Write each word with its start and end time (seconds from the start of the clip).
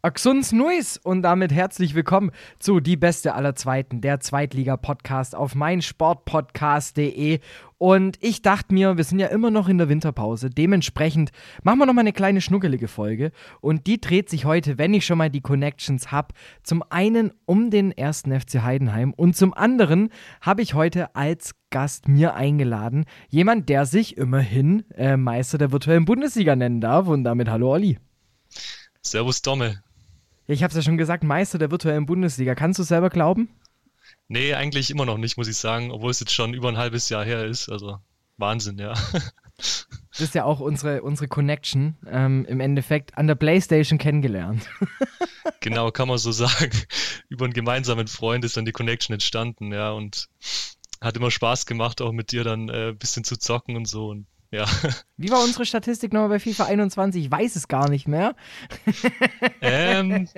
Axuns 0.00 0.52
Nuis 0.52 0.96
und 0.96 1.22
damit 1.22 1.50
herzlich 1.50 1.96
willkommen 1.96 2.30
zu 2.60 2.78
Die 2.78 2.96
Beste 2.96 3.34
aller 3.34 3.56
Zweiten, 3.56 4.00
der 4.00 4.20
Zweitliga-Podcast 4.20 5.34
auf 5.34 5.56
meinsportpodcast.de. 5.56 7.40
Und 7.78 8.16
ich 8.20 8.40
dachte 8.40 8.72
mir, 8.72 8.96
wir 8.96 9.02
sind 9.02 9.18
ja 9.18 9.26
immer 9.26 9.50
noch 9.50 9.68
in 9.68 9.76
der 9.76 9.88
Winterpause, 9.88 10.50
dementsprechend 10.50 11.32
machen 11.64 11.80
wir 11.80 11.86
noch 11.86 11.94
mal 11.94 12.02
eine 12.02 12.12
kleine 12.12 12.40
schnuckelige 12.40 12.86
Folge. 12.86 13.32
Und 13.60 13.88
die 13.88 14.00
dreht 14.00 14.30
sich 14.30 14.44
heute, 14.44 14.78
wenn 14.78 14.94
ich 14.94 15.04
schon 15.04 15.18
mal 15.18 15.30
die 15.30 15.40
Connections 15.40 16.12
habe, 16.12 16.32
zum 16.62 16.84
einen 16.90 17.32
um 17.44 17.72
den 17.72 17.90
ersten 17.90 18.30
FC 18.38 18.62
Heidenheim 18.62 19.12
und 19.12 19.36
zum 19.36 19.52
anderen 19.52 20.10
habe 20.40 20.62
ich 20.62 20.74
heute 20.74 21.16
als 21.16 21.56
Gast 21.70 22.06
mir 22.06 22.34
eingeladen, 22.34 23.04
jemand, 23.30 23.68
der 23.68 23.84
sich 23.84 24.16
immerhin 24.16 24.84
äh, 24.94 25.16
Meister 25.16 25.58
der 25.58 25.72
virtuellen 25.72 26.04
Bundesliga 26.04 26.54
nennen 26.54 26.80
darf. 26.80 27.08
Und 27.08 27.24
damit 27.24 27.50
hallo 27.50 27.72
Olli. 27.72 27.98
Servus 29.02 29.42
Domme. 29.42 29.82
Ja, 30.48 30.54
ich 30.54 30.62
habe 30.62 30.70
es 30.70 30.76
ja 30.76 30.82
schon 30.82 30.98
gesagt, 30.98 31.22
Meister 31.22 31.58
der 31.58 31.70
virtuellen 31.70 32.06
Bundesliga. 32.06 32.54
Kannst 32.54 32.78
du 32.78 32.82
es 32.82 32.88
selber 32.88 33.10
glauben? 33.10 33.48
Nee, 34.28 34.54
eigentlich 34.54 34.90
immer 34.90 35.04
noch 35.04 35.18
nicht, 35.18 35.36
muss 35.36 35.48
ich 35.48 35.56
sagen, 35.56 35.90
obwohl 35.92 36.10
es 36.10 36.20
jetzt 36.20 36.32
schon 36.32 36.54
über 36.54 36.68
ein 36.68 36.78
halbes 36.78 37.08
Jahr 37.10 37.24
her 37.24 37.44
ist. 37.44 37.68
Also 37.68 37.98
Wahnsinn, 38.38 38.78
ja. 38.78 38.94
Das 40.12 40.20
ist 40.20 40.34
ja 40.34 40.44
auch 40.44 40.60
unsere, 40.60 41.02
unsere 41.02 41.28
Connection 41.28 41.96
ähm, 42.06 42.44
im 42.48 42.60
Endeffekt 42.60 43.16
an 43.18 43.26
der 43.26 43.34
Playstation 43.34 43.98
kennengelernt. 43.98 44.68
genau, 45.60 45.90
kann 45.90 46.08
man 46.08 46.18
so 46.18 46.32
sagen. 46.32 46.70
Über 47.28 47.44
einen 47.44 47.54
gemeinsamen 47.54 48.06
Freund 48.06 48.44
ist 48.44 48.56
dann 48.56 48.64
die 48.64 48.72
Connection 48.72 49.14
entstanden, 49.14 49.72
ja. 49.72 49.90
Und 49.90 50.28
hat 51.00 51.16
immer 51.16 51.30
Spaß 51.30 51.66
gemacht, 51.66 52.00
auch 52.00 52.12
mit 52.12 52.32
dir 52.32 52.44
dann 52.44 52.70
ein 52.70 52.90
äh, 52.90 52.92
bisschen 52.92 53.24
zu 53.24 53.36
zocken 53.36 53.76
und 53.76 53.86
so. 53.86 54.08
Und 54.08 54.26
ja. 54.50 54.66
Wie 55.16 55.30
war 55.30 55.42
unsere 55.42 55.66
Statistik 55.66 56.12
nochmal 56.12 56.30
bei 56.30 56.40
FIFA 56.40 56.66
21? 56.66 57.24
Ich 57.24 57.30
weiß 57.30 57.56
es 57.56 57.68
gar 57.68 57.88
nicht 57.88 58.08
mehr. 58.08 58.34
ähm, 59.60 60.28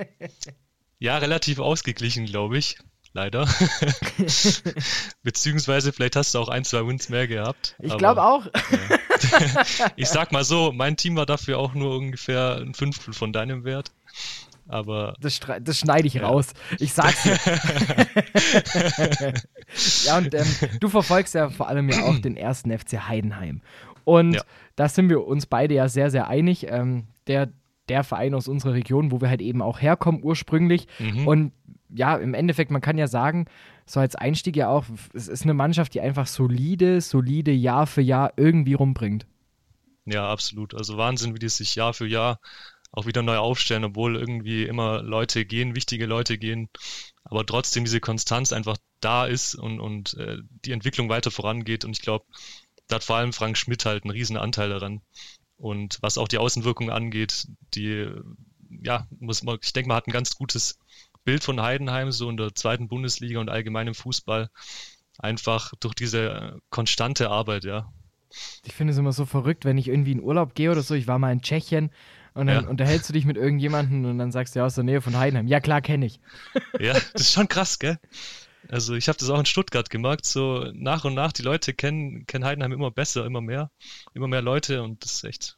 ja, 0.99 1.19
relativ 1.19 1.59
ausgeglichen, 1.59 2.27
glaube 2.27 2.59
ich. 2.59 2.77
Leider. 3.13 3.49
Beziehungsweise 5.25 5.93
vielleicht 5.93 6.15
hast 6.15 6.35
du 6.35 6.39
auch 6.39 6.49
ein, 6.49 6.65
zwei 6.65 6.87
Wins 6.87 7.09
mehr 7.09 7.27
gehabt. 7.27 7.75
Ich 7.81 7.97
glaube 7.99 8.23
auch. 8.23 8.47
Ja. 8.47 9.65
ich 9.97 10.09
sag 10.09 10.31
mal 10.31 10.45
so, 10.45 10.71
mein 10.73 10.97
Team 10.97 11.17
war 11.17 11.27
dafür 11.27 11.59
auch 11.59 11.75
nur 11.75 11.97
ungefähr 11.97 12.59
ein 12.61 12.73
Fünftel 12.73 13.13
von 13.13 13.33
deinem 13.33 13.65
Wert. 13.65 13.91
Aber. 14.69 15.17
Das, 15.21 15.41
das 15.61 15.79
schneide 15.79 16.07
ich 16.07 16.15
ja. 16.15 16.29
raus. 16.29 16.53
Ich 16.79 16.93
sag's 16.93 17.25
dir. 17.25 17.37
ja, 20.05 20.19
und 20.19 20.33
ähm, 20.33 20.47
du 20.79 20.89
verfolgst 20.89 21.35
ja 21.35 21.51
vor 21.51 21.67
allem 21.67 21.89
ja 21.89 22.05
auch 22.05 22.19
den 22.19 22.37
ersten 22.37 22.71
FC 22.71 23.09
Heidenheim. 23.09 23.61
Und 24.05 24.35
ja. 24.35 24.43
da 24.77 24.89
sind 24.89 25.09
wir 25.09 25.27
uns 25.27 25.47
beide 25.47 25.75
ja 25.75 25.89
sehr, 25.89 26.11
sehr 26.11 26.29
einig. 26.29 26.67
Ähm, 26.69 27.05
der, 27.27 27.51
der 27.89 28.05
Verein 28.05 28.35
aus 28.35 28.49
unserer 28.49 28.75
Region, 28.75 29.11
wo 29.11 29.21
wir 29.21 29.29
halt 29.29 29.43
eben 29.43 29.63
auch 29.63 29.81
herkommen 29.81 30.23
ursprünglich. 30.23 30.87
Mhm. 30.99 31.27
Und 31.27 31.53
ja, 31.95 32.17
im 32.17 32.35
Endeffekt, 32.35 32.71
man 32.71 32.81
kann 32.81 32.99
ja 32.99 33.09
sagen, 33.09 33.47
so 33.87 34.01
als 34.01 34.15
Einstieg 34.15 34.57
ja 34.57 34.69
auch, 34.69 34.85
es 35.13 35.29
ist 35.29 35.43
eine 35.43 35.55
Mannschaft, 35.55 35.95
die 35.95 36.01
einfach 36.01 36.27
solide, 36.27 37.01
solide 37.01 37.51
Jahr 37.51 37.87
für 37.87 38.03
Jahr 38.03 38.33
irgendwie 38.37 38.75
rumbringt. 38.75 39.27
Ja, 40.07 40.29
absolut. 40.29 40.75
Also 40.75 40.97
Wahnsinn, 40.97 41.35
wie 41.35 41.41
die 41.41 41.49
sich 41.49 41.75
Jahr 41.75 41.93
für 41.93 42.07
Jahr 42.07 42.39
auch 42.93 43.07
wieder 43.07 43.23
neu 43.23 43.37
aufstellen, 43.37 43.85
obwohl 43.85 44.17
irgendwie 44.17 44.65
immer 44.65 45.03
Leute 45.03 45.45
gehen, 45.45 45.77
wichtige 45.77 46.07
Leute 46.07 46.39
gehen, 46.39 46.69
aber 47.25 47.47
trotzdem 47.47 47.85
diese 47.85 48.01
Konstanz 48.01 48.53
einfach 48.53 48.77
da 49.01 49.27
ist 49.27 49.55
und, 49.55 49.81
und 49.81 50.15
äh, 50.15 50.39
die 50.65 50.73
Entwicklung 50.73 51.09
weiter 51.09 51.31
vorangeht. 51.31 51.85
Und 51.85 51.93
ich 51.93 52.03
glaube, 52.03 52.25
da 52.91 52.97
hat 52.97 53.05
vor 53.05 53.17
allem 53.17 53.33
Frank 53.33 53.57
Schmidt 53.57 53.85
halt 53.85 54.05
einen 54.05 54.11
riesen 54.11 54.37
Anteil 54.37 54.69
daran. 54.69 55.01
Und 55.57 55.99
was 56.01 56.19
auch 56.19 56.29
die 56.29 56.39
Außenwirkung 56.39 56.91
angeht, 56.91 57.47
die, 57.75 58.11
ja, 58.83 59.07
muss 59.19 59.43
man, 59.43 59.59
ich 59.63 59.73
denke, 59.73 59.89
man 59.89 59.99
hat 59.99 60.07
ein 60.07 60.13
ganz 60.13 60.35
gutes 60.35 60.79
Bild 61.25 61.45
von 61.45 61.61
Heidenheim, 61.61 62.13
so 62.13 62.31
in 62.31 62.37
der 62.37 62.55
zweiten 62.55 62.89
Bundesliga 62.89 63.41
und 63.41 63.51
allgemein 63.51 63.87
im 63.87 63.95
Fußball. 63.95 64.51
Einfach 65.19 65.73
durch 65.81 65.95
diese 65.95 66.59
konstante 66.71 67.31
Arbeit, 67.31 67.65
ja. 67.65 67.93
Ich 68.65 68.73
finde 68.73 68.93
es 68.93 68.99
immer 68.99 69.13
so 69.13 69.27
verrückt, 69.27 69.65
wenn 69.65 69.77
ich 69.77 69.89
irgendwie 69.89 70.13
in 70.13 70.23
Urlaub 70.23 70.55
gehe 70.55 70.71
oder 70.71 70.83
so. 70.83 70.95
Ich 70.95 71.07
war 71.07 71.19
mal 71.19 71.33
in 71.33 71.43
Tschechien 71.43 71.91
und 72.33 72.47
dann 72.47 72.65
ja. 72.65 72.71
unterhältst 72.71 73.09
du 73.09 73.13
dich 73.13 73.27
mit 73.27 73.37
irgendjemandem 73.37 74.05
und 74.05 74.19
dann 74.19 74.33
sagst 74.33 74.55
du 74.55 74.61
ja 74.61 74.67
aus 74.67 74.77
der 74.77 74.85
Nähe 74.85 75.03
von 75.03 75.19
Heidenheim. 75.19 75.47
Ja, 75.47 75.61
klar, 75.61 75.83
kenne 75.83 76.07
ich. 76.07 76.21
Ja, 76.79 76.95
das 76.95 77.23
ist 77.23 77.33
schon 77.33 77.49
krass, 77.49 77.79
gell? 77.79 77.99
Also 78.71 78.95
ich 78.95 79.09
habe 79.09 79.19
das 79.19 79.29
auch 79.31 79.39
in 79.39 79.47
Stuttgart 79.47 79.91
gemerkt, 79.91 80.27
so 80.27 80.71
nach 80.75 81.05
und 81.05 81.15
nach, 81.15 81.33
die 81.33 81.43
Leute 81.43 81.75
kennen, 81.75 82.25
kennen 82.27 82.45
Heidenheim 82.45 82.73
immer 82.73 82.91
besser, 82.91 83.27
immer 83.27 83.41
mehr, 83.41 83.71
immer 84.15 84.29
mehr 84.29 84.43
Leute 84.43 84.83
und 84.83 85.05
das 85.05 85.15
ist 85.15 85.25
echt 85.25 85.57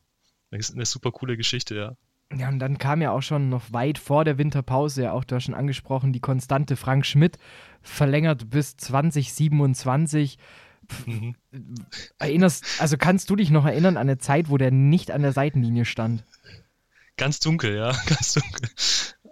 eine 0.50 0.86
super 0.86 1.12
coole 1.12 1.36
Geschichte, 1.36 1.74
ja. 1.74 1.96
Ja, 2.34 2.48
und 2.48 2.58
dann 2.58 2.78
kam 2.78 3.02
ja 3.02 3.10
auch 3.10 3.20
schon 3.20 3.50
noch 3.50 3.72
weit 3.72 3.98
vor 3.98 4.24
der 4.24 4.38
Winterpause, 4.38 5.02
ja 5.02 5.12
auch 5.12 5.24
hast 5.30 5.44
schon 5.44 5.54
angesprochen, 5.54 6.14
die 6.14 6.20
konstante 6.20 6.76
Frank 6.76 7.04
Schmidt 7.04 7.36
verlängert 7.82 8.48
bis 8.48 8.76
2027. 8.78 10.38
Mhm. 11.04 11.36
Erinnerst, 12.18 12.80
also 12.80 12.96
kannst 12.96 13.28
du 13.28 13.36
dich 13.36 13.50
noch 13.50 13.66
erinnern 13.66 13.98
an 13.98 14.08
eine 14.08 14.18
Zeit, 14.18 14.48
wo 14.48 14.56
der 14.56 14.70
nicht 14.70 15.10
an 15.10 15.20
der 15.20 15.32
Seitenlinie 15.32 15.84
stand? 15.84 16.24
Ganz 17.18 17.40
dunkel, 17.40 17.76
ja, 17.76 17.92
ganz 18.06 18.32
dunkel 18.32 18.70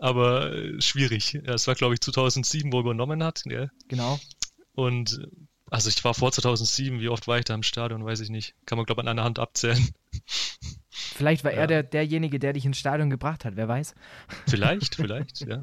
aber 0.01 0.53
äh, 0.53 0.81
schwierig. 0.81 1.35
Es 1.45 1.67
war, 1.67 1.75
glaube 1.75 1.95
ich, 1.95 2.01
2007, 2.01 2.73
wo 2.73 2.79
er 2.79 2.81
übernommen 2.81 3.23
hat. 3.23 3.43
Gell? 3.45 3.71
Genau. 3.89 4.19
Und 4.75 5.21
also 5.71 5.89
ich 5.89 6.03
war 6.05 6.15
vor 6.15 6.33
2007, 6.33 7.01
wie 7.01 7.09
oft 7.09 7.29
war 7.29 7.39
ich 7.39 7.45
da 7.45 7.55
im 7.55 7.63
Stadion, 7.63 8.05
weiß 8.05 8.21
ich 8.21 8.31
nicht. 8.31 8.55
Kann 8.67 8.77
man, 8.77 8.87
glaube 8.87 9.03
ich, 9.03 9.07
an 9.07 9.09
einer 9.09 9.25
Hand 9.25 9.39
abzählen. 9.39 9.89
Vielleicht 10.91 11.45
war 11.45 11.53
ja. 11.53 11.59
er 11.59 11.67
der, 11.67 11.83
derjenige, 11.83 12.39
der 12.39 12.55
dich 12.55 12.65
ins 12.65 12.79
Stadion 12.79 13.11
gebracht 13.11 13.45
hat, 13.45 13.57
wer 13.57 13.69
weiß. 13.69 13.95
Vielleicht, 14.49 14.95
vielleicht, 14.97 15.41
ja. 15.41 15.61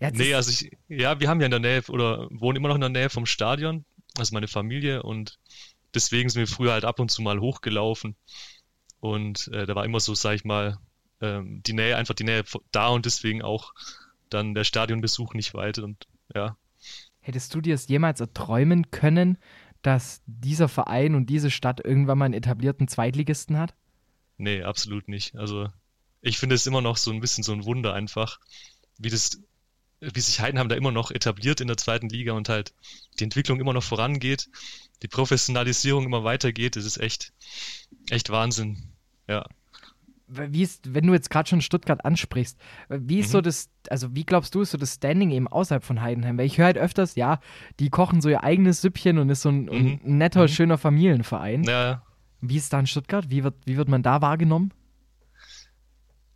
ja 0.00 0.10
nee, 0.12 0.34
also 0.34 0.50
ich, 0.50 0.70
ja, 0.88 1.20
wir 1.20 1.28
haben 1.28 1.40
ja 1.40 1.46
in 1.46 1.50
der 1.50 1.60
Nähe 1.60 1.82
oder 1.88 2.28
wohnen 2.30 2.56
immer 2.56 2.68
noch 2.68 2.76
in 2.76 2.80
der 2.80 2.90
Nähe 2.90 3.10
vom 3.10 3.26
Stadion, 3.26 3.84
also 4.16 4.34
meine 4.34 4.48
Familie 4.48 5.02
und 5.02 5.38
deswegen 5.94 6.28
sind 6.28 6.40
wir 6.40 6.46
früher 6.46 6.72
halt 6.72 6.84
ab 6.84 7.00
und 7.00 7.10
zu 7.10 7.22
mal 7.22 7.40
hochgelaufen. 7.40 8.16
Und 9.00 9.48
äh, 9.48 9.66
da 9.66 9.74
war 9.74 9.84
immer 9.84 10.00
so, 10.00 10.14
sag 10.14 10.34
ich 10.34 10.44
mal, 10.44 10.78
ähm, 11.20 11.62
die 11.64 11.72
Nähe, 11.72 11.96
einfach 11.96 12.14
die 12.14 12.24
Nähe 12.24 12.44
da 12.72 12.88
und 12.88 13.06
deswegen 13.06 13.42
auch 13.42 13.72
dann 14.30 14.54
der 14.54 14.64
Stadionbesuch 14.64 15.34
nicht 15.34 15.54
weit 15.54 15.78
und 15.78 16.06
ja. 16.34 16.56
Hättest 17.20 17.54
du 17.54 17.60
dir 17.60 17.74
es 17.74 17.88
jemals 17.88 18.20
erträumen 18.20 18.90
können, 18.90 19.38
dass 19.82 20.22
dieser 20.26 20.68
Verein 20.68 21.14
und 21.14 21.26
diese 21.26 21.50
Stadt 21.50 21.84
irgendwann 21.84 22.18
mal 22.18 22.24
einen 22.26 22.34
etablierten 22.34 22.88
Zweitligisten 22.88 23.58
hat? 23.58 23.74
Nee, 24.36 24.62
absolut 24.62 25.08
nicht. 25.08 25.36
Also 25.36 25.68
ich 26.20 26.38
finde 26.38 26.54
es 26.54 26.66
immer 26.66 26.80
noch 26.80 26.96
so 26.96 27.10
ein 27.10 27.20
bisschen 27.20 27.44
so 27.44 27.52
ein 27.52 27.64
Wunder 27.64 27.94
einfach, 27.94 28.38
wie 28.98 29.10
das, 29.10 29.40
wie 30.00 30.20
sich 30.20 30.40
Heidenheim 30.40 30.68
da 30.68 30.76
immer 30.76 30.92
noch 30.92 31.10
etabliert 31.10 31.60
in 31.60 31.68
der 31.68 31.76
zweiten 31.76 32.08
Liga 32.08 32.32
und 32.32 32.48
halt 32.48 32.74
die 33.18 33.24
Entwicklung 33.24 33.60
immer 33.60 33.72
noch 33.72 33.84
vorangeht, 33.84 34.48
die 35.02 35.08
Professionalisierung 35.08 36.04
immer 36.04 36.24
weitergeht. 36.24 36.76
Das 36.76 36.84
ist 36.84 36.98
echt, 36.98 37.32
echt 38.10 38.30
Wahnsinn. 38.30 38.92
Ja 39.28 39.46
wie 40.28 40.62
ist, 40.62 40.94
wenn 40.94 41.06
du 41.06 41.12
jetzt 41.12 41.30
gerade 41.30 41.48
schon 41.48 41.60
Stuttgart 41.60 42.04
ansprichst, 42.04 42.58
wie 42.88 43.20
ist 43.20 43.28
mhm. 43.28 43.32
so 43.32 43.40
das, 43.40 43.70
also 43.88 44.14
wie 44.14 44.24
glaubst 44.24 44.54
du, 44.54 44.62
ist 44.62 44.72
so 44.72 44.78
das 44.78 44.94
Standing 44.94 45.30
eben 45.30 45.48
außerhalb 45.48 45.84
von 45.84 46.02
Heidenheim? 46.02 46.38
Weil 46.38 46.46
ich 46.46 46.58
höre 46.58 46.66
halt 46.66 46.78
öfters, 46.78 47.14
ja, 47.14 47.40
die 47.78 47.90
kochen 47.90 48.20
so 48.20 48.28
ihr 48.28 48.42
eigenes 48.42 48.80
Süppchen 48.80 49.18
und 49.18 49.30
ist 49.30 49.42
so 49.42 49.50
ein, 49.50 49.64
mhm. 49.64 50.00
ein 50.04 50.18
netter, 50.18 50.42
mhm. 50.42 50.48
schöner 50.48 50.78
Familienverein. 50.78 51.64
Ja. 51.64 52.02
Wie 52.40 52.56
ist 52.56 52.72
da 52.72 52.80
in 52.80 52.86
Stuttgart? 52.86 53.30
Wie 53.30 53.44
wird, 53.44 53.54
wie 53.64 53.76
wird 53.76 53.88
man 53.88 54.02
da 54.02 54.20
wahrgenommen? 54.20 54.72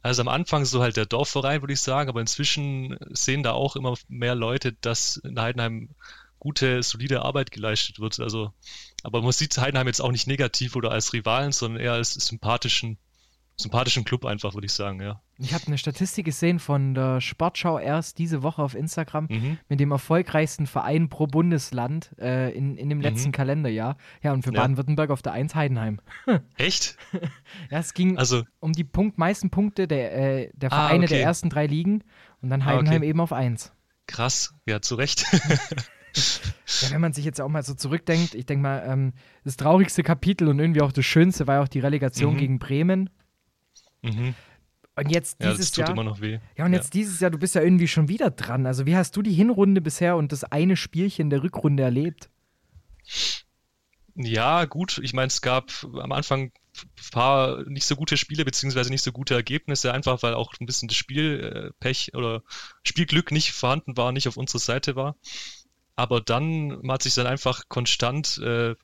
Also 0.03 0.23
am 0.23 0.29
Anfang 0.29 0.65
so 0.65 0.81
halt 0.81 0.97
der 0.97 1.05
Dorfverein, 1.07 1.61
würde 1.61 1.75
ich 1.75 1.81
sagen, 1.81 2.09
aber 2.09 2.21
inzwischen 2.21 2.97
sehen 3.11 3.43
da 3.43 3.53
auch 3.53 3.77
immer 3.77 3.95
mehr 4.09 4.35
Leute, 4.35 4.73
dass 4.73 5.19
in 5.19 5.39
Heidenheim 5.39 5.91
gute, 6.39 6.83
solide 6.83 7.23
Arbeit 7.23 7.51
geleistet 7.51 8.01
wird. 8.01 8.19
Also, 8.19 8.53
aber 9.03 9.21
man 9.21 9.33
sieht 9.33 9.59
Heidenheim 9.59 9.87
jetzt 9.87 10.01
auch 10.01 10.11
nicht 10.11 10.27
negativ 10.27 10.75
oder 10.75 10.91
als 10.91 11.13
Rivalen, 11.13 11.53
sondern 11.53 11.83
eher 11.83 11.93
als 11.93 12.15
sympathischen 12.15 12.97
sympathischen 13.61 14.05
Club 14.05 14.25
einfach, 14.25 14.55
würde 14.55 14.67
ich 14.67 14.73
sagen, 14.73 15.01
ja. 15.01 15.21
Ich 15.39 15.55
habe 15.55 15.67
eine 15.67 15.79
Statistik 15.79 16.27
gesehen 16.27 16.59
von 16.59 16.95
der 16.95 17.21
Sportschau 17.21 17.79
erst 17.79 18.19
diese 18.19 18.43
Woche 18.43 18.63
auf 18.63 18.75
Instagram 18.75 19.27
mhm. 19.31 19.59
mit 19.69 19.81
dem 19.81 19.91
erfolgreichsten 19.91 20.67
Verein 20.67 21.09
pro 21.09 21.27
Bundesland 21.27 22.15
äh, 22.19 22.51
in, 22.53 22.77
in 22.77 22.91
dem 22.91 23.01
letzten 23.01 23.29
mhm. 23.29 23.33
Kalenderjahr. 23.33 23.97
Ja, 24.23 24.33
und 24.33 24.43
für 24.43 24.53
ja. 24.53 24.61
Baden-Württemberg 24.61 25.11
auf 25.11 25.23
der 25.23 25.33
1 25.33 25.55
Heidenheim. 25.55 26.01
Echt? 26.57 26.97
ja, 27.71 27.79
es 27.79 27.95
ging 27.95 28.19
also, 28.19 28.43
um 28.61 28.73
die 28.73 28.85
Punkt, 28.85 29.19
meisten 29.19 29.51
Punkte 29.51 29.89
der, 29.89 30.15
äh, 30.15 30.51
der 30.55 30.73
ah, 30.73 30.77
Vereine 30.77 31.05
ah, 31.05 31.07
okay. 31.07 31.15
der 31.15 31.23
ersten 31.23 31.49
drei 31.49 31.67
Ligen 31.67 32.05
und 32.43 32.51
dann 32.51 32.65
Heidenheim 32.65 32.95
ah, 32.95 32.99
okay. 32.99 33.09
eben 33.09 33.21
auf 33.21 33.33
1. 33.33 33.73
Krass, 34.07 34.55
ja, 34.67 34.83
zu 34.83 34.97
Recht. 34.97 35.25
Ja, 36.15 36.91
wenn 36.91 37.01
man 37.01 37.13
sich 37.13 37.25
jetzt 37.25 37.41
auch 37.41 37.49
mal 37.49 37.63
so 37.63 37.75
zurückdenkt, 37.75 38.35
ich 38.35 38.47
denke 38.47 38.63
mal, 38.63 38.85
ähm, 38.87 39.13
das 39.45 39.57
traurigste 39.57 40.03
Kapitel 40.03 40.49
und 40.49 40.59
irgendwie 40.59 40.83
auch 40.83 40.93
das 40.93 41.05
schönste 41.05 41.47
war 41.47 41.57
ja 41.57 41.63
auch 41.63 41.69
die 41.69 41.81
Relegation 41.81 42.35
mhm. 42.35 42.39
gegen 42.39 42.59
Bremen. 42.59 43.11
Mhm. 44.03 44.35
Und 44.97 45.11
jetzt 45.11 45.43
Ja, 45.43 45.51
dieses 45.53 45.67
das 45.67 45.73
tut 45.73 45.83
Jahr. 45.83 45.91
immer 45.93 46.05
noch 46.05 46.21
weh. 46.21 46.41
Ja, 46.59 46.65
und 46.67 46.73
jetzt 46.73 46.95
dieses 46.95 47.21
Jahr, 47.21 47.31
du 47.31 47.39
bist 47.39 47.55
ja 47.55 47.63
irgendwie 47.63 47.89
schon 47.89 48.09
wieder 48.09 48.31
dran. 48.31 48.67
Also, 48.67 48.87
wie 48.87 48.97
hast 48.97 49.17
du 49.17 49.23
die 49.23 49.33
Hinrunde 49.33 49.81
bisher 49.81 50.17
und 50.17 50.33
das 50.33 50.45
eine 50.45 50.77
Spielchen 50.77 51.31
der 51.31 51.43
Rückrunde 51.43 51.83
erlebt? 51.83 52.29
Ja, 54.17 54.65
gut. 54.67 55.01
Ich 55.03 55.13
meine, 55.15 55.29
es 55.29 55.41
gab 55.41 55.71
am 55.95 56.13
Anfang 56.13 56.51
ein 56.51 57.11
paar 57.13 57.63
nicht 57.69 57.87
so 57.87 57.97
gute 57.97 58.17
Spiele, 58.17 58.45
beziehungsweise 58.45 58.91
nicht 58.91 59.03
so 59.03 59.13
gute 59.13 59.35
Ergebnisse, 59.35 59.93
einfach 59.93 60.23
weil 60.23 60.35
auch 60.35 60.53
ein 60.61 60.67
bisschen 60.67 60.89
das 60.89 60.97
Spielpech 60.97 62.15
oder 62.15 62.43
Spielglück 62.83 63.31
nicht 63.31 63.53
vorhanden 63.53 63.97
war, 63.97 64.13
nicht 64.13 64.29
auf 64.29 64.37
unserer 64.37 64.61
Seite 64.61 64.97
war. 64.97 65.17
Aber 65.97 66.21
dann 66.21 66.81
hat 66.89 67.03
sich 67.03 67.15
dann 67.15 67.27
einfach 67.27 67.69
konstant, 67.69 68.39
äh, 68.39 68.75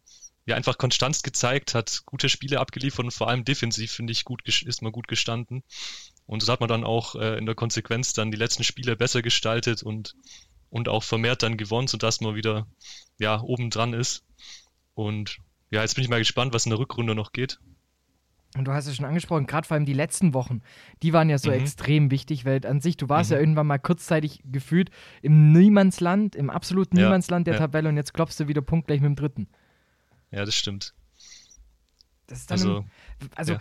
ja, 0.46 0.54
einfach 0.56 0.78
Konstanz 0.78 1.22
gezeigt, 1.22 1.74
hat 1.74 2.02
gute 2.06 2.28
Spiele 2.28 2.60
abgeliefert 2.60 3.04
und 3.04 3.10
vor 3.10 3.28
allem 3.28 3.44
defensiv, 3.44 3.92
finde 3.92 4.12
ich, 4.12 4.24
gut, 4.24 4.42
ist 4.46 4.80
man 4.82 4.92
gut 4.92 5.08
gestanden. 5.08 5.62
Und 6.24 6.42
so 6.42 6.52
hat 6.52 6.60
man 6.60 6.68
dann 6.68 6.84
auch 6.84 7.14
äh, 7.16 7.36
in 7.38 7.46
der 7.46 7.54
Konsequenz 7.54 8.12
dann 8.12 8.30
die 8.30 8.36
letzten 8.36 8.64
Spiele 8.64 8.96
besser 8.96 9.22
gestaltet 9.22 9.82
und, 9.82 10.14
und 10.70 10.88
auch 10.88 11.02
vermehrt 11.02 11.42
dann 11.42 11.56
gewonnen, 11.56 11.88
sodass 11.88 12.20
man 12.20 12.34
wieder, 12.36 12.66
ja, 13.18 13.40
oben 13.40 13.70
dran 13.70 13.92
ist. 13.92 14.24
Und 14.94 15.38
ja, 15.70 15.82
jetzt 15.82 15.94
bin 15.94 16.04
ich 16.04 16.10
mal 16.10 16.18
gespannt, 16.20 16.54
was 16.54 16.64
in 16.66 16.70
der 16.70 16.78
Rückrunde 16.78 17.14
noch 17.14 17.32
geht. 17.32 17.58
Und 18.56 18.64
du 18.66 18.72
hast 18.72 18.86
es 18.86 18.96
schon 18.96 19.04
angesprochen, 19.04 19.46
gerade 19.46 19.66
vor 19.66 19.74
allem 19.74 19.84
die 19.84 19.92
letzten 19.92 20.32
Wochen, 20.32 20.62
die 21.02 21.12
waren 21.12 21.28
ja 21.28 21.38
so 21.38 21.50
Mhm. 21.50 21.56
extrem 21.60 22.10
wichtig, 22.10 22.44
weil 22.44 22.64
an 22.66 22.80
sich, 22.80 22.96
du 22.96 23.08
warst 23.08 23.30
Mhm. 23.30 23.34
ja 23.34 23.40
irgendwann 23.40 23.66
mal 23.66 23.78
kurzzeitig 23.78 24.40
gefühlt 24.44 24.90
im 25.22 25.52
Niemandsland, 25.52 26.34
im 26.36 26.50
absoluten 26.50 26.96
Ja, 26.96 27.04
Niemandsland 27.04 27.46
der 27.46 27.54
ja. 27.54 27.60
Tabelle 27.60 27.88
und 27.88 27.96
jetzt 27.96 28.14
klopfst 28.14 28.38
du 28.38 28.48
wieder 28.48 28.62
punktgleich 28.62 29.00
mit 29.00 29.08
dem 29.08 29.16
dritten. 29.16 29.48
Ja, 30.30 30.44
das 30.44 30.54
stimmt. 30.54 30.94
Das 32.26 32.40
ist 32.40 32.50
dann 32.50 32.58
Also, 32.58 32.78
im, 32.78 32.86
also 33.34 33.52
ja. 33.54 33.60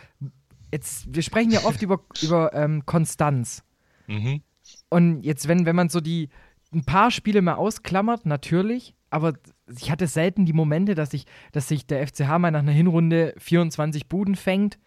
jetzt, 0.71 1.13
wir 1.13 1.21
sprechen 1.21 1.51
ja 1.51 1.63
oft 1.63 1.81
über, 1.81 2.01
über 2.21 2.53
ähm, 2.53 2.85
Konstanz. 2.85 3.63
mhm. 4.07 4.41
Und 4.89 5.21
jetzt, 5.21 5.47
wenn, 5.47 5.67
wenn 5.67 5.75
man 5.75 5.89
so 5.89 6.01
die 6.01 6.29
ein 6.73 6.83
paar 6.85 7.11
Spiele 7.11 7.41
mal 7.41 7.53
ausklammert, 7.53 8.25
natürlich, 8.25 8.95
aber 9.09 9.33
ich 9.69 9.91
hatte 9.91 10.07
selten 10.07 10.45
die 10.45 10.53
Momente, 10.53 10.95
dass 10.95 11.13
ich, 11.13 11.25
dass 11.51 11.67
sich 11.67 11.87
der 11.87 12.05
FCH 12.05 12.37
mal 12.39 12.51
nach 12.51 12.59
einer 12.59 12.71
Hinrunde 12.71 13.33
24 13.37 14.09
Buden 14.09 14.35
fängt 14.35 14.77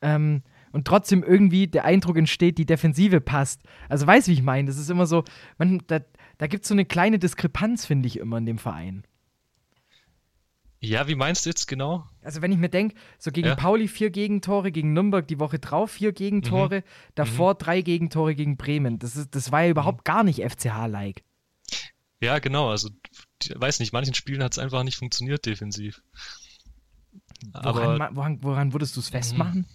ähm, 0.00 0.42
und 0.72 0.86
trotzdem 0.86 1.22
irgendwie 1.22 1.68
der 1.68 1.84
Eindruck 1.84 2.16
entsteht, 2.16 2.58
die 2.58 2.66
Defensive 2.66 3.20
passt. 3.20 3.62
Also 3.88 4.06
weißt 4.06 4.26
du, 4.26 4.30
wie 4.30 4.34
ich 4.34 4.42
meine? 4.42 4.66
Das 4.66 4.78
ist 4.78 4.90
immer 4.90 5.06
so, 5.06 5.24
man, 5.58 5.82
da, 5.86 6.00
da 6.38 6.46
gibt 6.46 6.64
es 6.64 6.68
so 6.68 6.74
eine 6.74 6.84
kleine 6.84 7.18
Diskrepanz, 7.18 7.86
finde 7.86 8.08
ich, 8.08 8.18
immer 8.18 8.38
in 8.38 8.46
dem 8.46 8.58
Verein. 8.58 9.04
Ja, 10.80 11.08
wie 11.08 11.14
meinst 11.14 11.44
du 11.46 11.50
jetzt 11.50 11.66
genau? 11.66 12.06
Also 12.22 12.42
wenn 12.42 12.52
ich 12.52 12.58
mir 12.58 12.68
denke, 12.68 12.94
so 13.18 13.30
gegen 13.32 13.46
Ja. 13.48 13.54
Mhm. 13.54 13.58
Pauli 13.58 13.88
vier 13.88 14.10
Gegentore, 14.10 14.70
gegen 14.72 14.92
Nürnberg 14.92 15.26
die 15.26 15.38
Woche 15.40 15.58
drauf 15.58 15.92
vier 15.92 16.12
Gegentore, 16.12 16.84
davor 17.14 17.54
drei 17.54 17.80
Gegentore 17.80 18.34
gegen 18.34 18.56
Bremen. 18.56 18.98
Das, 18.98 19.16
ist, 19.16 19.34
das 19.34 19.50
war 19.52 19.62
ja 19.62 19.70
überhaupt 19.70 20.04
gar 20.04 20.22
nicht 20.22 20.40
FCH-like. 20.42 21.24
Ja, 22.20 22.38
genau. 22.38 22.70
Also, 22.70 22.90
weiß 23.54 23.80
nicht, 23.80 23.92
manchen 23.92 24.14
Spielen 24.14 24.42
hat 24.42 24.52
es 24.52 24.58
einfach 24.58 24.82
nicht 24.82 24.96
funktioniert 24.96 25.44
defensiv. 25.46 26.02
Woran, 27.52 27.64
Aber 28.00 28.10
Mhm. 28.10 28.16
woran, 28.16 28.42
woran 28.42 28.72
würdest 28.72 28.96
du 28.96 29.00
es 29.00 29.08
festmachen? 29.08 29.66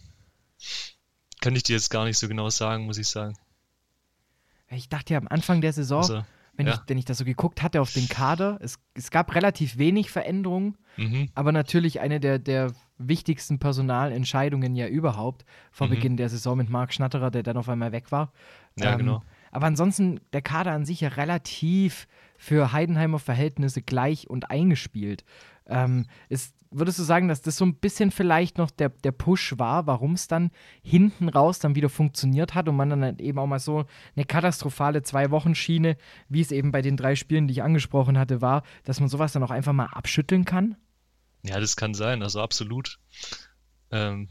kann 1.42 1.56
ich 1.56 1.64
dir 1.64 1.74
jetzt 1.76 1.90
gar 1.90 2.06
nicht 2.06 2.20
so 2.20 2.28
genau 2.28 2.50
sagen, 2.52 2.86
muss 2.86 3.00
ich 3.00 3.08
sagen. 3.08 3.36
Ich 4.70 4.88
dachte 4.90 5.14
ja 5.14 5.20
am 5.20 5.28
Anfang 5.28 5.60
der 5.62 5.74
Saison, 5.74 6.02
Also, 6.02 6.26
wenn, 6.54 6.68
ja. 6.68 6.74
ich, 6.74 6.80
wenn 6.88 6.98
ich 6.98 7.06
das 7.06 7.18
so 7.18 7.26
geguckt 7.26 7.62
hatte 7.62 7.82
auf 7.82 7.94
den 7.94 8.10
Kader, 8.10 8.58
es, 8.62 8.80
es 8.94 9.12
gab 9.12 9.34
relativ 9.36 9.78
wenig 9.78 10.12
Veränderungen, 10.12 10.78
mhm. 10.98 11.30
aber 11.34 11.52
natürlich 11.52 12.00
eine 12.02 12.20
der, 12.20 12.40
der 12.40 12.72
wichtigsten 12.98 13.60
Personalentscheidungen 13.60 14.76
ja 14.76 14.88
überhaupt 14.88 15.46
vor 15.72 15.88
Mhm. 15.88 15.92
Beginn 15.92 16.18
der 16.18 16.30
Saison 16.30 16.58
mit 16.58 16.70
Marc 16.70 16.94
Schnatterer, 16.94 17.32
der 17.32 17.44
dann 17.44 17.58
auf 17.58 17.70
einmal 17.70 17.92
weg 17.92 18.12
war. 18.12 18.32
Ja, 18.78 18.96
genau. 18.96 19.24
Aber 19.52 19.68
ansonsten 19.68 20.20
der 20.34 20.42
Kader 20.42 20.72
an 20.72 20.86
sich 20.86 21.02
ja 21.02 21.10
relativ 21.10 22.08
für 22.38 22.72
Heidenheimer 22.72 23.20
Verhältnisse 23.20 23.82
gleich 23.82 24.30
und 24.30 24.50
eingespielt. 24.50 25.24
Ähm, 25.68 26.06
ist, 26.30 26.56
würdest 26.72 27.00
du 27.00 27.04
sagen, 27.04 27.28
dass 27.28 27.42
das 27.42 27.58
so 27.58 27.66
ein 27.66 27.76
bisschen 27.76 28.12
vielleicht 28.12 28.58
noch 28.58 28.72
der, 28.72 28.90
der 28.90 29.12
Push 29.12 29.58
war, 29.58 29.88
warum 29.88 30.14
es 30.14 30.28
dann 30.28 30.52
hinten 30.82 31.30
raus 31.30 31.60
dann 31.60 31.76
wieder 31.76 31.90
funktioniert 31.90 32.56
hat 32.56 32.70
und 32.70 32.78
man 32.78 32.90
dann 32.90 33.04
halt 33.04 33.22
eben 33.22 33.38
auch 33.40 33.48
mal 33.48 33.60
so 33.60 33.86
eine 34.16 34.26
katastrophale 34.26 35.04
Zwei-Wochen-Schiene, 35.04 35.98
wie 36.30 36.42
es 36.42 36.52
eben 36.52 36.72
bei 36.72 36.82
den 36.82 36.98
drei 36.98 37.16
Spielen, 37.16 37.48
die 37.48 37.54
ich 37.54 37.64
angesprochen 37.64 38.18
hatte, 38.18 38.42
war, 38.42 38.64
dass 38.86 39.00
man 39.02 39.10
sowas 39.10 39.34
dann 39.34 39.44
auch 39.44 39.52
einfach 39.52 39.74
mal 39.74 39.88
abschütteln 39.88 40.46
kann? 40.46 40.78
Ja, 41.44 41.60
das 41.60 41.76
kann 41.76 41.94
sein, 41.94 42.24
also 42.24 42.42
absolut. 42.42 43.00
Ähm, 43.92 44.30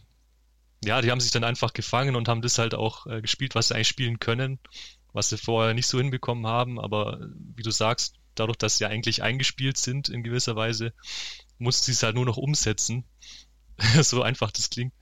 ja, 0.83 1.03
die 1.03 1.11
haben 1.11 1.21
sich 1.21 1.33
dann 1.33 1.45
einfach 1.45 1.75
gefangen 1.75 2.17
und 2.17 2.29
haben 2.29 2.41
das 2.41 2.59
halt 2.59 2.75
auch 2.75 3.07
äh, 3.07 3.21
gespielt, 3.21 3.55
was 3.55 3.69
sie 3.69 3.75
eigentlich 3.75 3.89
spielen 3.89 4.19
können, 4.19 4.59
was 5.13 5.29
sie 5.29 5.37
vorher 5.37 5.75
nicht 5.75 5.89
so 5.89 5.99
hinbekommen 5.99 6.47
haben. 6.47 6.81
Aber 6.81 7.21
äh, 7.21 7.27
wie 7.55 7.63
du 7.63 7.71
sagst, 7.71 8.15
dadurch, 8.35 8.57
dass 8.57 8.79
sie 8.79 8.87
eigentlich 8.87 9.23
eingespielt 9.23 9.77
sind 9.77 10.09
in 10.09 10.23
gewisser 10.23 10.57
Weise, 10.57 10.95
mussten 11.61 11.87
sie 11.87 11.93
es 11.93 12.03
halt 12.03 12.17
nur 12.17 12.27
noch 12.27 12.37
umsetzen. 12.37 13.05
so 14.03 14.23
einfach 14.23 14.51
das 14.51 14.71
klingt. 14.71 14.93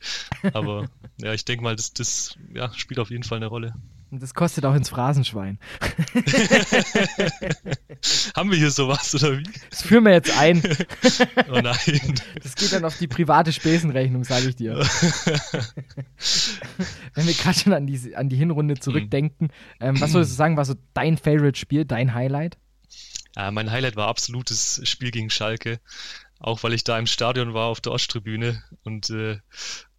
Aber 0.52 0.88
ja, 1.20 1.32
ich 1.32 1.44
denke 1.44 1.64
mal, 1.64 1.76
das, 1.76 1.92
das 1.92 2.36
ja, 2.54 2.72
spielt 2.74 3.00
auf 3.00 3.10
jeden 3.10 3.24
Fall 3.24 3.36
eine 3.36 3.46
Rolle. 3.46 3.74
Und 4.10 4.22
das 4.22 4.32
kostet 4.32 4.64
auch 4.64 4.74
ins 4.74 4.88
Phrasenschwein. 4.88 5.58
Haben 8.34 8.50
wir 8.50 8.56
hier 8.56 8.70
sowas 8.70 9.14
oder 9.14 9.36
wie? 9.36 9.42
Das 9.68 9.82
führen 9.82 10.04
wir 10.04 10.12
jetzt 10.12 10.34
ein. 10.38 10.62
Oh 11.50 11.60
nein. 11.60 12.14
Das 12.42 12.54
geht 12.54 12.72
dann 12.72 12.86
auf 12.86 12.96
die 12.96 13.06
private 13.06 13.52
Spesenrechnung, 13.52 14.24
sage 14.24 14.48
ich 14.48 14.56
dir. 14.56 14.78
Wenn 17.12 17.26
wir 17.26 17.34
gerade 17.34 17.58
schon 17.58 17.74
an 17.74 17.86
die, 17.86 18.16
an 18.16 18.30
die 18.30 18.36
Hinrunde 18.36 18.80
zurückdenken, 18.80 19.50
ähm, 19.78 20.00
was 20.00 20.14
würdest 20.14 20.32
du 20.32 20.36
sagen, 20.36 20.56
war 20.56 20.64
so 20.64 20.76
dein 20.94 21.18
Favorite-Spiel, 21.18 21.84
dein 21.84 22.14
Highlight? 22.14 22.56
Ja, 23.36 23.50
mein 23.50 23.70
Highlight 23.70 23.96
war 23.96 24.08
absolutes 24.08 24.80
Spiel 24.84 25.10
gegen 25.10 25.28
Schalke, 25.28 25.80
auch 26.38 26.62
weil 26.62 26.72
ich 26.72 26.84
da 26.84 26.98
im 26.98 27.06
Stadion 27.06 27.54
war 27.54 27.66
auf 27.66 27.80
der 27.80 27.92
Osttribüne 27.92 28.62
und 28.84 29.10
äh, 29.10 29.38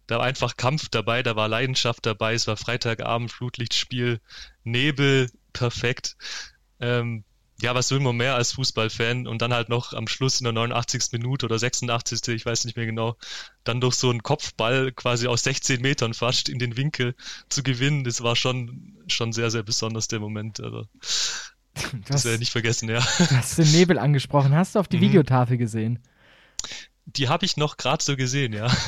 da 0.06 0.18
war 0.18 0.24
einfach 0.24 0.56
Kampf 0.56 0.88
dabei, 0.88 1.22
da 1.22 1.36
war 1.36 1.48
Leidenschaft 1.48 2.04
dabei, 2.04 2.34
es 2.34 2.46
war 2.48 2.56
Freitagabend, 2.56 3.30
Flutlichtspiel, 3.30 4.20
Nebel, 4.64 5.30
perfekt. 5.52 6.16
Ähm, 6.80 7.24
ja, 7.62 7.74
was 7.74 7.90
will 7.90 8.00
man 8.00 8.16
mehr 8.16 8.34
als 8.34 8.52
Fußballfan 8.52 9.26
und 9.26 9.42
dann 9.42 9.52
halt 9.52 9.68
noch 9.68 9.92
am 9.92 10.08
Schluss 10.08 10.40
in 10.40 10.44
der 10.44 10.52
89. 10.54 11.12
Minute 11.12 11.46
oder 11.46 11.58
86. 11.58 12.26
ich 12.28 12.46
weiß 12.46 12.64
nicht 12.64 12.76
mehr 12.76 12.86
genau, 12.86 13.16
dann 13.64 13.80
durch 13.80 13.94
so 13.94 14.10
einen 14.10 14.22
Kopfball 14.22 14.92
quasi 14.92 15.26
aus 15.26 15.42
16 15.42 15.80
Metern 15.80 16.14
fast 16.14 16.48
in 16.48 16.58
den 16.58 16.76
Winkel 16.76 17.14
zu 17.48 17.62
gewinnen, 17.62 18.02
das 18.02 18.22
war 18.22 18.34
schon, 18.34 18.96
schon 19.08 19.32
sehr, 19.32 19.50
sehr 19.50 19.62
besonders 19.62 20.08
der 20.08 20.20
Moment. 20.20 20.58
Also, 20.60 20.86
das 21.74 21.84
hast, 22.10 22.24
werde 22.24 22.34
ich 22.34 22.40
nicht 22.40 22.52
vergessen, 22.52 22.88
ja. 22.88 23.00
du 23.18 23.36
hast 23.36 23.58
den 23.58 23.70
Nebel 23.70 23.98
angesprochen. 23.98 24.54
Hast 24.54 24.74
du 24.74 24.80
auf 24.80 24.88
die 24.88 24.96
Mhm. 24.96 25.02
Videotafel 25.02 25.56
gesehen? 25.58 26.00
Die 27.16 27.28
habe 27.28 27.44
ich 27.44 27.56
noch 27.56 27.76
gerade 27.76 28.02
so 28.02 28.16
gesehen, 28.16 28.52
ja. 28.52 28.68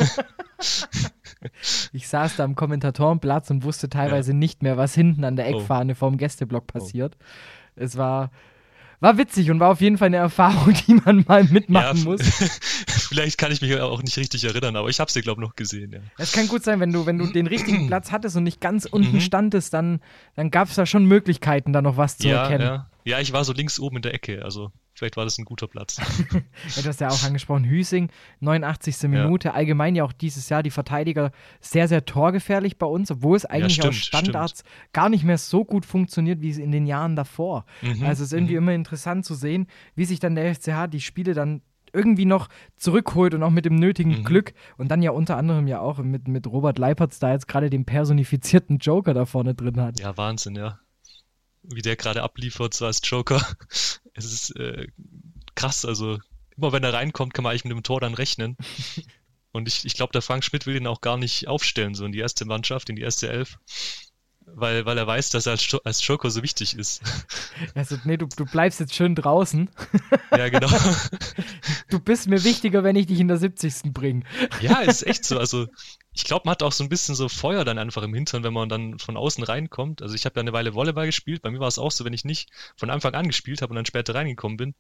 Ich 1.93 2.07
saß 2.09 2.37
da 2.37 2.45
am 2.45 2.55
Kommentatorenplatz 2.55 3.51
und 3.51 3.65
wusste 3.65 3.89
teilweise 3.89 4.33
nicht 4.33 4.63
mehr, 4.63 4.77
was 4.77 4.95
hinten 4.95 5.25
an 5.25 5.35
der 5.37 5.47
Oh. 5.49 5.59
Eckfahne 5.61 5.95
vorm 5.97 6.17
Gästeblock 6.17 6.69
passiert. 6.69 7.17
Es 7.75 7.97
war, 7.97 8.31
war 9.01 9.19
witzig 9.19 9.51
und 9.51 9.59
war 9.59 9.71
auf 9.73 9.81
jeden 9.81 9.99
Fall 9.99 10.07
eine 10.07 10.19
Erfahrung, 10.19 10.73
die 10.87 10.95
man 10.95 11.25
mal 11.27 11.43
mitmachen 11.45 11.99
ja, 11.99 12.05
muss. 12.05 12.21
Vielleicht 13.09 13.39
kann 13.39 13.51
ich 13.51 13.61
mich 13.61 13.75
auch 13.81 14.03
nicht 14.05 14.17
richtig 14.19 14.45
erinnern, 14.45 14.77
aber 14.77 14.89
ich 14.89 15.01
habe 15.01 15.11
sie, 15.11 15.21
glaube 15.21 15.43
ich, 15.43 15.49
noch 15.49 15.57
gesehen, 15.57 15.93
ja. 15.93 15.99
Es 16.17 16.31
kann 16.33 16.47
gut 16.47 16.63
sein, 16.63 16.79
wenn 16.79 16.93
du, 16.93 17.07
wenn 17.07 17.19
du 17.19 17.27
den 17.27 17.49
richtigen 17.49 17.87
Platz 17.89 18.13
hattest 18.13 18.37
und 18.37 18.45
nicht 18.45 18.61
ganz 18.61 18.85
unten 18.85 19.17
Mhm. 19.17 19.21
standest, 19.21 19.75
dann, 19.75 20.01
dann 20.37 20.51
gab 20.53 20.69
es 20.69 20.77
da 20.77 20.87
schon 20.87 21.07
Möglichkeiten, 21.07 21.73
da 21.73 21.83
noch 21.83 21.97
was 21.97 22.19
zu 22.19 22.29
Ja, 22.29 22.43
erkennen. 22.45 22.65
ja. 22.65 22.91
ja, 23.05 23.19
ich 23.19 23.33
war 23.33 23.45
so 23.45 23.53
links 23.53 23.81
oben 23.81 23.97
in 23.97 24.03
der 24.03 24.15
Ecke, 24.15 24.45
also 24.45 24.71
vielleicht 25.03 25.17
war 25.17 25.25
das 25.25 25.37
ein 25.39 25.45
guter 25.45 25.67
Platz. 25.67 25.97
Ja, 26.77 26.83
du 26.83 26.89
hast 26.89 27.01
ja 27.01 27.09
auch 27.09 27.25
angesprochen, 27.25 27.65
Hüsing, 27.65 28.09
89. 28.41 29.03
Minute. 29.09 29.53
Allgemein 29.55 29.97
ja 29.97 30.05
auch 30.05 30.13
dieses 30.13 30.49
Jahr 30.49 30.63
die 30.63 30.71
Verteidiger 30.71 31.33
sehr, 31.61 31.89
sehr 31.89 32.05
torgefährlich 32.05 32.79
bei 32.79 32.87
uns, 32.87 33.11
obwohl 33.11 33.37
es 33.37 33.45
eigentlich 33.45 33.75
stimmt, 33.75 33.89
aus 33.89 33.97
Standards 33.97 34.65
gar 34.93 35.09
nicht 35.09 35.25
mehr 35.25 35.39
so 35.39 35.65
gut 35.65 35.85
funktioniert, 35.85 36.41
wie 36.41 36.51
es 36.51 36.59
in 36.59 36.71
den 36.71 36.87
Jahren 36.87 37.17
davor. 37.17 37.65
Mhm, 37.83 38.05
Also 38.05 38.23
es 38.23 38.29
ist 38.29 38.33
irgendwie 38.33 38.55
immer 38.55 38.73
interessant 38.73 39.25
zu 39.25 39.35
sehen, 39.35 39.67
wie 39.97 40.05
sich 40.05 40.21
dann 40.21 40.37
der 40.37 40.55
FCH 40.55 40.87
die 40.89 41.01
Spiele 41.01 41.35
dann 41.35 41.63
irgendwie 41.93 42.25
noch 42.25 42.49
zurückholt 42.77 43.35
und 43.35 43.43
auch 43.43 43.51
mit 43.51 43.65
dem 43.65 43.75
nötigen 43.75 44.21
Mhm. 44.21 44.25
Glück 44.25 44.55
und 44.79 44.89
dann 44.91 45.03
ja 45.03 45.11
unter 45.11 45.37
anderem 45.37 45.67
ja 45.67 45.81
auch 45.81 45.99
mit, 45.99 46.29
mit 46.29 46.47
Robert 46.47 46.79
Leipertz 46.79 47.19
da 47.19 47.33
jetzt 47.33 47.49
gerade 47.49 47.71
den 47.71 47.85
personifizierten 47.85 48.79
Joker 48.79 49.15
da 49.15 49.27
vorne 49.27 49.55
drin 49.55 49.81
hat. 49.81 49.99
Ja, 50.01 50.17
Wahnsinn, 50.17 50.55
ja. 50.55 50.79
Wie 51.63 51.83
der 51.83 51.97
gerade 51.97 52.23
abliefert, 52.23 52.75
so 52.75 52.87
als 52.87 53.01
Joker. 53.05 53.45
Es 54.15 54.27
ist 54.27 54.55
äh, 54.57 54.89
krass, 55.55 55.87
also 55.87 56.19
immer 56.59 56.71
wenn 56.73 56.85
er 56.85 56.93
reinkommt, 56.93 57.33
kann 57.33 57.45
man 57.45 57.53
eigentlich 57.53 57.65
mit 57.65 57.73
dem 57.73 57.83
Tor 57.83 57.99
dann 57.99 58.13
rechnen. 58.13 58.59
Und 59.53 59.69
ich, 59.69 59.85
ich 59.85 59.95
glaube, 59.95 60.13
der 60.13 60.21
Frank 60.23 60.45
Schmidt 60.45 60.67
will 60.67 60.77
ihn 60.77 60.87
auch 60.87 61.01
gar 61.01 61.17
nicht 61.17 61.49
aufstellen, 61.49 61.95
so 61.95 62.05
in 62.05 62.13
die 62.13 62.19
erste 62.19 62.45
Mannschaft, 62.45 62.91
in 62.91 62.97
die 62.97 63.03
erste 63.03 63.31
Elf. 63.31 63.59
Weil, 64.45 64.85
weil 64.87 64.99
er 64.99 65.07
weiß, 65.07 65.31
dass 65.31 65.47
er 65.47 65.53
als, 65.53 65.77
als 65.85 66.07
Joker 66.07 66.31
so 66.31 66.43
wichtig 66.43 66.77
ist. 66.77 67.03
Also, 67.75 67.97
nee, 68.05 68.17
du, 68.17 68.27
du 68.27 68.45
bleibst 68.45 68.81
jetzt 68.81 68.95
schön 68.95 69.15
draußen. 69.15 69.71
ja, 70.31 70.49
genau. 70.49 70.69
Du 71.89 72.01
bist 72.01 72.29
mir 72.29 72.43
wichtiger, 72.45 72.83
wenn 72.83 72.97
ich 72.97 73.07
dich 73.07 73.21
in 73.21 73.29
der 73.29 73.37
70. 73.37 73.93
bringe. 73.93 74.25
Ja, 74.61 74.81
ist 74.81 75.07
echt 75.07 75.25
so. 75.25 75.39
Also 75.39 75.69
ich 76.15 76.25
glaube, 76.25 76.43
man 76.45 76.53
hat 76.53 76.63
auch 76.63 76.73
so 76.73 76.85
ein 76.85 76.91
bisschen 76.91 77.15
so 77.15 77.29
Feuer 77.29 77.65
dann 77.65 77.79
einfach 77.79 78.03
im 78.03 78.13
Hintern, 78.13 78.45
wenn 78.45 78.53
man 78.53 78.69
dann 78.69 78.99
von 78.99 79.17
außen 79.17 79.43
reinkommt. 79.45 80.03
Also 80.03 80.15
ich 80.15 80.27
habe 80.27 80.37
ja 80.37 80.41
eine 80.41 80.53
Weile 80.53 80.75
Volleyball 80.75 81.07
gespielt. 81.07 81.41
Bei 81.41 81.51
mir 81.51 81.61
war 81.61 81.69
es 81.69 81.79
auch 81.79 81.91
so, 81.91 82.05
wenn 82.05 82.13
ich 82.13 82.27
nicht 82.27 82.51
von 82.77 82.91
Anfang 82.91 83.15
an 83.15 83.27
gespielt 83.27 83.63
habe 83.63 83.71
und 83.71 83.77
dann 83.77 83.87
später 83.87 84.15
reingekommen 84.15 84.59
bin. 84.59 84.75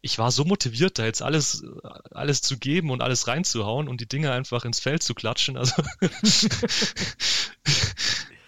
Ich 0.00 0.18
war 0.18 0.30
so 0.30 0.44
motiviert, 0.44 0.98
da 0.98 1.04
jetzt 1.04 1.22
alles, 1.22 1.64
alles 2.10 2.42
zu 2.42 2.58
geben 2.58 2.90
und 2.90 3.00
alles 3.02 3.26
reinzuhauen 3.26 3.88
und 3.88 4.00
die 4.00 4.06
Dinge 4.06 4.30
einfach 4.30 4.64
ins 4.64 4.78
Feld 4.78 5.02
zu 5.02 5.14
klatschen. 5.14 5.56
Also 5.56 5.82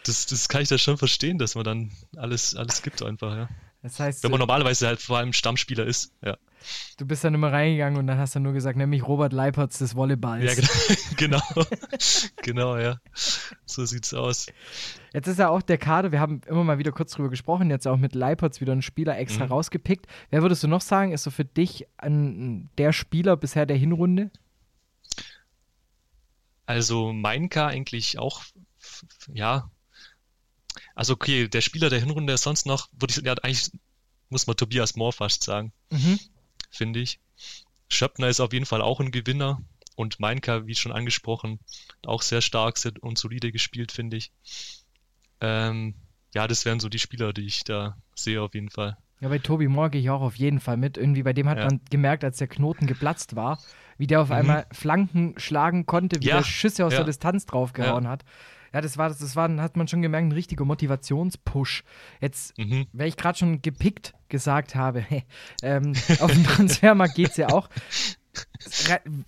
das, 0.05 0.27
das 0.27 0.49
kann 0.49 0.63
ich 0.63 0.69
da 0.69 0.79
schon 0.79 0.99
verstehen, 0.99 1.39
dass 1.39 1.55
man 1.55 1.65
dann 1.65 1.91
alles, 2.17 2.55
alles 2.55 2.83
gibt 2.83 3.03
einfach, 3.03 3.35
ja. 3.35 3.49
Das 3.83 3.99
heißt, 3.99 4.23
wenn 4.23 4.31
man 4.31 4.41
normalerweise 4.41 4.87
halt 4.87 5.01
vor 5.01 5.17
allem 5.19 5.33
Stammspieler 5.33 5.87
ist, 5.87 6.13
ja. 6.23 6.37
Du 6.97 7.07
bist 7.07 7.25
dann 7.25 7.35
immer 7.35 7.53
reingegangen 7.53 7.99
und 7.99 8.07
dann 8.07 8.19
hast 8.19 8.35
du 8.35 8.41
nur 8.41 8.53
gesagt, 8.53 8.77
nämlich 8.77 9.07
Robert 9.07 9.33
Leipertz 9.33 9.79
des 9.79 9.97
Volleyballs. 9.97 10.45
Ja, 10.45 10.55
genau. 11.17 11.41
genau. 11.57 11.67
genau, 12.43 12.77
ja. 12.77 12.99
So 13.65 13.85
sieht's 13.85 14.13
aus. 14.13 14.47
Jetzt 15.13 15.27
ist 15.27 15.39
ja 15.39 15.49
auch 15.49 15.63
der 15.63 15.79
Kader, 15.79 16.13
wir 16.13 16.21
haben 16.21 16.43
immer 16.47 16.65
mal 16.65 16.79
wieder 16.79 16.93
kurz 16.93 17.13
drüber 17.13 17.31
gesprochen, 17.31 17.71
jetzt 17.71 17.89
auch 17.89 17.97
mit 17.97 18.15
Leipertz 18.15 18.61
wieder 18.61 18.73
einen 18.73 18.83
Spieler 18.83 19.19
extra 19.19 19.47
mhm. 19.47 19.53
rausgepickt. 19.53 20.07
Wer 20.31 20.43
würdest 20.43 20.63
du 20.63 20.69
noch 20.69 20.83
sagen, 20.83 21.13
ist 21.13 21.23
so 21.23 21.31
für 21.31 21.45
dich 21.45 21.87
ein, 21.97 22.69
der 22.79 22.93
Spieler 22.93 23.37
bisher 23.37 23.67
der 23.67 23.77
Hinrunde? 23.77 24.31
Also 26.67 27.13
Mainka 27.13 27.67
eigentlich 27.67 28.19
auch, 28.19 28.43
ja. 29.33 29.71
Also 30.95 31.15
okay, 31.15 31.49
der 31.49 31.63
Spieler 31.63 31.91
der 31.91 31.99
Hinrunde 31.99 32.33
ist 32.35 32.43
sonst 32.43 32.67
noch, 32.67 32.89
würde 32.93 33.13
ich, 33.17 33.25
ja 33.25 33.33
eigentlich 33.43 33.73
muss 34.29 34.47
man 34.47 34.57
Tobias 34.57 34.95
Mohr 34.95 35.13
fast 35.13 35.43
sagen. 35.43 35.73
Mhm 35.91 36.19
finde 36.71 37.01
ich. 37.01 37.21
Schöppner 37.89 38.29
ist 38.29 38.41
auf 38.41 38.53
jeden 38.53 38.67
Fall 38.67 38.83
auch 38.83 39.01
ein 39.01 39.11
Gewinner 39.11 39.63
und 39.97 40.21
Meinka, 40.21 40.67
wie 40.67 40.75
schon 40.75 40.93
angesprochen, 40.93 41.61
auch 42.07 42.23
sehr 42.23 42.41
stark 42.41 42.79
und 43.01 43.19
solide 43.19 43.53
gespielt, 43.53 43.93
finde 43.93 44.17
ich. 44.17 44.33
Ähm, 45.41 45.95
ja, 46.35 46.47
das 46.47 46.65
wären 46.65 46.81
so 46.81 46.89
die 46.89 46.99
Spieler, 46.99 47.33
die 47.33 47.47
ich 47.47 47.65
da 47.65 47.97
sehe 48.15 48.41
auf 48.41 48.55
jeden 48.55 48.71
Fall. 48.71 48.97
Ja, 49.21 49.29
bei 49.29 49.39
Tobi 49.39 49.69
Moore 49.69 49.91
gehe 49.91 50.01
ich 50.01 50.11
auch 50.11 50.23
auf 50.23 50.37
jeden 50.37 50.61
Fall 50.61 50.77
mit. 50.77 50.97
Irgendwie 50.97 51.23
bei 51.23 51.35
dem 51.35 51.49
hat 51.49 51.59
ja. 51.59 51.67
man 51.67 51.81
gemerkt, 51.91 52.25
als 52.25 52.39
der 52.39 52.49
Knoten 52.49 52.87
geplatzt 52.87 53.37
war, 53.37 53.59
wie 53.99 54.07
der 54.07 54.23
auf 54.23 54.29
mhm. 54.29 54.35
einmal 54.35 54.67
Flanken 54.73 55.35
schlagen 55.37 55.85
konnte, 55.85 56.21
wie 56.21 56.29
ja. 56.29 56.39
der 56.39 56.45
Schüsse 56.45 56.87
aus 56.87 56.93
ja. 56.93 57.01
der 57.01 57.07
Distanz 57.07 57.45
draufgehauen 57.45 58.09
hat. 58.09 58.25
Ja, 58.73 58.81
das 58.81 58.97
war, 58.99 59.09
das 59.09 59.37
war, 59.37 59.51
hat 59.61 59.77
man 59.77 59.89
schon 59.89 60.03
gemerkt, 60.03 60.29
ein 60.29 60.33
richtiger 60.33 60.65
Motivationspush. 60.65 61.85
Jetzt, 62.21 62.57
mhm. 62.59 62.87
weil 62.93 63.09
ich 63.09 63.17
gerade 63.17 63.39
schon 63.39 63.63
gepickt 63.63 64.15
gesagt 64.29 64.75
habe, 64.75 65.05
ähm, 65.63 65.93
auf 66.21 66.33
dem 66.33 66.45
Transfermarkt 66.45 67.15
geht 67.15 67.31
es 67.31 67.37
ja 67.37 67.49
auch. 67.49 67.69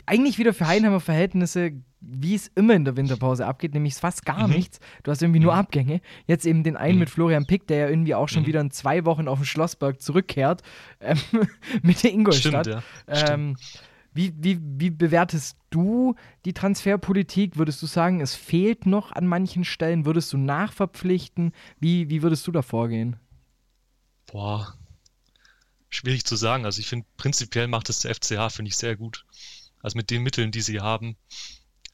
Eigentlich 0.06 0.38
wieder 0.38 0.54
für 0.54 0.66
Heidenheimer 0.66 1.00
Verhältnisse, 1.00 1.72
wie 2.00 2.34
es 2.34 2.50
immer 2.54 2.74
in 2.74 2.84
der 2.84 2.96
Winterpause 2.96 3.46
abgeht, 3.46 3.74
nämlich 3.74 3.94
fast 3.94 4.24
gar 4.24 4.46
mhm. 4.46 4.54
nichts. 4.54 4.78
Du 5.02 5.10
hast 5.10 5.22
irgendwie 5.22 5.40
nur 5.40 5.54
mhm. 5.54 5.58
Abgänge. 5.58 6.00
Jetzt 6.26 6.46
eben 6.46 6.62
den 6.62 6.76
einen 6.76 6.94
mhm. 6.94 7.00
mit 7.00 7.10
Florian 7.10 7.46
Pick, 7.46 7.66
der 7.66 7.78
ja 7.78 7.88
irgendwie 7.88 8.14
auch 8.14 8.28
schon 8.28 8.42
mhm. 8.42 8.46
wieder 8.46 8.60
in 8.60 8.70
zwei 8.70 9.04
Wochen 9.04 9.26
auf 9.26 9.40
den 9.40 9.44
Schlossberg 9.44 10.00
zurückkehrt, 10.00 10.62
ähm, 11.00 11.18
mit 11.82 12.02
der 12.04 12.12
Ingolstadt. 12.12 12.66
Stimmt, 12.66 12.82
ja. 13.08 13.34
ähm, 13.34 13.56
wie, 14.14 14.32
wie, 14.36 14.58
wie 14.60 14.90
bewertest 14.90 15.56
du 15.70 16.14
die 16.44 16.52
Transferpolitik? 16.52 17.56
Würdest 17.56 17.80
du 17.82 17.86
sagen, 17.86 18.20
es 18.20 18.34
fehlt 18.34 18.86
noch 18.86 19.12
an 19.12 19.26
manchen 19.26 19.64
Stellen? 19.64 20.04
Würdest 20.04 20.32
du 20.32 20.38
nachverpflichten? 20.38 21.52
Wie, 21.80 22.10
wie 22.10 22.22
würdest 22.22 22.46
du 22.46 22.52
da 22.52 22.62
vorgehen? 22.62 23.16
Boah, 24.26 24.76
schwierig 25.88 26.24
zu 26.24 26.36
sagen. 26.36 26.64
Also 26.64 26.80
ich 26.80 26.88
finde, 26.88 27.06
prinzipiell 27.16 27.68
macht 27.68 27.88
es 27.88 28.00
der 28.00 28.14
FCH, 28.14 28.54
finde 28.54 28.68
ich, 28.68 28.76
sehr 28.76 28.96
gut. 28.96 29.24
Also 29.80 29.96
mit 29.96 30.10
den 30.10 30.22
Mitteln, 30.22 30.52
die 30.52 30.60
sie 30.60 30.80
haben, 30.80 31.16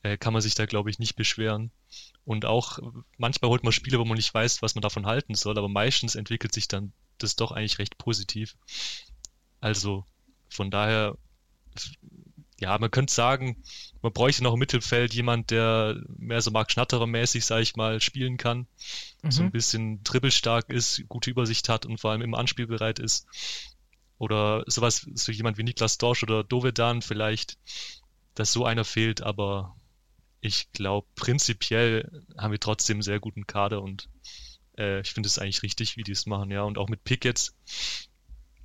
äh, 0.03 0.17
kann 0.17 0.33
man 0.33 0.43
sich 0.43 0.55
da, 0.55 0.67
glaube 0.67 0.91
ich, 0.91 0.99
nicht 0.99 1.17
beschweren. 1.17 1.71
Und 2.25 2.45
auch 2.45 2.79
manchmal 3.17 3.51
holt 3.51 3.65
man 3.65 3.73
Spiele, 3.73 3.99
wo 3.99 4.05
man 4.05 4.17
nicht 4.17 4.33
weiß, 4.33 4.61
was 4.61 4.75
man 4.75 4.83
davon 4.83 5.07
halten 5.07 5.35
soll, 5.35 5.57
aber 5.57 5.69
meistens 5.69 6.15
entwickelt 6.15 6.53
sich 6.53 6.69
dann 6.69 6.93
das 7.17 7.37
doch 7.37 7.53
eigentlich 7.53 7.79
recht 7.79 7.97
positiv. 7.97 8.57
Also 9.61 10.05
von 10.51 10.71
daher 10.71 11.17
ja, 12.61 12.77
man 12.79 12.91
könnte 12.91 13.13
sagen, 13.13 13.63
man 14.03 14.13
bräuchte 14.13 14.43
noch 14.43 14.55
im 14.55 14.59
Mittelfeld 14.59 15.15
jemand, 15.15 15.51
der 15.51 16.01
mehr 16.17 16.41
so 16.41 16.51
Marc 16.51 16.73
Schnatterer 16.73 17.07
mäßig, 17.07 17.45
sag 17.45 17.63
ich 17.63 17.77
mal, 17.77 18.01
spielen 18.01 18.37
kann. 18.37 18.67
Mhm. 19.23 19.31
So 19.31 19.43
ein 19.43 19.53
bisschen 19.53 20.03
dribbelstark 20.03 20.71
ist, 20.71 21.05
gute 21.09 21.31
Übersicht 21.31 21.69
hat 21.69 21.87
und 21.87 21.99
vor 21.99 22.11
allem 22.11 22.23
im 22.23 22.35
Anspiel 22.35 22.67
bereit 22.67 22.99
ist. 22.99 23.27
Oder 24.19 24.65
sowas, 24.67 25.07
so 25.15 25.31
jemand 25.31 25.59
wie 25.59 25.63
Niklas 25.63 25.99
Dorsch 25.99 26.25
oder 26.25 26.43
Dovedan 26.43 27.03
vielleicht, 27.03 27.59
dass 28.35 28.53
so 28.53 28.65
einer 28.65 28.85
fehlt, 28.85 29.23
aber 29.23 29.77
ich 30.41 30.71
glaube, 30.73 31.07
prinzipiell 31.15 32.25
haben 32.37 32.53
wir 32.53 32.61
trotzdem 32.61 32.97
einen 32.97 33.03
sehr 33.03 33.21
guten 33.21 33.47
Kader 33.47 33.83
und 33.83 34.09
äh, 34.77 35.01
ich 35.01 35.13
finde 35.13 35.29
es 35.29 35.39
eigentlich 35.39 35.63
richtig, 35.63 35.97
wie 35.97 36.05
die 36.05 36.13
es 36.13 36.27
machen, 36.27 36.51
ja. 36.51 36.63
Und 36.63 36.79
auch 36.79 36.89
mit 36.89 37.05
Pickets, 37.05 37.55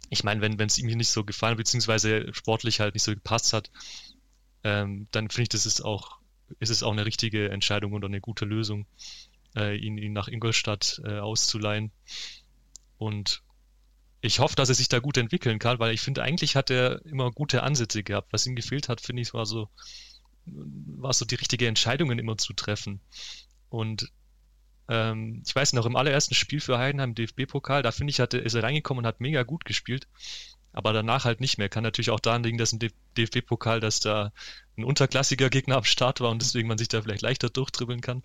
ich 0.10 0.24
meine, 0.24 0.42
wenn 0.42 0.60
es 0.60 0.78
ihm 0.78 0.88
nicht 0.88 1.10
so 1.10 1.24
gefallen, 1.24 1.58
beziehungsweise 1.58 2.34
sportlich 2.34 2.80
halt 2.80 2.94
nicht 2.94 3.04
so 3.04 3.14
gepasst 3.14 3.54
hat, 3.54 3.72
ähm, 4.64 5.08
dann 5.12 5.30
finde 5.30 5.44
ich, 5.44 5.50
das 5.50 5.66
ist 5.66 5.82
auch, 5.82 6.20
ist 6.60 6.70
es 6.70 6.84
auch 6.84 6.92
eine 6.92 7.06
richtige 7.06 7.50
Entscheidung 7.50 7.94
und 7.94 8.06
eine 8.06 8.22
gute 8.22 8.46
Lösung, 8.46 8.86
äh, 9.56 9.76
ihn, 9.76 9.98
ihn 9.98 10.14
nach 10.14 10.28
Ingolstadt 10.28 11.02
äh, 11.04 11.20
auszuleihen. 11.20 11.92
Und 12.98 13.44
ich 14.22 14.40
hoffe, 14.40 14.56
dass 14.56 14.70
er 14.70 14.76
sich 14.76 14.88
da 14.88 15.00
gut 15.00 15.18
entwickeln 15.18 15.60
kann, 15.60 15.80
weil 15.80 15.94
ich 15.94 16.02
finde, 16.02 16.24
eigentlich 16.24 16.56
hat 16.56 16.70
er 16.70 17.06
immer 17.06 17.32
gute 17.32 17.64
Ansätze 17.64 18.04
gehabt. 18.04 18.32
Was 18.32 18.48
ihm 18.48 18.56
gefehlt 18.56 18.88
hat, 18.88 19.02
finde 19.02 19.22
ich, 19.22 19.34
war 19.34 19.46
so, 19.46 19.70
war 20.46 21.14
so 21.14 21.26
die 21.26 21.36
richtige 21.36 21.68
Entscheidungen 21.68 22.20
immer 22.20 22.38
zu 22.38 22.54
treffen. 22.54 23.02
Und 23.70 24.12
ähm, 24.94 25.42
ich 25.44 25.56
weiß 25.56 25.74
noch, 25.74 25.88
im 25.88 25.96
allerersten 25.96 26.36
Spiel 26.36 26.62
für 26.62 26.78
Heidenheim 26.78 27.16
DFB-Pokal, 27.16 27.82
da 27.82 27.92
finde 27.92 28.12
ich, 28.12 28.20
hatte, 28.20 28.38
ist 28.38 28.54
er 28.54 28.62
reingekommen 28.62 29.04
und 29.04 29.08
hat 29.08 29.22
mega 29.22 29.42
gut 29.42 29.66
gespielt. 29.66 30.08
Aber 30.72 30.94
danach 30.94 31.26
halt 31.26 31.42
nicht 31.42 31.58
mehr. 31.58 31.70
Kann 31.70 31.84
natürlich 31.84 32.12
auch 32.12 32.20
daran 32.20 32.44
liegen, 32.44 32.60
dass 32.60 32.74
im 32.74 32.80
DFB-Pokal, 33.18 33.80
dass 33.80 34.00
da 34.00 34.32
ein 34.78 34.84
unterklassiger 34.84 35.50
Gegner 35.50 35.78
am 35.78 35.84
Start 35.84 36.20
war 36.22 36.30
und 36.30 36.42
deswegen 36.42 36.68
man 36.68 36.78
sich 36.78 36.90
da 36.90 37.02
vielleicht 37.02 37.24
leichter 37.24 37.50
durchdribbeln 37.50 38.02
kann. 38.02 38.24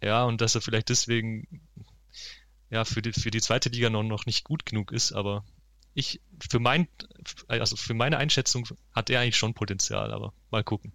Ja, 0.00 0.24
und 0.24 0.40
dass 0.40 0.54
er 0.54 0.60
vielleicht 0.60 0.88
deswegen 0.88 1.46
ja 2.70 2.84
für 2.84 3.02
die, 3.02 3.12
für 3.12 3.30
die 3.30 3.40
zweite 3.40 3.68
Liga 3.68 3.90
noch, 3.90 4.02
noch 4.02 4.26
nicht 4.26 4.44
gut 4.44 4.66
genug 4.66 4.92
ist, 4.92 5.12
aber 5.12 5.44
ich, 5.94 6.20
für 6.48 6.58
mein, 6.58 6.88
also 7.48 7.74
für 7.74 7.94
meine 7.94 8.18
Einschätzung 8.18 8.68
hat 8.92 9.08
er 9.08 9.20
eigentlich 9.20 9.36
schon 9.36 9.54
Potenzial, 9.54 10.12
aber 10.12 10.32
mal 10.50 10.62
gucken. 10.62 10.92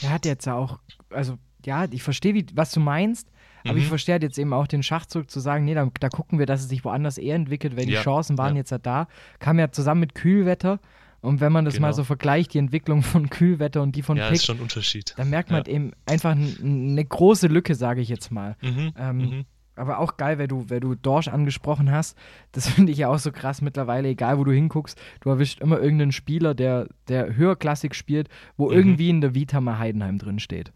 Er 0.00 0.10
hat 0.10 0.24
jetzt 0.26 0.46
ja 0.46 0.54
auch, 0.54 0.78
also 1.10 1.38
ja, 1.64 1.86
ich 1.90 2.02
verstehe, 2.02 2.46
was 2.54 2.72
du 2.72 2.80
meinst, 2.80 3.28
aber 3.64 3.74
mhm. 3.74 3.80
ich 3.80 3.88
verstehe 3.88 4.14
halt 4.14 4.22
jetzt 4.22 4.38
eben 4.38 4.52
auch 4.52 4.66
den 4.66 4.82
Schachzug 4.82 5.30
zu 5.30 5.40
sagen, 5.40 5.64
nee, 5.64 5.74
da, 5.74 5.88
da, 5.98 6.08
gucken 6.08 6.38
wir, 6.38 6.46
dass 6.46 6.60
es 6.60 6.68
sich 6.68 6.84
woanders 6.84 7.16
eher 7.16 7.34
entwickelt, 7.34 7.76
weil 7.76 7.88
ja. 7.88 7.98
die 7.98 8.04
Chancen 8.04 8.36
waren 8.36 8.54
ja. 8.54 8.60
jetzt 8.60 8.72
halt 8.72 8.84
da. 8.84 9.08
Kam 9.38 9.58
ja 9.58 9.70
zusammen 9.70 10.00
mit 10.00 10.14
Kühlwetter. 10.14 10.80
Und 11.22 11.40
wenn 11.40 11.52
man 11.52 11.64
das 11.64 11.74
genau. 11.74 11.86
mal 11.86 11.92
so 11.94 12.04
vergleicht, 12.04 12.52
die 12.52 12.58
Entwicklung 12.58 13.02
von 13.02 13.30
Kühlwetter 13.30 13.80
und 13.80 13.96
die 13.96 14.02
von 14.02 14.18
ja, 14.18 14.26
Pick, 14.26 14.36
ist 14.36 14.44
schon 14.44 14.58
ein 14.58 14.62
Unterschied. 14.62 15.14
dann 15.16 15.30
merkt 15.30 15.48
man 15.50 15.56
ja. 15.56 15.64
halt 15.64 15.68
eben 15.68 15.92
einfach 16.04 16.32
eine 16.32 17.04
große 17.04 17.46
Lücke, 17.46 17.74
sage 17.74 18.02
ich 18.02 18.10
jetzt 18.10 18.30
mal. 18.30 18.56
Mhm. 18.60 18.92
Ähm, 18.98 19.16
mhm. 19.16 19.44
Aber 19.76 19.98
auch 19.98 20.18
geil, 20.18 20.38
weil 20.38 20.48
du, 20.48 20.68
weil 20.68 20.80
du 20.80 20.94
Dorsch 20.94 21.28
angesprochen 21.28 21.90
hast. 21.90 22.18
Das 22.52 22.68
finde 22.70 22.92
ich 22.92 22.98
ja 22.98 23.08
auch 23.08 23.18
so 23.18 23.32
krass 23.32 23.62
mittlerweile, 23.62 24.08
egal 24.08 24.38
wo 24.38 24.44
du 24.44 24.52
hinguckst. 24.52 25.00
Du 25.20 25.30
erwischt 25.30 25.62
immer 25.62 25.80
irgendeinen 25.80 26.12
Spieler, 26.12 26.54
der, 26.54 26.88
der 27.08 27.34
höherklassig 27.34 27.94
spielt, 27.94 28.28
wo 28.58 28.68
mhm. 28.68 28.76
irgendwie 28.76 29.08
in 29.08 29.22
der 29.22 29.34
Vita 29.34 29.62
mal 29.62 29.78
Heidenheim 29.78 30.18
drin 30.18 30.38
steht. 30.38 30.72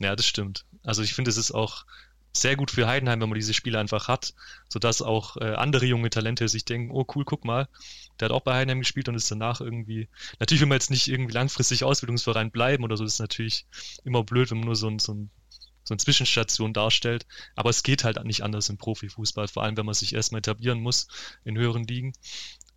Ja, 0.00 0.16
das 0.16 0.26
stimmt. 0.26 0.64
Also 0.82 1.02
ich 1.02 1.14
finde, 1.14 1.30
es 1.30 1.36
ist 1.36 1.52
auch 1.52 1.84
sehr 2.32 2.56
gut 2.56 2.70
für 2.70 2.86
Heidenheim, 2.86 3.20
wenn 3.20 3.28
man 3.28 3.38
diese 3.38 3.54
Spiele 3.54 3.78
einfach 3.78 4.08
hat, 4.08 4.34
sodass 4.68 5.02
auch 5.02 5.36
äh, 5.36 5.54
andere 5.54 5.86
junge 5.86 6.10
Talente 6.10 6.48
sich 6.48 6.64
denken, 6.64 6.90
oh 6.92 7.04
cool, 7.14 7.24
guck 7.24 7.44
mal, 7.44 7.68
der 8.18 8.26
hat 8.26 8.32
auch 8.32 8.42
bei 8.42 8.54
Heidenheim 8.54 8.80
gespielt 8.80 9.08
und 9.08 9.14
ist 9.14 9.30
danach 9.30 9.60
irgendwie, 9.60 10.08
natürlich 10.38 10.60
will 10.60 10.68
man 10.68 10.76
jetzt 10.76 10.90
nicht 10.90 11.08
irgendwie 11.08 11.34
langfristig 11.34 11.84
Ausbildungsverein 11.84 12.50
bleiben 12.50 12.84
oder 12.84 12.96
so, 12.96 13.04
das 13.04 13.14
ist 13.14 13.20
natürlich 13.20 13.66
immer 14.04 14.24
blöd, 14.24 14.50
wenn 14.50 14.58
man 14.58 14.66
nur 14.66 14.76
so 14.76 14.88
ein, 14.88 14.98
so 14.98 15.12
ein 15.12 15.30
so 15.82 15.94
eine 15.94 15.98
Zwischenstation 15.98 16.72
darstellt. 16.72 17.26
Aber 17.56 17.70
es 17.70 17.82
geht 17.82 18.04
halt 18.04 18.22
nicht 18.24 18.42
anders 18.42 18.68
im 18.68 18.78
Profifußball, 18.78 19.48
vor 19.48 19.64
allem 19.64 19.76
wenn 19.76 19.86
man 19.86 19.94
sich 19.94 20.14
erstmal 20.14 20.38
etablieren 20.38 20.80
muss 20.80 21.08
in 21.42 21.58
höheren 21.58 21.84
Ligen. 21.84 22.12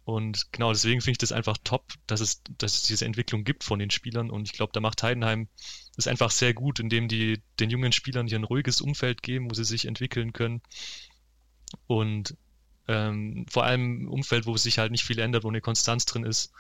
Und 0.05 0.51
genau 0.51 0.71
deswegen 0.73 1.01
finde 1.01 1.11
ich 1.11 1.17
das 1.19 1.31
einfach 1.31 1.57
top, 1.63 1.93
dass 2.07 2.21
es, 2.21 2.41
dass 2.57 2.75
es 2.75 2.83
diese 2.83 3.05
Entwicklung 3.05 3.43
gibt 3.43 3.63
von 3.63 3.77
den 3.79 3.91
Spielern. 3.91 4.29
Und 4.31 4.47
ich 4.49 4.53
glaube, 4.53 4.73
da 4.73 4.79
macht 4.79 5.03
Heidenheim 5.03 5.47
ist 5.97 6.07
einfach 6.07 6.31
sehr 6.31 6.53
gut, 6.53 6.79
indem 6.79 7.07
die 7.07 7.41
den 7.59 7.69
jungen 7.69 7.91
Spielern 7.91 8.27
hier 8.27 8.39
ein 8.39 8.43
ruhiges 8.43 8.81
Umfeld 8.81 9.21
geben, 9.21 9.49
wo 9.49 9.53
sie 9.53 9.63
sich 9.63 9.85
entwickeln 9.85 10.33
können. 10.33 10.61
Und 11.87 12.35
ähm, 12.87 13.45
vor 13.49 13.63
allem 13.63 14.03
ein 14.03 14.07
Umfeld, 14.07 14.45
wo 14.45 14.57
sich 14.57 14.79
halt 14.79 14.91
nicht 14.91 15.03
viel 15.03 15.19
ändert, 15.19 15.43
wo 15.43 15.49
eine 15.49 15.61
Konstanz 15.61 16.05
drin 16.05 16.23
ist. 16.23 16.51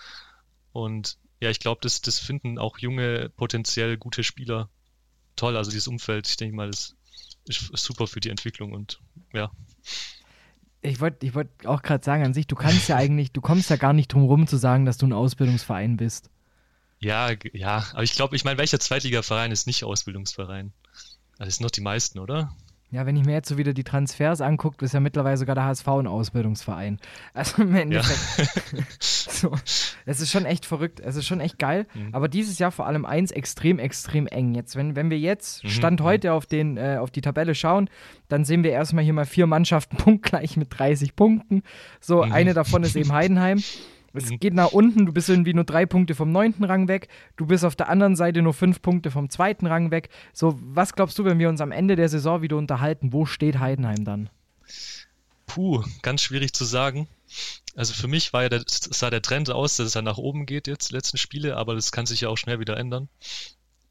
Und 0.71 1.17
ja, 1.41 1.49
ich 1.49 1.59
glaube, 1.59 1.81
das, 1.81 2.01
das 2.01 2.19
finden 2.19 2.57
auch 2.57 2.77
junge, 2.77 3.29
potenziell 3.35 3.97
gute 3.97 4.23
Spieler 4.23 4.69
toll. 5.35 5.57
Also 5.57 5.71
dieses 5.71 5.87
Umfeld, 5.87 6.27
ich 6.27 6.37
denke 6.37 6.55
mal, 6.55 6.67
das 6.67 6.95
ist 7.45 7.71
super 7.75 8.07
für 8.07 8.19
die 8.19 8.29
Entwicklung 8.29 8.71
und 8.71 9.01
ja. 9.33 9.51
Ich 10.81 10.99
wollte 10.99 11.25
ich 11.25 11.33
wollt 11.33 11.65
auch 11.65 11.81
gerade 11.81 12.03
sagen 12.03 12.23
an 12.23 12.33
sich, 12.33 12.47
du 12.47 12.55
kannst 12.55 12.87
ja 12.87 12.95
eigentlich, 12.97 13.31
du 13.31 13.41
kommst 13.41 13.69
ja 13.69 13.75
gar 13.75 13.93
nicht 13.93 14.13
drum 14.13 14.23
rum 14.23 14.47
zu 14.47 14.57
sagen, 14.57 14.85
dass 14.85 14.97
du 14.97 15.07
ein 15.07 15.13
Ausbildungsverein 15.13 15.97
bist. 15.97 16.29
Ja, 17.03 17.31
ja, 17.51 17.85
aber 17.91 18.03
ich 18.03 18.13
glaube, 18.13 18.35
ich 18.35 18.45
meine, 18.45 18.57
welcher 18.57 18.79
Zweitligaverein 18.79 19.51
ist 19.51 19.67
nicht 19.67 19.83
Ausbildungsverein? 19.83 20.71
Das 21.37 21.55
sind 21.55 21.63
noch 21.63 21.71
die 21.71 21.81
meisten, 21.81 22.17
oder? 22.17 22.55
Ja, 22.91 23.05
wenn 23.07 23.17
ich 23.17 23.25
mir 23.25 23.33
jetzt 23.33 23.49
so 23.49 23.57
wieder 23.57 23.73
die 23.73 23.83
Transfers 23.83 24.39
angucke, 24.39 24.85
ist 24.85 24.93
ja 24.93 24.99
mittlerweile 24.99 25.35
sogar 25.35 25.55
der 25.55 25.65
HSV 25.65 25.87
ein 25.87 26.07
Ausbildungsverein. 26.07 26.99
Also 27.33 27.63
im 27.63 27.75
Endeffekt. 27.75 28.71
Ja. 28.71 28.83
so, 28.99 29.51
es 30.05 30.21
ist 30.21 30.31
schon 30.31 30.45
echt 30.45 30.65
verrückt. 30.65 30.99
Es 30.99 31.15
ist 31.15 31.25
schon 31.25 31.39
echt 31.39 31.57
geil. 31.57 31.87
Mhm. 31.93 32.13
Aber 32.13 32.29
dieses 32.29 32.59
Jahr 32.59 32.71
vor 32.71 32.85
allem 32.85 33.03
eins 33.03 33.31
extrem, 33.31 33.79
extrem 33.79 34.27
eng. 34.27 34.53
Jetzt, 34.53 34.75
wenn, 34.75 34.95
wenn 34.95 35.09
wir 35.09 35.17
jetzt, 35.17 35.63
mhm. 35.63 35.69
Stand 35.69 35.99
mhm. 35.99 36.03
heute, 36.05 36.33
auf, 36.33 36.45
den, 36.45 36.77
äh, 36.77 36.97
auf 37.01 37.09
die 37.09 37.21
Tabelle 37.21 37.55
schauen, 37.55 37.89
dann 38.29 38.45
sehen 38.45 38.63
wir 38.63 38.71
erstmal 38.71 39.03
hier 39.03 39.13
mal 39.13 39.25
vier 39.25 39.47
Mannschaften 39.47 39.97
punktgleich 39.97 40.55
mit 40.55 40.67
30 40.77 41.15
Punkten. 41.15 41.63
So, 41.99 42.23
mhm. 42.23 42.31
eine 42.31 42.53
davon 42.53 42.83
ist 42.83 42.95
eben 42.95 43.11
Heidenheim. 43.11 43.61
Es 44.13 44.29
mhm. 44.29 44.39
geht 44.39 44.53
nach 44.53 44.71
unten, 44.71 45.05
du 45.05 45.13
bist 45.13 45.29
irgendwie 45.29 45.53
nur 45.53 45.63
drei 45.63 45.85
Punkte 45.85 46.15
vom 46.15 46.31
neunten 46.31 46.63
Rang 46.63 46.87
weg, 46.87 47.07
du 47.35 47.47
bist 47.47 47.65
auf 47.65 47.75
der 47.75 47.89
anderen 47.89 48.15
Seite 48.15 48.41
nur 48.41 48.53
fünf 48.53 48.81
Punkte 48.81 49.11
vom 49.11 49.29
zweiten 49.29 49.65
Rang 49.65 49.91
weg. 49.91 50.09
So, 50.33 50.59
was 50.61 50.93
glaubst 50.93 51.17
du, 51.17 51.25
wenn 51.25 51.39
wir 51.39 51.49
uns 51.49 51.61
am 51.61 51.71
Ende 51.71 51.95
der 51.95 52.09
Saison 52.09 52.41
wieder 52.41 52.57
unterhalten, 52.57 53.11
wo 53.11 53.25
steht 53.25 53.59
Heidenheim 53.59 54.05
dann? 54.05 54.29
Puh, 55.47 55.83
ganz 56.01 56.21
schwierig 56.21 56.53
zu 56.53 56.65
sagen. 56.65 57.07
Also 57.75 57.93
für 57.93 58.07
mich 58.07 58.33
war 58.33 58.43
ja 58.43 58.49
der, 58.49 58.63
sah 58.67 59.09
der 59.09 59.23
Trend 59.23 59.49
aus, 59.49 59.77
dass 59.77 59.87
es 59.87 59.93
dann 59.93 60.05
nach 60.05 60.17
oben 60.17 60.45
geht 60.45 60.67
jetzt, 60.67 60.91
die 60.91 60.95
letzten 60.95 61.17
Spiele, 61.17 61.57
aber 61.57 61.73
das 61.73 61.91
kann 61.91 62.05
sich 62.05 62.21
ja 62.21 62.29
auch 62.29 62.37
schnell 62.37 62.59
wieder 62.59 62.77
ändern. 62.77 63.09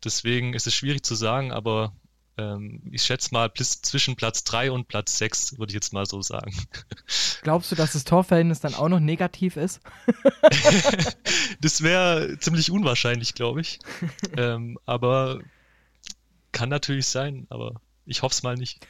Deswegen 0.04 0.54
ist 0.54 0.66
es 0.66 0.74
schwierig 0.74 1.04
zu 1.04 1.14
sagen, 1.14 1.52
aber 1.52 1.92
ähm, 2.38 2.80
ich 2.90 3.02
schätze 3.02 3.28
mal 3.32 3.52
zwischen 3.54 4.16
Platz 4.16 4.44
3 4.44 4.70
und 4.70 4.88
Platz 4.88 5.18
6, 5.18 5.58
würde 5.58 5.70
ich 5.70 5.74
jetzt 5.74 5.92
mal 5.92 6.06
so 6.06 6.22
sagen. 6.22 6.54
Glaubst 7.42 7.70
du, 7.70 7.76
dass 7.76 7.92
das 7.92 8.04
Torverhältnis 8.04 8.60
dann 8.60 8.74
auch 8.74 8.88
noch 8.88 9.00
negativ 9.00 9.56
ist? 9.56 9.80
das 11.60 11.82
wäre 11.82 12.38
ziemlich 12.38 12.70
unwahrscheinlich, 12.70 13.34
glaube 13.34 13.60
ich. 13.60 13.80
ähm, 14.36 14.78
aber 14.86 15.40
kann 16.52 16.68
natürlich 16.68 17.06
sein, 17.06 17.46
aber 17.50 17.80
ich 18.04 18.22
hoffe 18.22 18.32
es 18.32 18.42
mal 18.42 18.56
nicht. 18.56 18.86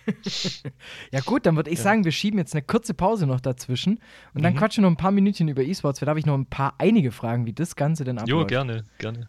ja 1.11 1.21
gut, 1.21 1.47
dann 1.47 1.57
würde 1.57 1.71
ich 1.71 1.79
ja. 1.79 1.85
sagen, 1.85 2.05
wir 2.05 2.13
schieben 2.13 2.39
jetzt 2.39 2.55
eine 2.55 2.63
kurze 2.63 2.95
Pause 2.95 3.27
noch 3.27 3.41
dazwischen 3.41 4.01
und 4.35 4.43
dann 4.43 4.55
mhm. 4.55 4.59
quatschen 4.59 4.83
wir 4.83 4.89
noch 4.89 4.95
ein 4.95 5.01
paar 5.01 5.13
Minütchen 5.13 5.49
über 5.49 5.63
E-Sports. 5.63 6.01
Da 6.01 6.07
habe 6.07 6.19
ich 6.19 6.27
noch 6.27 6.35
ein 6.35 6.47
paar 6.47 6.75
einige 6.79 7.13
Fragen, 7.13 7.45
wie 7.45 7.53
das 7.53 7.77
Ganze 7.77 8.05
denn 8.05 8.19
abläuft. 8.19 8.41
Jo, 8.41 8.47
gerne, 8.47 8.85
gerne. 8.99 9.29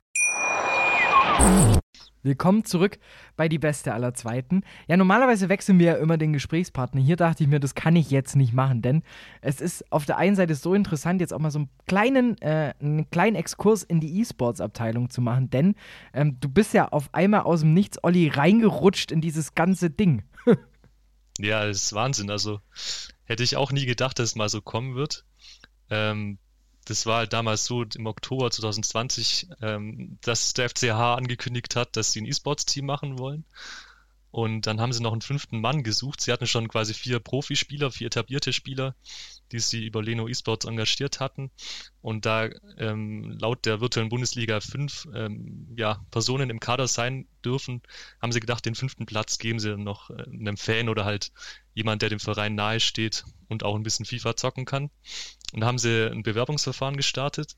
Willkommen 2.23 2.65
zurück 2.65 2.99
bei 3.35 3.49
Die 3.49 3.57
Beste 3.57 3.95
aller 3.95 4.13
Zweiten. 4.13 4.61
Ja, 4.87 4.95
normalerweise 4.95 5.49
wechseln 5.49 5.79
wir 5.79 5.87
ja 5.87 5.93
immer 5.95 6.19
den 6.19 6.33
Gesprächspartner. 6.33 7.01
Hier 7.01 7.15
dachte 7.15 7.43
ich 7.43 7.49
mir, 7.49 7.59
das 7.59 7.73
kann 7.73 7.95
ich 7.95 8.11
jetzt 8.11 8.35
nicht 8.35 8.53
machen, 8.53 8.83
denn 8.83 9.01
es 9.41 9.59
ist 9.59 9.91
auf 9.91 10.05
der 10.05 10.17
einen 10.17 10.35
Seite 10.35 10.53
so 10.53 10.75
interessant, 10.75 11.19
jetzt 11.19 11.33
auch 11.33 11.39
mal 11.39 11.49
so 11.49 11.59
einen 11.59 11.69
kleinen, 11.87 12.39
äh, 12.41 12.75
einen 12.79 13.09
kleinen 13.09 13.35
Exkurs 13.35 13.81
in 13.81 13.99
die 13.99 14.19
E-Sports-Abteilung 14.19 15.09
zu 15.09 15.19
machen, 15.19 15.49
denn 15.49 15.73
ähm, 16.13 16.39
du 16.39 16.47
bist 16.47 16.75
ja 16.75 16.89
auf 16.89 17.11
einmal 17.11 17.41
aus 17.41 17.61
dem 17.61 17.73
Nichts, 17.73 17.97
Olli, 18.03 18.27
reingerutscht 18.27 19.11
in 19.11 19.21
dieses 19.21 19.55
ganze 19.55 19.89
Ding. 19.89 20.21
ja, 21.39 21.65
das 21.65 21.85
ist 21.85 21.93
Wahnsinn. 21.93 22.29
Also 22.29 22.59
hätte 23.23 23.41
ich 23.41 23.57
auch 23.57 23.71
nie 23.71 23.87
gedacht, 23.87 24.19
dass 24.19 24.29
es 24.29 24.35
mal 24.35 24.49
so 24.49 24.61
kommen 24.61 24.93
wird. 24.93 25.25
Ähm, 25.89 26.37
das 26.85 27.05
war 27.05 27.17
halt 27.19 27.33
damals 27.33 27.65
so 27.65 27.83
im 27.83 28.05
Oktober 28.05 28.49
2020, 28.49 29.47
ähm, 29.61 30.17
dass 30.21 30.53
der 30.53 30.69
FCH 30.69 31.17
angekündigt 31.17 31.75
hat, 31.75 31.95
dass 31.95 32.11
sie 32.11 32.21
ein 32.21 32.25
E-Sports-Team 32.25 32.85
machen 32.85 33.19
wollen. 33.19 33.45
Und 34.31 34.65
dann 34.65 34.79
haben 34.79 34.93
sie 34.93 35.03
noch 35.03 35.11
einen 35.11 35.21
fünften 35.21 35.59
Mann 35.59 35.83
gesucht. 35.83 36.21
Sie 36.21 36.31
hatten 36.31 36.47
schon 36.47 36.69
quasi 36.69 36.93
vier 36.93 37.19
Profispieler, 37.19 37.91
vier 37.91 38.07
etablierte 38.07 38.53
Spieler, 38.53 38.95
die 39.51 39.59
sie 39.59 39.85
über 39.85 40.01
Leno 40.01 40.27
Esports 40.27 40.65
engagiert 40.65 41.19
hatten. 41.19 41.51
Und 42.01 42.25
da 42.25 42.49
ähm, 42.77 43.37
laut 43.39 43.65
der 43.65 43.81
virtuellen 43.81 44.07
Bundesliga 44.07 44.61
fünf 44.61 45.05
ähm, 45.13 45.67
ja, 45.75 45.99
Personen 46.11 46.49
im 46.49 46.61
Kader 46.61 46.87
sein 46.87 47.27
dürfen, 47.43 47.81
haben 48.21 48.31
sie 48.31 48.39
gedacht, 48.39 48.65
den 48.65 48.75
fünften 48.75 49.05
Platz 49.05 49.37
geben 49.37 49.59
sie 49.59 49.71
dann 49.71 49.83
noch 49.83 50.09
äh, 50.09 50.23
einem 50.23 50.55
Fan 50.55 50.87
oder 50.87 51.03
halt 51.03 51.33
jemand, 51.73 52.01
der 52.01 52.09
dem 52.09 52.19
Verein 52.19 52.55
nahe 52.55 52.79
steht 52.79 53.23
und 53.47 53.63
auch 53.63 53.75
ein 53.75 53.83
bisschen 53.83 54.05
FIFA 54.05 54.35
zocken 54.35 54.65
kann. 54.65 54.89
Und 55.53 55.61
da 55.61 55.67
haben 55.67 55.77
sie 55.77 56.09
ein 56.11 56.23
Bewerbungsverfahren 56.23 56.97
gestartet. 56.97 57.57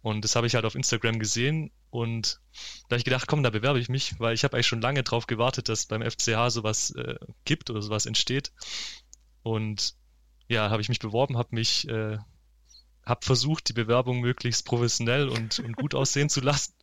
Und 0.00 0.24
das 0.24 0.36
habe 0.36 0.46
ich 0.46 0.54
halt 0.54 0.64
auf 0.64 0.74
Instagram 0.74 1.18
gesehen 1.18 1.72
und 1.90 2.40
da 2.88 2.94
habe 2.94 2.98
ich 2.98 3.04
gedacht, 3.04 3.26
komm, 3.26 3.42
da 3.42 3.50
bewerbe 3.50 3.80
ich 3.80 3.88
mich, 3.88 4.18
weil 4.20 4.34
ich 4.34 4.44
habe 4.44 4.54
eigentlich 4.54 4.66
schon 4.66 4.80
lange 4.80 5.02
drauf 5.02 5.26
gewartet, 5.26 5.68
dass 5.68 5.86
beim 5.86 6.02
FCH 6.02 6.50
sowas 6.50 6.92
äh, 6.92 7.16
gibt 7.44 7.68
oder 7.70 7.82
sowas 7.82 8.06
entsteht. 8.06 8.52
Und 9.42 9.94
ja, 10.48 10.70
habe 10.70 10.82
ich 10.82 10.88
mich 10.88 10.98
beworben, 10.98 11.36
habe 11.36 11.54
mich, 11.54 11.88
äh, 11.88 12.18
habe 13.08 13.24
versucht, 13.24 13.68
die 13.68 13.72
Bewerbung 13.72 14.20
möglichst 14.20 14.66
professionell 14.66 15.28
und, 15.28 15.58
und 15.60 15.76
gut 15.76 15.94
aussehen 15.94 16.28
zu 16.28 16.40
lassen. 16.40 16.74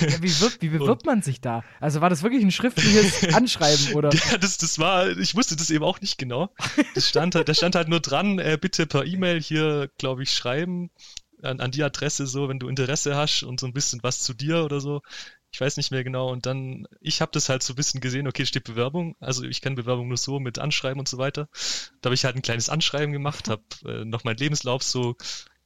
Ja, 0.00 0.22
wie, 0.22 0.40
wird, 0.40 0.62
wie 0.62 0.68
bewirbt 0.68 1.02
und, 1.02 1.06
man 1.06 1.22
sich 1.22 1.40
da? 1.40 1.64
Also 1.80 2.00
war 2.00 2.08
das 2.08 2.22
wirklich 2.22 2.42
ein 2.42 2.52
schriftliches 2.52 3.24
Anschreiben 3.34 3.94
oder? 3.94 4.10
Ja, 4.12 4.38
das, 4.38 4.58
das 4.58 4.78
war, 4.78 5.08
ich 5.08 5.34
wusste 5.34 5.56
das 5.56 5.70
eben 5.70 5.84
auch 5.84 6.00
nicht 6.00 6.18
genau. 6.18 6.50
Das 6.94 7.08
stand 7.08 7.34
halt, 7.34 7.48
da 7.48 7.54
stand 7.54 7.74
halt 7.74 7.88
nur 7.88 8.00
dran, 8.00 8.38
äh, 8.38 8.56
bitte 8.60 8.86
per 8.86 9.04
E-Mail 9.04 9.40
hier, 9.40 9.90
glaube 9.98 10.22
ich, 10.22 10.30
schreiben 10.32 10.90
an, 11.44 11.60
an 11.60 11.70
die 11.70 11.82
Adresse 11.82 12.26
so, 12.26 12.48
wenn 12.48 12.58
du 12.58 12.68
Interesse 12.68 13.16
hast 13.16 13.42
und 13.42 13.60
so 13.60 13.66
ein 13.66 13.72
bisschen 13.72 14.02
was 14.02 14.20
zu 14.20 14.34
dir 14.34 14.64
oder 14.64 14.80
so. 14.80 15.02
Ich 15.52 15.60
weiß 15.60 15.76
nicht 15.76 15.90
mehr 15.90 16.02
genau. 16.02 16.30
Und 16.30 16.46
dann, 16.46 16.86
ich 17.00 17.20
habe 17.20 17.30
das 17.32 17.48
halt 17.48 17.62
so 17.62 17.74
ein 17.74 17.76
bisschen 17.76 18.00
gesehen, 18.00 18.26
okay, 18.26 18.44
steht 18.44 18.64
Bewerbung. 18.64 19.16
Also 19.20 19.44
ich 19.44 19.60
kenne 19.60 19.76
Bewerbung 19.76 20.08
nur 20.08 20.16
so 20.16 20.40
mit 20.40 20.58
Anschreiben 20.58 20.98
und 20.98 21.08
so 21.08 21.18
weiter. 21.18 21.48
Da 22.00 22.08
habe 22.08 22.14
ich 22.14 22.24
halt 22.24 22.36
ein 22.36 22.42
kleines 22.42 22.68
Anschreiben 22.68 23.12
gemacht, 23.12 23.48
habe 23.48 23.62
äh, 23.86 24.04
noch 24.04 24.24
meinen 24.24 24.38
Lebenslauf 24.38 24.82
so, 24.82 25.16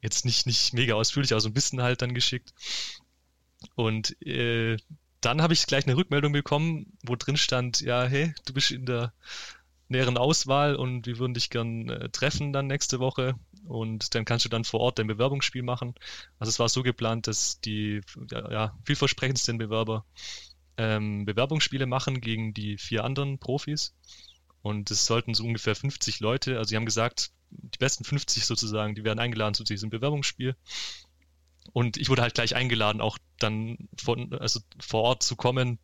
jetzt 0.00 0.24
nicht, 0.24 0.46
nicht 0.46 0.74
mega 0.74 0.94
ausführlich, 0.94 1.32
aber 1.32 1.40
so 1.40 1.48
ein 1.48 1.54
bisschen 1.54 1.82
halt 1.82 2.02
dann 2.02 2.14
geschickt. 2.14 2.52
Und 3.74 4.20
äh, 4.26 4.76
dann 5.20 5.42
habe 5.42 5.52
ich 5.52 5.66
gleich 5.66 5.86
eine 5.86 5.96
Rückmeldung 5.96 6.32
bekommen, 6.32 6.92
wo 7.02 7.16
drin 7.16 7.36
stand, 7.36 7.80
ja, 7.80 8.04
hey, 8.04 8.34
du 8.46 8.52
bist 8.52 8.70
in 8.70 8.86
der 8.86 9.12
näheren 9.88 10.18
Auswahl 10.18 10.76
und 10.76 11.06
wir 11.06 11.18
würden 11.18 11.34
dich 11.34 11.50
gern 11.50 11.88
äh, 11.88 12.08
treffen 12.10 12.52
dann 12.52 12.66
nächste 12.66 13.00
Woche 13.00 13.34
und 13.68 14.14
dann 14.14 14.24
kannst 14.24 14.44
du 14.44 14.48
dann 14.48 14.64
vor 14.64 14.80
Ort 14.80 14.98
dein 14.98 15.06
Bewerbungsspiel 15.06 15.62
machen. 15.62 15.94
Also 16.38 16.50
es 16.50 16.58
war 16.58 16.68
so 16.68 16.82
geplant, 16.82 17.26
dass 17.26 17.60
die 17.60 18.00
ja, 18.30 18.50
ja, 18.50 18.78
vielversprechendsten 18.84 19.58
Bewerber 19.58 20.04
ähm, 20.76 21.24
Bewerbungsspiele 21.24 21.86
machen 21.86 22.20
gegen 22.20 22.54
die 22.54 22.78
vier 22.78 23.04
anderen 23.04 23.38
Profis 23.38 23.94
und 24.62 24.90
es 24.90 25.06
sollten 25.06 25.34
so 25.34 25.44
ungefähr 25.44 25.74
50 25.74 26.20
Leute, 26.20 26.58
also 26.58 26.68
sie 26.68 26.76
haben 26.76 26.84
gesagt, 26.84 27.30
die 27.50 27.78
besten 27.78 28.04
50 28.04 28.44
sozusagen, 28.44 28.94
die 28.94 29.04
werden 29.04 29.18
eingeladen 29.18 29.54
zu 29.54 29.64
diesem 29.64 29.90
Bewerbungsspiel. 29.90 30.56
Und 31.72 31.96
ich 31.96 32.08
wurde 32.08 32.22
halt 32.22 32.34
gleich 32.34 32.54
eingeladen, 32.54 33.00
auch 33.00 33.18
dann 33.38 33.88
von, 33.96 34.32
also 34.34 34.60
vor 34.80 35.02
Ort 35.02 35.22
zu 35.22 35.36
kommen 35.36 35.78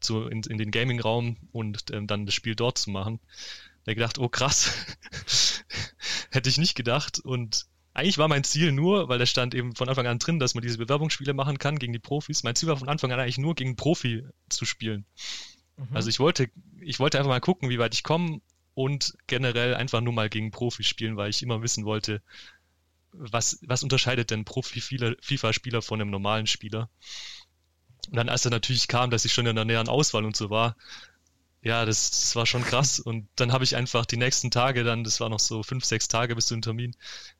zu, 0.00 0.26
in, 0.26 0.42
in 0.42 0.58
den 0.58 0.70
Gaming-Raum 0.70 1.36
und 1.52 1.90
ähm, 1.92 2.06
dann 2.06 2.26
das 2.26 2.34
Spiel 2.34 2.54
dort 2.54 2.78
zu 2.78 2.90
machen. 2.90 3.20
Da 3.84 3.94
gedacht, 3.94 4.18
oh 4.18 4.28
krass, 4.28 4.72
hätte 6.30 6.48
ich 6.48 6.58
nicht 6.58 6.74
gedacht. 6.74 7.18
Und 7.18 7.66
eigentlich 7.94 8.18
war 8.18 8.28
mein 8.28 8.44
Ziel 8.44 8.72
nur, 8.72 9.08
weil 9.08 9.18
da 9.18 9.26
stand 9.26 9.54
eben 9.54 9.74
von 9.74 9.88
Anfang 9.88 10.06
an 10.06 10.18
drin, 10.18 10.38
dass 10.38 10.54
man 10.54 10.62
diese 10.62 10.78
Bewerbungsspiele 10.78 11.34
machen 11.34 11.58
kann 11.58 11.78
gegen 11.78 11.92
die 11.92 11.98
Profis. 11.98 12.42
Mein 12.44 12.54
Ziel 12.54 12.68
war 12.68 12.76
von 12.76 12.88
Anfang 12.88 13.12
an 13.12 13.20
eigentlich 13.20 13.38
nur 13.38 13.54
gegen 13.54 13.76
Profi 13.76 14.24
zu 14.48 14.64
spielen. 14.64 15.04
Mhm. 15.76 15.96
Also 15.96 16.08
ich 16.08 16.20
wollte, 16.20 16.50
ich 16.80 17.00
wollte 17.00 17.18
einfach 17.18 17.30
mal 17.30 17.40
gucken, 17.40 17.70
wie 17.70 17.78
weit 17.78 17.94
ich 17.94 18.02
komme 18.02 18.40
und 18.74 19.16
generell 19.26 19.74
einfach 19.74 20.00
nur 20.00 20.12
mal 20.12 20.28
gegen 20.28 20.50
Profi 20.50 20.84
spielen, 20.84 21.16
weil 21.16 21.30
ich 21.30 21.42
immer 21.42 21.62
wissen 21.62 21.84
wollte, 21.84 22.22
was, 23.12 23.58
was 23.62 23.82
unterscheidet 23.82 24.30
denn 24.30 24.44
Profi-FIFA-Spieler 24.44 25.82
von 25.82 26.00
einem 26.00 26.10
normalen 26.10 26.46
Spieler? 26.46 26.90
Und 28.08 28.16
dann, 28.16 28.28
als 28.28 28.44
er 28.44 28.50
natürlich 28.50 28.86
kam, 28.86 29.10
dass 29.10 29.24
ich 29.24 29.32
schon 29.32 29.46
in 29.46 29.56
der 29.56 29.64
näheren 29.64 29.88
Auswahl 29.88 30.24
und 30.24 30.36
so 30.36 30.50
war, 30.50 30.76
ja, 31.62 31.84
das, 31.84 32.10
das 32.10 32.36
war 32.36 32.46
schon 32.46 32.62
krass. 32.62 33.00
Und 33.00 33.28
dann 33.36 33.52
habe 33.52 33.64
ich 33.64 33.76
einfach 33.76 34.06
die 34.06 34.16
nächsten 34.16 34.50
Tage, 34.50 34.84
dann, 34.84 35.04
das 35.04 35.20
war 35.20 35.28
noch 35.28 35.40
so 35.40 35.62
fünf, 35.62 35.84
sechs 35.84 36.08
Tage 36.08 36.34
bis 36.34 36.46
zum 36.46 36.62
Termin, 36.62 36.94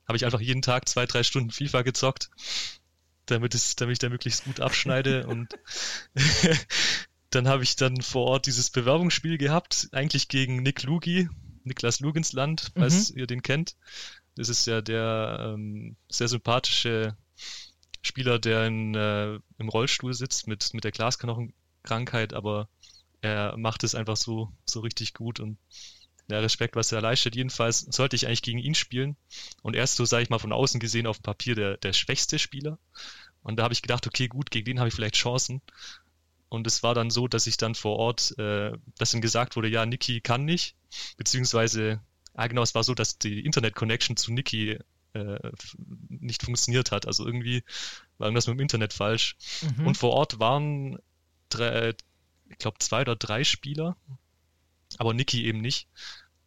habe 0.07 0.17
ich 0.17 0.25
einfach 0.25 0.41
jeden 0.41 0.61
Tag 0.61 0.89
zwei, 0.89 1.05
drei 1.05 1.23
Stunden 1.23 1.51
FIFA 1.51 1.83
gezockt, 1.83 2.29
damit, 3.25 3.55
es, 3.55 3.75
damit 3.75 3.93
ich 3.93 3.99
da 3.99 4.09
möglichst 4.09 4.43
gut 4.43 4.59
abschneide. 4.59 5.27
und 5.27 5.47
dann 7.29 7.47
habe 7.47 7.63
ich 7.63 7.75
dann 7.75 8.01
vor 8.01 8.25
Ort 8.25 8.45
dieses 8.47 8.69
Bewerbungsspiel 8.69 9.37
gehabt, 9.37 9.87
eigentlich 9.91 10.27
gegen 10.27 10.63
Nick 10.63 10.83
Lugi, 10.83 11.29
Niklas 11.63 11.99
Lugensland, 11.99 12.71
falls 12.75 13.11
mhm. 13.11 13.19
ihr 13.19 13.27
den 13.27 13.41
kennt. 13.41 13.75
Das 14.35 14.49
ist 14.49 14.65
ja 14.67 14.81
der 14.81 15.53
ähm, 15.53 15.97
sehr 16.09 16.27
sympathische 16.27 17.17
Spieler, 18.01 18.39
der 18.39 18.65
in, 18.65 18.95
äh, 18.95 19.39
im 19.57 19.69
Rollstuhl 19.69 20.13
sitzt 20.13 20.47
mit, 20.47 20.73
mit 20.73 20.83
der 20.83 20.91
Glasknochenkrankheit, 20.91 22.33
aber 22.33 22.69
er 23.21 23.57
macht 23.57 23.83
es 23.83 23.95
einfach 23.95 24.17
so, 24.17 24.51
so 24.65 24.79
richtig 24.79 25.13
gut 25.13 25.39
und 25.39 25.57
ja, 26.29 26.39
Respekt, 26.39 26.75
was 26.75 26.91
er 26.91 27.01
leistet. 27.01 27.35
Jedenfalls 27.35 27.79
sollte 27.79 28.15
ich 28.15 28.27
eigentlich 28.27 28.43
gegen 28.43 28.59
ihn 28.59 28.75
spielen. 28.75 29.17
Und 29.63 29.75
er 29.75 29.83
ist 29.83 29.95
so, 29.95 30.05
sage 30.05 30.23
ich 30.23 30.29
mal, 30.29 30.37
von 30.37 30.53
außen 30.53 30.79
gesehen 30.79 31.07
auf 31.07 31.17
dem 31.17 31.23
Papier 31.23 31.55
der, 31.55 31.77
der 31.77 31.93
schwächste 31.93 32.37
Spieler. 32.37 32.77
Und 33.41 33.57
da 33.57 33.63
habe 33.63 33.73
ich 33.73 33.81
gedacht, 33.81 34.05
okay, 34.05 34.27
gut, 34.27 34.51
gegen 34.51 34.65
den 34.65 34.79
habe 34.79 34.89
ich 34.89 34.93
vielleicht 34.93 35.15
Chancen. 35.15 35.61
Und 36.47 36.67
es 36.67 36.83
war 36.83 36.93
dann 36.93 37.09
so, 37.09 37.27
dass 37.27 37.47
ich 37.47 37.57
dann 37.57 37.75
vor 37.75 37.97
Ort, 37.97 38.37
äh, 38.37 38.73
dass 38.97 39.13
ihm 39.13 39.21
gesagt 39.21 39.55
wurde, 39.55 39.69
ja, 39.69 39.85
Niki 39.85 40.21
kann 40.21 40.45
nicht. 40.45 40.75
Beziehungsweise, 41.17 42.01
ja 42.37 42.47
genau, 42.47 42.61
es 42.61 42.75
war 42.75 42.83
so, 42.83 42.93
dass 42.93 43.17
die 43.17 43.43
Internet-Connection 43.43 44.15
zu 44.15 44.31
Niki 44.31 44.77
äh, 45.13 45.51
nicht 46.09 46.43
funktioniert 46.43 46.91
hat. 46.91 47.07
Also 47.07 47.25
irgendwie 47.25 47.63
war 48.17 48.27
irgendwas 48.27 48.47
mit 48.47 48.57
dem 48.57 48.61
Internet 48.61 48.93
falsch. 48.93 49.35
Mhm. 49.77 49.87
Und 49.87 49.97
vor 49.97 50.11
Ort 50.11 50.39
waren 50.39 50.99
drei, 51.49 51.95
ich 52.49 52.57
glaube, 52.57 52.79
zwei 52.79 53.01
oder 53.01 53.15
drei 53.15 53.43
Spieler, 53.43 53.95
aber 54.97 55.13
Niki 55.13 55.45
eben 55.45 55.61
nicht. 55.61 55.87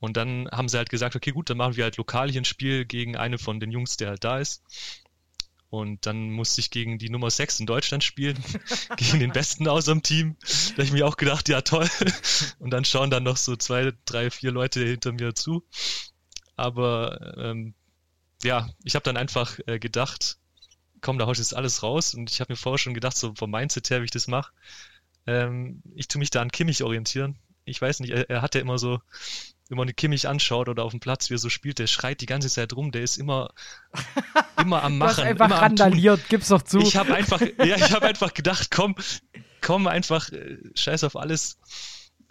Und 0.00 0.16
dann 0.16 0.48
haben 0.50 0.68
sie 0.68 0.78
halt 0.78 0.90
gesagt, 0.90 1.14
okay, 1.14 1.30
gut, 1.30 1.48
dann 1.48 1.58
machen 1.58 1.76
wir 1.76 1.84
halt 1.84 1.96
lokal 1.96 2.30
hier 2.30 2.40
ein 2.40 2.44
Spiel 2.44 2.84
gegen 2.84 3.16
eine 3.16 3.38
von 3.38 3.60
den 3.60 3.70
Jungs, 3.70 3.96
der 3.96 4.08
halt 4.08 4.24
da 4.24 4.38
ist. 4.38 4.62
Und 5.70 6.04
dann 6.04 6.30
musste 6.30 6.60
ich 6.60 6.70
gegen 6.70 6.98
die 6.98 7.08
Nummer 7.08 7.30
6 7.30 7.60
in 7.60 7.66
Deutschland 7.66 8.04
spielen, 8.04 8.36
gegen 8.96 9.20
den 9.20 9.32
Besten 9.32 9.68
aus 9.68 9.86
dem 9.86 10.02
Team. 10.02 10.36
Da 10.40 10.72
habe 10.72 10.82
ich 10.82 10.92
mir 10.92 11.06
auch 11.06 11.16
gedacht, 11.16 11.48
ja 11.48 11.62
toll. 11.62 11.88
Und 12.58 12.70
dann 12.70 12.84
schauen 12.84 13.10
dann 13.10 13.22
noch 13.22 13.38
so 13.38 13.56
zwei, 13.56 13.92
drei, 14.04 14.30
vier 14.30 14.50
Leute 14.50 14.84
hinter 14.84 15.12
mir 15.12 15.34
zu. 15.34 15.64
Aber 16.56 17.36
ähm, 17.38 17.74
ja, 18.42 18.68
ich 18.84 18.96
habe 18.96 19.04
dann 19.04 19.16
einfach 19.16 19.58
äh, 19.66 19.78
gedacht, 19.78 20.36
komm, 21.00 21.18
da 21.18 21.26
haust 21.26 21.38
jetzt 21.38 21.56
alles 21.56 21.82
raus. 21.82 22.12
Und 22.12 22.30
ich 22.30 22.40
habe 22.40 22.52
mir 22.52 22.56
vorher 22.56 22.78
schon 22.78 22.92
gedacht, 22.92 23.16
so 23.16 23.34
vom 23.34 23.50
Mindset 23.50 23.88
her, 23.88 24.00
wie 24.00 24.06
ich 24.06 24.10
das 24.10 24.28
mache, 24.28 24.52
ähm, 25.26 25.82
ich 25.94 26.08
tue 26.08 26.18
mich 26.18 26.30
da 26.30 26.40
an 26.40 26.50
Kimmich 26.50 26.82
orientieren. 26.82 27.38
Ich 27.64 27.80
weiß 27.80 28.00
nicht, 28.00 28.10
er, 28.10 28.28
er 28.28 28.42
hat 28.42 28.54
ja 28.54 28.60
immer 28.60 28.78
so, 28.78 29.00
wenn 29.68 29.78
man 29.78 29.94
Kimmich 29.94 30.28
anschaut 30.28 30.68
oder 30.68 30.84
auf 30.84 30.90
dem 30.90 31.00
Platz, 31.00 31.30
wie 31.30 31.34
er 31.34 31.38
so 31.38 31.48
spielt, 31.48 31.78
der 31.78 31.86
schreit 31.86 32.20
die 32.20 32.26
ganze 32.26 32.48
Zeit 32.48 32.74
rum, 32.74 32.92
der 32.92 33.02
ist 33.02 33.16
immer, 33.16 33.50
immer 34.58 34.82
am 34.82 34.98
Machen. 34.98 35.16
Du 35.16 35.22
hast 35.22 35.26
einfach 35.26 35.46
immer 35.46 35.62
randaliert, 35.62 36.28
gib's 36.28 36.48
doch 36.48 36.62
zu. 36.62 36.80
Ich 36.80 36.96
habe 36.96 37.14
einfach, 37.14 37.40
ja, 37.58 37.76
ich 37.76 37.92
habe 37.92 38.06
einfach 38.06 38.34
gedacht, 38.34 38.70
komm, 38.70 38.96
komm 39.60 39.86
einfach, 39.86 40.30
äh, 40.30 40.58
scheiß 40.74 41.04
auf 41.04 41.16
alles, 41.16 41.58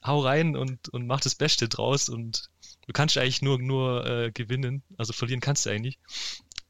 hau 0.03 0.19
rein 0.19 0.55
und, 0.55 0.89
und 0.89 1.07
mach 1.07 1.21
das 1.21 1.35
Beste 1.35 1.69
draus 1.69 2.09
und 2.09 2.49
du 2.87 2.93
kannst 2.93 3.17
eigentlich 3.17 3.41
nur, 3.41 3.59
nur 3.59 4.05
äh, 4.05 4.31
gewinnen, 4.31 4.83
also 4.97 5.13
verlieren 5.13 5.41
kannst 5.41 5.65
du 5.65 5.69
eigentlich. 5.69 5.99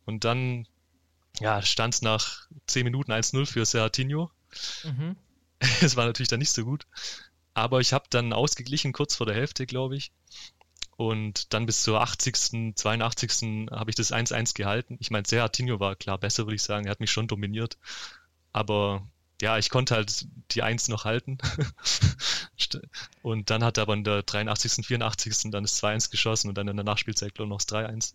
Und 0.06 0.24
dann, 0.24 0.68
ja, 1.40 1.62
stand 1.62 1.96
es 1.96 2.02
nach 2.02 2.48
10 2.68 2.84
Minuten 2.84 3.12
1-0 3.12 3.46
für 3.46 3.66
Serratinho. 3.66 4.32
Mhm. 4.84 5.16
Es 5.82 5.96
war 5.96 6.06
natürlich 6.06 6.30
dann 6.30 6.40
nicht 6.40 6.52
so 6.52 6.66
gut. 6.66 6.86
Aber 7.54 7.80
ich 7.80 7.94
habe 7.94 8.06
dann 8.10 8.34
ausgeglichen, 8.34 8.94
kurz 8.94 9.16
vor 9.16 9.26
der 9.26 9.36
Hälfte, 9.36 9.66
glaube 9.66 9.96
ich. 9.96 10.12
Und 10.98 11.54
dann 11.54 11.66
bis 11.66 11.84
zur 11.84 12.02
80., 12.02 12.76
82. 12.76 13.70
habe 13.72 13.90
ich 13.90 13.96
das 13.96 14.12
1-1 14.12 14.54
gehalten. 14.54 14.98
Ich 15.00 15.12
meine, 15.12 15.28
Serratinho 15.28 15.80
war 15.80 15.96
klar 15.96 16.18
besser, 16.18 16.46
würde 16.46 16.56
ich 16.56 16.64
sagen. 16.64 16.86
Er 16.86 16.92
hat 16.92 17.00
mich 17.00 17.12
schon 17.12 17.28
dominiert. 17.28 17.78
Aber 18.54 19.08
ja, 19.42 19.58
ich 19.58 19.70
konnte 19.70 19.96
halt 19.96 20.28
die 20.52 20.62
1 20.62 20.88
noch 20.90 21.06
halten. 21.06 21.40
und 23.24 23.50
dann 23.50 23.64
hat 23.64 23.78
er 23.78 23.84
aber 23.84 23.96
in 23.96 24.04
der 24.04 24.24
83., 24.24 24.86
84. 24.86 25.52
dann 25.52 25.64
das 25.64 25.82
2-1 25.82 26.12
geschossen 26.12 26.50
und 26.50 26.56
dann 26.58 26.68
in 26.68 26.78
der 26.78 26.86
Nachspielzeit, 26.86 27.38
noch 27.40 27.58
das 27.58 27.68
3-1. 27.68 28.14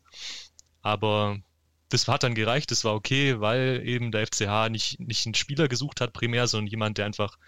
Aber 0.82 1.40
das 1.88 2.08
hat 2.08 2.22
dann 2.22 2.34
gereicht, 2.34 2.70
das 2.70 2.84
war 2.84 2.94
okay, 2.94 3.40
weil 3.40 3.82
eben 3.84 4.10
der 4.10 4.26
FCH 4.26 4.70
nicht, 4.70 4.98
nicht 4.98 5.26
einen 5.26 5.34
Spieler 5.34 5.68
gesucht 5.68 6.00
hat 6.00 6.12
primär, 6.12 6.48
sondern 6.48 6.68
jemand, 6.68 6.98
der 6.98 7.06
einfach 7.06 7.38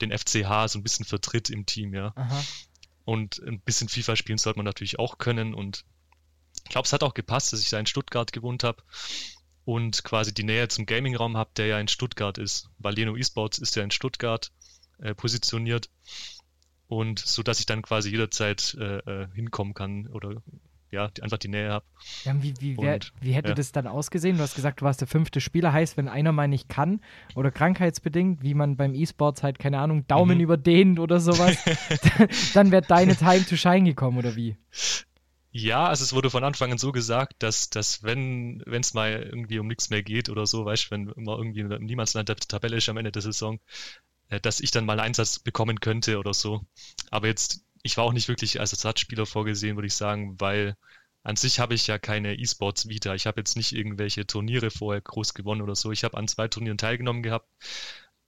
den 0.00 0.10
FCH 0.10 0.68
so 0.68 0.78
ein 0.78 0.82
bisschen 0.82 1.04
vertritt 1.04 1.50
im 1.50 1.66
Team, 1.66 1.94
ja. 1.94 2.12
Aha. 2.16 2.44
Und 3.04 3.40
ein 3.46 3.60
bisschen 3.60 3.88
FIFA 3.88 4.16
spielen 4.16 4.38
sollte 4.38 4.58
man 4.58 4.64
natürlich 4.64 4.98
auch 4.98 5.18
können 5.18 5.54
und 5.54 5.84
ich 6.64 6.70
glaube, 6.70 6.86
es 6.86 6.92
hat 6.92 7.02
auch 7.02 7.14
gepasst, 7.14 7.52
dass 7.52 7.60
ich 7.60 7.68
da 7.68 7.78
in 7.78 7.86
Stuttgart 7.86 8.32
gewohnt 8.32 8.64
habe 8.64 8.82
und 9.64 10.02
quasi 10.02 10.32
die 10.32 10.44
Nähe 10.44 10.68
zum 10.68 10.86
Gaming-Raum 10.86 11.36
habe, 11.36 11.50
der 11.56 11.66
ja 11.66 11.78
in 11.78 11.88
Stuttgart 11.88 12.38
ist, 12.38 12.70
weil 12.78 12.94
Leno 12.94 13.16
Esports 13.16 13.58
ist 13.58 13.76
ja 13.76 13.82
in 13.82 13.90
Stuttgart 13.90 14.50
äh, 14.98 15.14
positioniert 15.14 15.90
und 16.88 17.18
so, 17.18 17.42
dass 17.42 17.60
ich 17.60 17.66
dann 17.66 17.82
quasi 17.82 18.10
jederzeit 18.10 18.76
äh, 18.80 18.98
äh 18.98 19.28
hinkommen 19.34 19.74
kann 19.74 20.06
oder 20.08 20.42
ja, 20.94 21.08
die, 21.08 21.22
einfach 21.22 21.38
die 21.38 21.48
Nähe 21.48 21.70
habe. 21.70 21.84
Ja, 22.24 22.34
wie, 22.42 22.54
wie, 22.60 22.78
wär, 22.78 23.00
wie 23.20 23.32
hätte 23.32 23.50
ja. 23.50 23.54
das 23.54 23.72
dann 23.72 23.86
ausgesehen? 23.86 24.36
Du 24.36 24.42
hast 24.42 24.54
gesagt, 24.54 24.80
du 24.80 24.84
warst 24.84 25.00
der 25.00 25.08
fünfte 25.08 25.40
Spieler. 25.40 25.72
Heißt, 25.72 25.96
wenn 25.96 26.08
einer 26.08 26.32
mal 26.32 26.48
nicht 26.48 26.68
kann 26.68 27.00
oder 27.34 27.50
krankheitsbedingt, 27.50 28.42
wie 28.42 28.54
man 28.54 28.76
beim 28.76 28.94
E-Sports 28.94 29.42
halt, 29.42 29.58
keine 29.58 29.78
Ahnung, 29.78 30.06
Daumen 30.06 30.38
mhm. 30.38 30.44
überdehnt 30.44 30.98
oder 30.98 31.20
sowas, 31.20 31.56
dann, 31.64 32.28
dann 32.54 32.70
wäre 32.70 32.82
deine 32.82 33.16
Time 33.16 33.44
to 33.44 33.56
Shine 33.56 33.84
gekommen 33.84 34.18
oder 34.18 34.36
wie? 34.36 34.56
Ja, 35.50 35.86
also 35.86 36.02
es 36.02 36.12
wurde 36.12 36.30
von 36.30 36.42
Anfang 36.42 36.72
an 36.72 36.78
so 36.78 36.90
gesagt, 36.90 37.34
dass, 37.38 37.70
dass 37.70 38.02
wenn 38.02 38.60
es 38.66 38.92
mal 38.92 39.22
irgendwie 39.22 39.60
um 39.60 39.68
nichts 39.68 39.88
mehr 39.88 40.02
geht 40.02 40.28
oder 40.28 40.46
so, 40.46 40.64
weißt 40.64 40.86
du, 40.86 40.90
wenn 40.90 41.08
immer 41.10 41.38
irgendwie 41.38 41.60
im 41.60 41.84
Niemandsland 41.84 42.28
der 42.28 42.36
Tabelle 42.36 42.76
ist 42.76 42.88
am 42.88 42.96
Ende 42.96 43.12
der 43.12 43.22
Saison, 43.22 43.60
äh, 44.30 44.40
dass 44.40 44.60
ich 44.60 44.72
dann 44.72 44.84
mal 44.84 44.94
einen 44.94 45.08
Einsatz 45.08 45.38
bekommen 45.38 45.80
könnte 45.80 46.18
oder 46.18 46.34
so. 46.34 46.62
Aber 47.10 47.28
jetzt 47.28 47.64
ich 47.84 47.98
war 47.98 48.04
auch 48.04 48.12
nicht 48.14 48.28
wirklich 48.28 48.60
als 48.60 48.72
Ersatzspieler 48.72 49.26
vorgesehen, 49.26 49.76
würde 49.76 49.86
ich 49.86 49.94
sagen, 49.94 50.40
weil 50.40 50.76
an 51.22 51.36
sich 51.36 51.60
habe 51.60 51.74
ich 51.74 51.86
ja 51.86 51.98
keine 51.98 52.34
E-Sports 52.34 52.88
Vita. 52.88 53.14
Ich 53.14 53.26
habe 53.26 53.40
jetzt 53.40 53.56
nicht 53.56 53.72
irgendwelche 53.72 54.26
Turniere 54.26 54.70
vorher 54.70 55.02
groß 55.02 55.34
gewonnen 55.34 55.62
oder 55.62 55.74
so. 55.76 55.92
Ich 55.92 56.02
habe 56.02 56.16
an 56.16 56.26
zwei 56.26 56.48
Turnieren 56.48 56.78
teilgenommen 56.78 57.22
gehabt, 57.22 57.48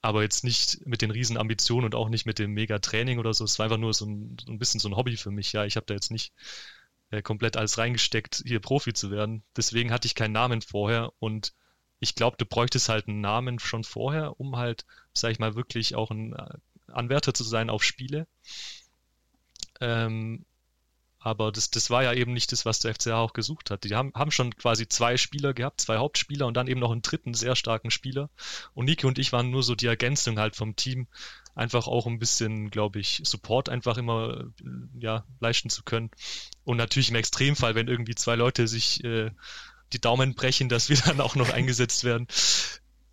aber 0.03 0.23
jetzt 0.23 0.45
nicht 0.45 0.87
mit 0.87 1.01
den 1.03 1.11
riesen 1.11 1.39
Ambitionen 1.39 1.87
und 1.87 1.95
auch 1.95 2.11
nicht 2.11 2.27
mit 2.27 2.39
dem 2.39 2.53
mega 2.53 2.79
Training 2.79 3.19
oder 3.19 3.33
so. 3.33 3.45
Es 3.45 3.59
war 3.59 3.65
einfach 3.65 3.79
nur 3.79 3.95
so 3.95 4.07
ein, 4.07 4.37
ein 4.47 4.59
bisschen 4.59 4.79
so 4.79 4.89
ein 4.91 4.97
Hobby 4.97 5.17
für 5.17 5.31
mich. 5.31 5.53
Ja, 5.53 5.65
ich 5.65 5.77
habe 5.77 5.87
da 5.87 5.95
jetzt 5.95 6.11
nicht 6.11 6.35
äh, 7.11 7.23
komplett 7.23 7.57
alles 7.57 7.79
reingesteckt, 7.79 8.43
hier 8.47 8.61
Profi 8.61 8.93
zu 8.93 9.11
werden. 9.11 9.43
Deswegen 9.57 9.91
hatte 9.91 10.07
ich 10.07 10.15
keinen 10.15 10.33
Namen 10.33 10.61
vorher 10.61 11.13
und 11.19 11.55
ich 11.99 12.15
glaube, 12.15 12.37
du 12.37 12.45
bräuchtest 12.45 12.91
halt 12.91 13.09
einen 13.09 13.23
Namen 13.23 13.59
schon 13.59 13.85
vorher, 13.85 14.39
um 14.39 14.57
halt, 14.57 14.85
sag 15.15 15.33
ich 15.33 15.39
mal, 15.39 15.55
wirklich 15.55 15.95
auch 15.95 16.11
ein 16.11 16.35
äh, 16.35 16.59
Anwärter 16.93 17.33
zu 17.33 17.45
sein 17.45 17.71
auf 17.71 17.83
Spiele. 17.83 18.27
Ähm, 19.81 20.45
aber 21.19 21.51
das, 21.51 21.71
das 21.71 21.91
war 21.91 22.05
ja 22.05 22.13
eben 22.13 22.33
nicht 22.33 22.53
das, 22.53 22.65
was 22.65 22.79
der 22.79 22.95
FCA 22.95 23.19
auch 23.19 23.33
gesucht 23.33 23.71
hat. 23.71 23.83
Die 23.83 23.97
haben, 23.97 24.13
haben 24.15 24.31
schon 24.31 24.55
quasi 24.55 24.89
zwei 24.89 25.17
Spieler 25.17 25.55
gehabt, 25.55 25.81
zwei 25.81 25.97
Hauptspieler 25.97 26.47
und 26.47 26.57
dann 26.57 26.69
eben 26.69 26.79
noch 26.79 26.93
einen 26.93 27.03
dritten 27.03 27.35
sehr 27.35 27.57
starken 27.57 27.91
Spieler. 27.91 28.31
Und 28.75 28.85
Niki 28.85 29.07
und 29.07 29.19
ich 29.19 29.33
waren 29.33 29.51
nur 29.51 29.65
so 29.65 29.75
die 29.75 29.87
Ergänzung 29.87 30.39
halt 30.39 30.55
vom 30.55 30.77
Team, 30.77 31.09
einfach 31.57 31.89
auch 31.89 32.07
ein 32.07 32.21
bisschen, 32.21 32.71
glaube 32.71 33.01
ich, 33.01 33.23
Support 33.25 33.69
einfach 33.69 33.99
immer 33.99 34.45
ja, 35.01 35.25
leisten 35.41 35.69
zu 35.69 35.83
können. 35.83 36.11
Und 36.63 36.77
natürlich 36.77 37.11
im 37.11 37.17
Extremfall, 37.17 37.75
wenn 37.75 37.89
irgendwie 37.89 38.15
zwei 38.15 38.37
Leute 38.37 38.69
sich 38.69 39.03
äh, 39.03 39.33
die 39.93 40.01
Daumen 40.01 40.35
brechen, 40.37 40.69
dass 40.69 40.91
wir 40.91 40.97
dann 41.07 41.21
auch 41.21 41.35
noch 41.35 41.51
eingesetzt 41.51 42.05
werden 42.05 42.29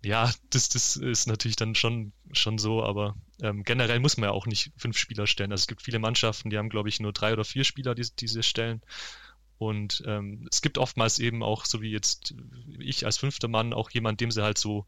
ja, 0.04 0.30
das, 0.50 0.68
das 0.68 0.96
ist 0.96 1.26
natürlich 1.26 1.56
dann 1.56 1.74
schon, 1.74 2.12
schon 2.32 2.58
so, 2.58 2.82
aber 2.82 3.16
ähm, 3.42 3.64
generell 3.64 4.00
muss 4.00 4.16
man 4.16 4.28
ja 4.28 4.32
auch 4.32 4.46
nicht 4.46 4.72
fünf 4.76 4.96
Spieler 4.96 5.26
stellen. 5.26 5.52
Also 5.52 5.62
es 5.62 5.66
gibt 5.66 5.82
viele 5.82 5.98
Mannschaften, 5.98 6.50
die 6.50 6.58
haben, 6.58 6.68
glaube 6.68 6.88
ich, 6.88 7.00
nur 7.00 7.12
drei 7.12 7.32
oder 7.32 7.44
vier 7.44 7.64
Spieler, 7.64 7.94
die 7.94 8.06
diese 8.18 8.42
stellen. 8.42 8.80
Und 9.58 10.02
ähm, 10.06 10.48
es 10.50 10.62
gibt 10.62 10.78
oftmals 10.78 11.18
eben 11.18 11.42
auch, 11.42 11.64
so 11.64 11.80
wie 11.80 11.90
jetzt 11.90 12.34
ich 12.78 13.06
als 13.06 13.18
fünfter 13.18 13.48
Mann, 13.48 13.72
auch 13.72 13.90
jemand, 13.90 14.20
dem 14.20 14.30
sie 14.30 14.42
halt 14.42 14.58
so 14.58 14.86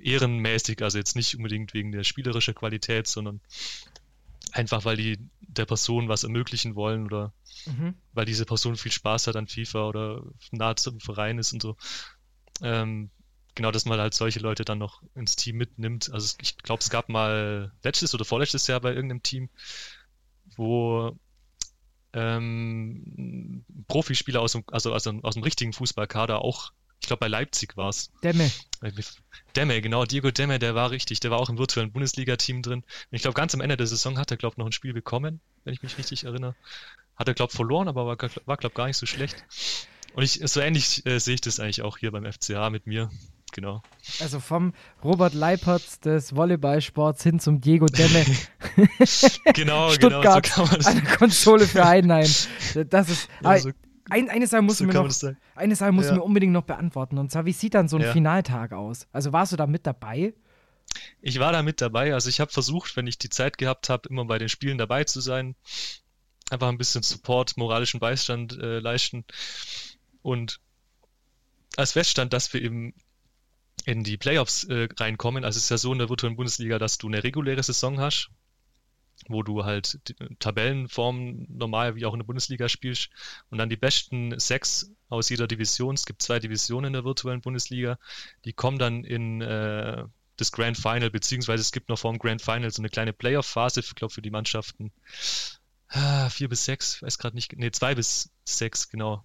ehrenmäßig, 0.00 0.82
also 0.82 0.98
jetzt 0.98 1.16
nicht 1.16 1.36
unbedingt 1.36 1.74
wegen 1.74 1.92
der 1.92 2.04
spielerischen 2.04 2.54
Qualität, 2.54 3.06
sondern 3.06 3.40
einfach, 4.52 4.84
weil 4.84 4.96
die 4.96 5.18
der 5.40 5.66
Person 5.66 6.08
was 6.08 6.24
ermöglichen 6.24 6.74
wollen 6.74 7.04
oder 7.06 7.32
mhm. 7.66 7.94
weil 8.12 8.24
diese 8.24 8.44
Person 8.44 8.76
viel 8.76 8.92
Spaß 8.92 9.26
hat 9.26 9.36
an 9.36 9.46
FIFA 9.46 9.88
oder 9.88 10.22
nahe 10.50 10.74
zum 10.76 11.00
Verein 11.00 11.38
ist 11.38 11.52
und 11.52 11.62
so. 11.62 11.76
Ähm, 12.62 13.10
genau, 13.54 13.70
dass 13.70 13.84
man 13.84 14.00
halt 14.00 14.14
solche 14.14 14.40
Leute 14.40 14.64
dann 14.64 14.78
noch 14.78 15.02
ins 15.14 15.36
Team 15.36 15.56
mitnimmt. 15.56 16.10
Also 16.12 16.36
ich 16.40 16.56
glaube, 16.58 16.80
es 16.80 16.90
gab 16.90 17.08
mal 17.08 17.72
letztes 17.82 18.14
oder 18.14 18.24
vorletztes 18.24 18.66
Jahr 18.66 18.80
bei 18.80 18.92
irgendeinem 18.92 19.22
Team, 19.22 19.48
wo 20.56 21.16
ähm, 22.12 23.64
Profispieler 23.88 24.40
aus 24.40 24.52
dem, 24.52 24.64
also, 24.68 24.92
also 24.92 25.12
aus 25.22 25.34
dem 25.34 25.42
richtigen 25.42 25.72
Fußballkader 25.72 26.40
auch, 26.42 26.72
ich 27.00 27.08
glaube 27.08 27.20
bei 27.20 27.28
Leipzig 27.28 27.76
war 27.76 27.88
es. 27.88 28.10
Demme. 28.22 28.50
Demme, 29.56 29.82
genau, 29.82 30.04
Diego 30.04 30.30
Demme, 30.30 30.58
der 30.58 30.74
war 30.74 30.90
richtig, 30.90 31.20
der 31.20 31.30
war 31.30 31.38
auch 31.38 31.50
im 31.50 31.58
virtuellen 31.58 31.92
Bundesliga-Team 31.92 32.62
drin. 32.62 32.80
Und 32.80 33.16
ich 33.16 33.22
glaube, 33.22 33.34
ganz 33.34 33.54
am 33.54 33.60
Ende 33.60 33.76
der 33.76 33.86
Saison 33.86 34.18
hat 34.18 34.30
er, 34.30 34.36
glaube 34.36 34.54
ich, 34.54 34.58
noch 34.58 34.66
ein 34.66 34.72
Spiel 34.72 34.92
bekommen, 34.92 35.40
wenn 35.64 35.74
ich 35.74 35.82
mich 35.82 35.98
richtig 35.98 36.24
erinnere. 36.24 36.54
Hat 37.16 37.28
er, 37.28 37.34
glaube 37.34 37.50
ich, 37.50 37.56
verloren, 37.56 37.88
aber 37.88 38.06
war, 38.06 38.16
war 38.46 38.56
glaube 38.56 38.72
ich, 38.72 38.74
gar 38.74 38.86
nicht 38.86 38.96
so 38.96 39.06
schlecht. 39.06 39.44
Und 40.14 40.22
ich, 40.22 40.40
so 40.44 40.60
ähnlich 40.60 41.04
äh, 41.06 41.18
sehe 41.18 41.34
ich 41.34 41.40
das 41.40 41.60
eigentlich 41.60 41.82
auch 41.82 41.98
hier 41.98 42.12
beim 42.12 42.30
FCA 42.30 42.70
mit 42.70 42.86
mir 42.86 43.10
genau. 43.54 43.82
Also 44.20 44.40
vom 44.40 44.74
Robert 45.02 45.32
Leipertz 45.32 46.00
des 46.00 46.36
Volleyballsports 46.36 47.22
hin 47.22 47.40
zum 47.40 47.62
Diego 47.62 47.86
Demme. 47.86 48.24
genau, 49.54 49.90
Stuttgart, 49.90 50.44
genau, 50.44 50.54
so 50.56 50.62
kann 50.62 50.64
man 50.66 50.76
das. 50.76 50.86
Eine 50.86 51.02
Konsole 51.02 51.66
für 51.66 51.86
Heidenheim. 51.86 52.28
Das 52.90 53.08
ist, 53.08 53.28
ja, 53.42 53.58
so, 53.58 53.70
ein, 54.10 54.28
eine 54.28 54.46
Sache 54.46 54.62
musst 54.62 54.78
So 54.78 54.84
mir 54.84 54.92
noch, 54.92 55.10
eine 55.54 55.76
Sache 55.76 55.92
musst 55.92 56.10
du 56.10 56.12
Ja. 56.12 56.18
mir 56.18 56.24
unbedingt 56.24 56.52
noch 56.52 56.64
beantworten. 56.64 57.16
Und 57.16 57.32
zwar, 57.32 57.46
wie 57.46 57.52
sieht 57.52 57.74
dann 57.74 57.88
so 57.88 57.96
ein 57.96 58.02
Ja. 58.02 58.12
Finaltag 58.12 58.72
aus? 58.72 59.06
Also 59.12 59.32
warst 59.32 59.52
du 59.52 59.56
da 59.56 59.66
mit 59.66 59.86
dabei? 59.86 60.34
Ich 61.22 61.38
war 61.40 61.52
da 61.52 61.62
mit 61.62 61.80
dabei. 61.80 62.12
Also 62.12 62.28
ich 62.28 62.40
habe 62.40 62.52
versucht, 62.52 62.96
wenn 62.96 63.06
ich 63.06 63.18
die 63.18 63.30
Zeit 63.30 63.56
gehabt 63.58 63.88
habe, 63.88 64.08
immer 64.08 64.26
bei 64.26 64.38
den 64.38 64.48
Spielen 64.48 64.78
dabei 64.78 65.04
zu 65.04 65.20
sein. 65.20 65.56
Einfach 66.50 66.68
ein 66.68 66.78
bisschen 66.78 67.02
Support, 67.02 67.56
moralischen 67.56 68.00
Beistand 68.00 68.58
äh, 68.58 68.78
leisten. 68.78 69.24
Und 70.22 70.60
als 71.76 71.92
feststand, 71.92 72.32
dass 72.32 72.52
wir 72.52 72.62
eben 72.62 72.94
in 73.84 74.02
die 74.02 74.16
Playoffs 74.16 74.64
äh, 74.64 74.88
reinkommen, 74.98 75.44
also 75.44 75.58
es 75.58 75.64
ist 75.64 75.70
ja 75.70 75.78
so 75.78 75.92
in 75.92 75.98
der 75.98 76.08
virtuellen 76.08 76.36
Bundesliga, 76.36 76.78
dass 76.78 76.98
du 76.98 77.08
eine 77.08 77.22
reguläre 77.22 77.62
Saison 77.62 78.00
hast, 78.00 78.30
wo 79.28 79.42
du 79.42 79.64
halt 79.64 80.00
die 80.08 80.14
Tabellenform 80.38 81.46
normal 81.48 81.96
wie 81.96 82.06
auch 82.06 82.14
in 82.14 82.20
der 82.20 82.26
Bundesliga 82.26 82.68
spielst 82.68 83.10
und 83.50 83.58
dann 83.58 83.68
die 83.68 83.76
besten 83.76 84.38
sechs 84.38 84.90
aus 85.08 85.28
jeder 85.28 85.46
Division, 85.46 85.94
es 85.94 86.06
gibt 86.06 86.22
zwei 86.22 86.38
Divisionen 86.38 86.88
in 86.88 86.92
der 86.94 87.04
virtuellen 87.04 87.40
Bundesliga, 87.40 87.98
die 88.44 88.52
kommen 88.52 88.78
dann 88.78 89.04
in 89.04 89.40
äh, 89.40 90.04
das 90.36 90.50
Grand 90.50 90.76
Final, 90.76 91.10
beziehungsweise 91.10 91.60
es 91.60 91.72
gibt 91.72 91.88
noch 91.88 91.98
vor 91.98 92.12
dem 92.12 92.18
Grand 92.18 92.42
Final 92.42 92.70
so 92.70 92.80
eine 92.82 92.88
kleine 92.88 93.12
Playoff-Phase, 93.12 93.80
ich 93.80 93.94
glaube 93.94 94.12
für 94.12 94.22
die 94.22 94.30
Mannschaften 94.30 94.92
ah, 95.88 96.28
vier 96.28 96.48
bis 96.48 96.64
sechs, 96.64 97.02
weiß 97.02 97.18
gerade 97.18 97.36
nicht, 97.36 97.52
nee, 97.56 97.70
zwei 97.70 97.94
bis 97.94 98.30
sechs, 98.44 98.88
genau, 98.88 99.24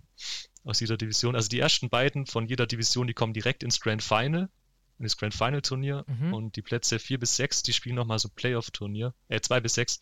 aus 0.70 0.80
jeder 0.80 0.98
Division. 0.98 1.36
Also 1.36 1.50
die 1.50 1.60
ersten 1.60 1.90
beiden 1.90 2.26
von 2.26 2.46
jeder 2.48 2.68
Division, 2.68 3.08
die 3.08 3.14
kommen 3.14 3.34
direkt 3.34 3.64
ins 3.64 3.80
Grand 3.80 4.04
Final, 4.04 4.50
in 4.98 5.04
das 5.04 5.18
Grand 5.18 5.34
Final 5.34 5.62
Turnier 5.62 6.06
Mhm. 6.08 6.34
und 6.34 6.56
die 6.56 6.62
Plätze 6.62 7.00
vier 7.00 7.20
bis 7.20 7.36
sechs, 7.36 7.64
die 7.64 7.74
spielen 7.74 7.96
nochmal 7.96 8.20
so 8.20 8.30
Playoff-Turnier, 8.30 9.14
äh, 9.30 9.42
zwei 9.42 9.60
bis 9.60 9.74
sechs. 9.74 10.00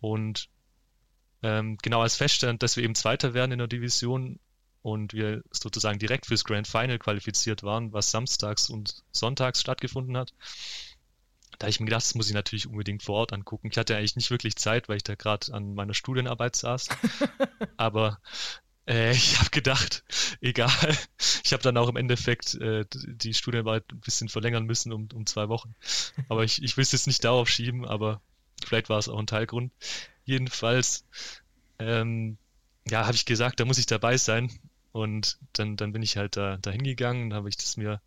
Und 0.00 0.48
ähm, 1.42 1.76
genau 1.82 2.02
als 2.02 2.16
feststand, 2.16 2.62
dass 2.62 2.76
wir 2.76 2.84
eben 2.84 2.94
Zweiter 2.94 3.34
werden 3.34 3.52
in 3.52 3.58
der 3.58 3.68
Division 3.68 4.38
und 4.82 5.12
wir 5.12 5.42
sozusagen 5.50 5.98
direkt 5.98 6.26
fürs 6.26 6.44
Grand 6.44 6.66
Final 6.66 6.98
qualifiziert 6.98 7.62
waren, 7.62 7.92
was 7.92 8.10
samstags 8.10 8.70
und 8.70 9.02
sonntags 9.12 9.60
stattgefunden 9.60 10.16
hat. 10.16 10.32
Da 11.58 11.66
ich 11.66 11.80
mir 11.80 11.86
gedacht, 11.86 12.02
das 12.04 12.14
muss 12.14 12.28
ich 12.28 12.34
natürlich 12.34 12.68
unbedingt 12.68 13.02
vor 13.02 13.16
Ort 13.16 13.32
angucken. 13.32 13.68
Ich 13.70 13.78
hatte 13.78 13.96
eigentlich 13.96 14.14
nicht 14.14 14.30
wirklich 14.30 14.54
Zeit, 14.56 14.88
weil 14.88 14.98
ich 14.98 15.02
da 15.02 15.16
gerade 15.16 15.52
an 15.52 15.74
meiner 15.74 15.94
Studienarbeit 15.94 16.54
saß. 16.54 16.88
Aber 17.76 18.18
äh, 18.88 19.10
ich 19.12 19.38
habe 19.38 19.50
gedacht, 19.50 20.02
egal. 20.40 20.96
Ich 21.44 21.52
habe 21.52 21.62
dann 21.62 21.76
auch 21.76 21.88
im 21.88 21.96
Endeffekt 21.96 22.54
äh, 22.54 22.84
die 22.92 23.34
Studienarbeit 23.34 23.84
ein 23.92 24.00
bisschen 24.00 24.28
verlängern 24.28 24.64
müssen 24.64 24.92
um, 24.92 25.08
um 25.14 25.26
zwei 25.26 25.48
Wochen. 25.48 25.74
Aber 26.28 26.44
ich, 26.44 26.62
ich 26.62 26.76
will 26.76 26.82
es 26.82 26.92
jetzt 26.92 27.06
nicht 27.06 27.24
darauf 27.24 27.48
schieben, 27.48 27.86
aber 27.86 28.20
vielleicht 28.64 28.88
war 28.88 28.98
es 28.98 29.08
auch 29.08 29.18
ein 29.18 29.26
Teilgrund. 29.26 29.72
Jedenfalls, 30.24 31.04
ähm, 31.78 32.38
ja, 32.88 33.04
habe 33.06 33.14
ich 33.14 33.24
gesagt, 33.24 33.60
da 33.60 33.64
muss 33.64 33.78
ich 33.78 33.86
dabei 33.86 34.16
sein. 34.16 34.50
Und 34.92 35.38
dann, 35.52 35.76
dann 35.76 35.92
bin 35.92 36.02
ich 36.02 36.16
halt 36.16 36.36
da, 36.36 36.56
da 36.56 36.70
hingegangen, 36.70 37.34
habe 37.34 37.48
ich 37.48 37.56
das 37.56 37.76
mir 37.76 38.00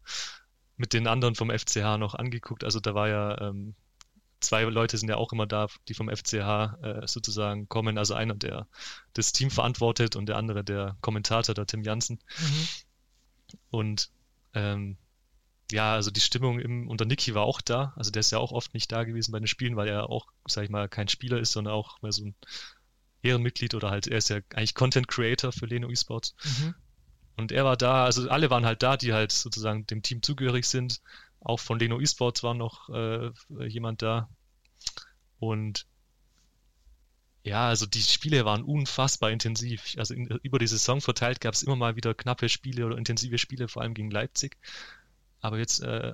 mit 0.78 0.94
den 0.94 1.08
anderen 1.08 1.36
vom 1.36 1.52
FCH 1.52 1.98
noch 1.98 2.15
angeguckt. 2.15 2.63
Also 2.63 2.80
da 2.80 2.96
war 2.96 3.08
ja, 3.08 3.39
ähm, 3.39 3.76
zwei 4.41 4.63
Leute 4.63 4.97
sind 4.97 5.10
ja 5.10 5.15
auch 5.15 5.32
immer 5.32 5.47
da, 5.47 5.67
die 5.88 5.93
vom 5.93 6.10
FCH 6.10 6.34
äh, 6.82 7.08
sozusagen 7.08 7.69
kommen. 7.69 7.97
Also 7.97 8.13
einer, 8.13 8.36
der 8.36 8.67
das 9.13 9.32
Team 9.32 9.49
verantwortet 9.49 10.15
und 10.15 10.27
der 10.27 10.38
andere, 10.38 10.63
der 10.63 10.97
Kommentator, 11.01 11.56
der 11.56 11.65
Tim 11.65 11.84
Jansen. 11.84 12.19
Mhm. 12.39 12.67
Und 13.69 14.10
ähm, 14.54 14.97
ja, 15.71 15.93
also 15.93 16.12
die 16.12 16.19
Stimmung 16.19 16.60
im, 16.60 16.89
und 16.89 16.99
der 16.99 17.08
Niki 17.08 17.34
war 17.34 17.43
auch 17.43 17.62
da. 17.62 17.93
Also 17.95 18.12
der 18.12 18.19
ist 18.19 18.32
ja 18.32 18.39
auch 18.39 18.51
oft 18.51 18.73
nicht 18.73 18.91
da 18.91 19.04
gewesen 19.04 19.32
bei 19.32 19.39
den 19.39 19.47
Spielen, 19.47 19.75
weil 19.75 19.88
er 19.88 20.10
auch, 20.10 20.27
sag 20.47 20.63
ich 20.65 20.69
mal, 20.69 20.89
kein 20.89 21.08
Spieler 21.08 21.39
ist, 21.39 21.54
sondern 21.54 21.73
auch 21.73 22.01
mehr 22.01 22.12
so 22.12 22.25
ein 22.25 22.36
Ehrenmitglied 23.23 23.75
oder 23.75 23.89
halt, 23.89 24.08
er 24.08 24.17
ist 24.17 24.30
ja 24.30 24.38
eigentlich 24.54 24.75
Content 24.75 25.08
Creator 25.08 25.51
für 25.51 25.65
Leno 25.65 25.89
Esports. 25.89 26.36
Mhm. 26.43 26.75
Und 27.38 27.51
er 27.51 27.63
war 27.63 27.77
da, 27.77 28.06
also 28.06 28.30
alle 28.30 28.49
waren 28.49 28.65
halt 28.65 28.84
da, 28.84 28.97
die 28.97 29.13
halt 29.13 29.32
sozusagen 29.32 29.86
dem 29.88 30.01
Team 30.01 30.21
zugehörig 30.21 30.65
sind. 30.65 31.01
Auch 31.41 31.60
von 31.60 31.80
Leno 31.80 31.99
Esports 31.99 32.43
war 32.43 32.54
noch 32.54 32.89
äh, 32.89 33.32
jemand 33.67 34.01
da. 34.01 34.30
Und 35.39 35.88
ja, 37.43 37.67
also 37.67 37.88
die 37.88 38.01
Spiele 38.01 38.45
waren 38.45 38.63
unfassbar 38.63 39.32
intensiv. 39.32 39.95
Also 39.97 40.13
in, 40.13 40.27
über 40.43 40.60
die 40.60 40.67
Saison 40.67 41.01
verteilt 41.01 41.41
gab 41.41 41.56
es 41.56 41.63
immer 41.63 41.75
mal 41.75 41.95
wieder 41.95 42.13
knappe 42.13 42.49
Spiele 42.49 42.86
oder 42.86 42.97
intensive 42.97 43.39
Spiele, 43.39 43.67
vor 43.67 43.82
allem 43.82 43.95
gegen 43.95 44.12
Leipzig. 44.12 44.58
Aber 45.39 45.58
jetzt 45.58 45.82
äh, 45.82 46.13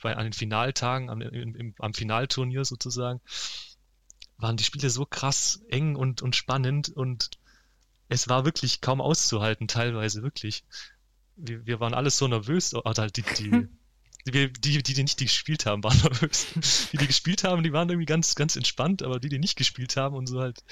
bei, 0.00 0.16
an 0.16 0.24
den 0.24 0.32
Finaltagen, 0.32 1.10
am, 1.10 1.20
im, 1.20 1.74
am 1.78 1.92
Finalturnier 1.92 2.64
sozusagen, 2.64 3.20
waren 4.38 4.56
die 4.56 4.64
Spiele 4.64 4.88
so 4.88 5.04
krass 5.04 5.62
eng 5.68 5.94
und, 5.94 6.22
und 6.22 6.34
spannend 6.34 6.88
und 6.88 7.30
es 8.08 8.28
war 8.28 8.44
wirklich 8.46 8.80
kaum 8.80 9.00
auszuhalten, 9.00 9.68
teilweise 9.68 10.22
wirklich. 10.22 10.64
Wir, 11.36 11.66
wir 11.66 11.80
waren 11.80 11.94
alles 11.94 12.18
so 12.18 12.28
nervös, 12.28 12.74
oder 12.74 13.02
halt 13.02 13.16
die, 13.16 13.22
die, 13.22 13.68
die, 14.26 14.52
die, 14.52 14.82
die, 14.82 14.94
die 14.94 15.02
nicht 15.02 15.18
gespielt 15.18 15.66
haben, 15.66 15.82
waren 15.82 15.98
nervös. 16.02 16.46
Die, 16.92 16.96
die 16.96 17.06
gespielt 17.06 17.44
haben, 17.44 17.62
die 17.62 17.72
waren 17.72 17.88
irgendwie 17.88 18.06
ganz, 18.06 18.34
ganz 18.34 18.56
entspannt, 18.56 19.02
aber 19.02 19.20
die, 19.20 19.28
die 19.28 19.38
nicht 19.38 19.56
gespielt 19.56 19.96
haben 19.96 20.14
und 20.14 20.26
so 20.26 20.40
halt 20.40 20.62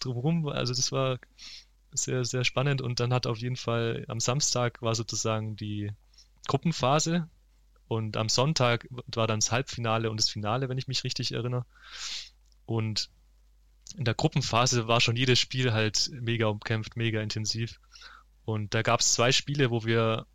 drumherum, 0.00 0.48
also 0.48 0.72
das 0.74 0.92
war 0.92 1.18
sehr, 1.92 2.24
sehr 2.24 2.44
spannend 2.44 2.82
und 2.82 3.00
dann 3.00 3.12
hat 3.12 3.26
auf 3.26 3.38
jeden 3.38 3.56
Fall 3.56 4.04
am 4.08 4.20
Samstag 4.20 4.82
war 4.82 4.94
sozusagen 4.94 5.56
die 5.56 5.92
Gruppenphase 6.48 7.28
und 7.88 8.16
am 8.16 8.28
Sonntag 8.28 8.88
war 8.90 9.26
dann 9.26 9.40
das 9.40 9.52
Halbfinale 9.52 10.10
und 10.10 10.18
das 10.18 10.30
Finale, 10.30 10.68
wenn 10.68 10.78
ich 10.78 10.88
mich 10.88 11.04
richtig 11.04 11.32
erinnere. 11.32 11.64
Und 12.66 13.10
in 13.96 14.04
der 14.04 14.14
Gruppenphase 14.14 14.88
war 14.88 15.00
schon 15.00 15.16
jedes 15.16 15.38
Spiel 15.38 15.72
halt 15.72 16.10
mega 16.12 16.46
umkämpft, 16.46 16.96
mega 16.96 17.20
intensiv. 17.20 17.78
Und 18.44 18.74
da 18.74 18.82
gab 18.82 19.00
es 19.00 19.12
zwei 19.12 19.32
Spiele, 19.32 19.70
wo 19.70 19.84
wir 19.84 20.26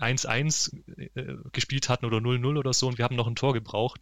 1-1 0.00 0.72
äh, 1.14 1.36
gespielt 1.52 1.88
hatten 1.88 2.06
oder 2.06 2.18
0-0 2.18 2.58
oder 2.58 2.72
so 2.72 2.88
und 2.88 2.98
wir 2.98 3.04
haben 3.04 3.16
noch 3.16 3.26
ein 3.26 3.36
Tor 3.36 3.54
gebraucht. 3.54 4.00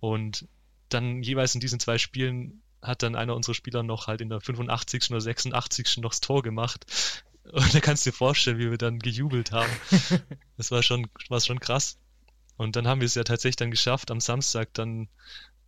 Und 0.00 0.46
dann 0.88 1.22
jeweils 1.22 1.54
in 1.54 1.60
diesen 1.60 1.80
zwei 1.80 1.98
Spielen 1.98 2.62
hat 2.82 3.02
dann 3.02 3.16
einer 3.16 3.34
unserer 3.34 3.54
Spieler 3.54 3.82
noch 3.82 4.06
halt 4.06 4.20
in 4.20 4.28
der 4.28 4.40
85. 4.40 5.10
oder 5.10 5.20
86. 5.20 5.98
noch 5.98 6.10
das 6.10 6.20
Tor 6.20 6.42
gemacht. 6.42 6.86
Und 7.52 7.74
da 7.74 7.80
kannst 7.80 8.04
du 8.04 8.10
dir 8.10 8.16
vorstellen, 8.16 8.58
wie 8.58 8.70
wir 8.70 8.78
dann 8.78 8.98
gejubelt 8.98 9.52
haben. 9.52 9.70
Das 10.56 10.70
war 10.70 10.82
schon, 10.82 11.06
war 11.28 11.40
schon 11.40 11.60
krass. 11.60 11.98
Und 12.56 12.76
dann 12.76 12.88
haben 12.88 13.00
wir 13.00 13.06
es 13.06 13.14
ja 13.14 13.24
tatsächlich 13.24 13.56
dann 13.56 13.70
geschafft, 13.70 14.10
am 14.10 14.20
Samstag 14.20 14.72
dann 14.72 15.08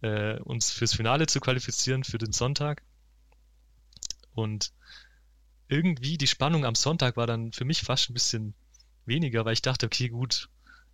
äh, 0.00 0.38
uns 0.40 0.72
fürs 0.72 0.94
Finale 0.94 1.26
zu 1.26 1.40
qualifizieren 1.40 2.04
für 2.04 2.18
den 2.18 2.32
Sonntag. 2.32 2.82
Und 4.34 4.72
irgendwie 5.68 6.16
die 6.16 6.26
Spannung 6.26 6.64
am 6.64 6.74
Sonntag 6.74 7.16
war 7.16 7.26
dann 7.26 7.52
für 7.52 7.64
mich 7.64 7.82
fast 7.82 8.08
ein 8.08 8.14
bisschen 8.14 8.54
weniger, 9.08 9.44
weil 9.44 9.54
ich 9.54 9.62
dachte, 9.62 9.86
okay, 9.86 10.08
gut, 10.08 10.48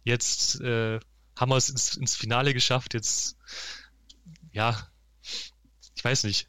jetzt 0.04 0.60
äh, 0.60 1.00
haben 1.36 1.50
wir 1.50 1.56
es 1.56 1.68
ins, 1.68 1.96
ins 1.96 2.16
Finale 2.16 2.54
geschafft, 2.54 2.94
jetzt, 2.94 3.36
ja, 4.52 4.88
ich 5.94 6.04
weiß 6.04 6.24
nicht. 6.24 6.48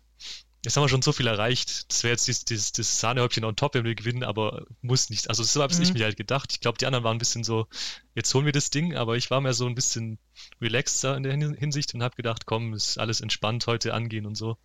Jetzt 0.64 0.76
haben 0.76 0.84
wir 0.84 0.90
schon 0.90 1.04
so 1.04 1.12
viel 1.12 1.28
erreicht. 1.28 1.92
Das 1.92 2.02
wäre 2.04 2.14
jetzt 2.14 2.28
dieses, 2.28 2.44
dieses, 2.44 2.72
das 2.72 3.00
Sahnehäubchen 3.00 3.44
on 3.44 3.56
top, 3.56 3.76
wenn 3.76 3.84
wir 3.86 3.94
gewinnen, 3.94 4.24
aber 4.24 4.66
muss 4.82 5.12
nicht. 5.12 5.30
Also 5.30 5.44
so 5.44 5.62
habe 5.62 5.76
Mhm. 5.76 5.82
ich 5.84 5.94
mir 5.94 6.06
halt 6.06 6.18
gedacht. 6.18 6.52
Ich 6.54 6.60
glaube, 6.60 6.80
die 6.80 6.88
anderen 6.88 7.04
waren 7.04 7.18
ein 7.18 7.20
bisschen 7.20 7.44
so, 7.44 7.68
jetzt 8.16 8.34
holen 8.34 8.46
wir 8.46 8.52
das 8.52 8.72
Ding, 8.72 8.96
aber 8.96 9.16
ich 9.16 9.30
war 9.30 9.42
mir 9.42 9.54
so 9.54 9.68
ein 9.68 9.76
bisschen 9.76 10.18
relaxter 10.60 11.16
in 11.18 11.22
der 11.22 11.34
Hin- 11.34 11.54
Hinsicht 11.54 11.94
und 11.94 12.02
habe 12.02 12.16
gedacht, 12.16 12.48
komm, 12.48 12.74
ist 12.74 12.98
alles 12.98 13.22
entspannt 13.22 13.68
heute 13.68 13.94
angehen 13.94 14.26
und 14.26 14.34
so. 14.36 14.58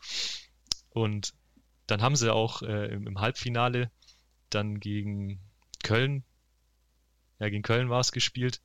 Und 0.89 1.35
dann 1.87 2.01
haben 2.01 2.17
sie 2.17 2.33
auch 2.33 2.63
äh, 2.63 2.87
im, 2.95 3.07
im 3.07 3.21
Halbfinale 3.21 3.91
dann 4.49 4.81
gegen 4.81 5.39
Köln, 5.83 6.25
ja, 7.41 7.49
gegen 7.49 7.63
Köln 7.63 7.91
war 7.91 8.01
es 8.01 8.13
gespielt 8.13 8.61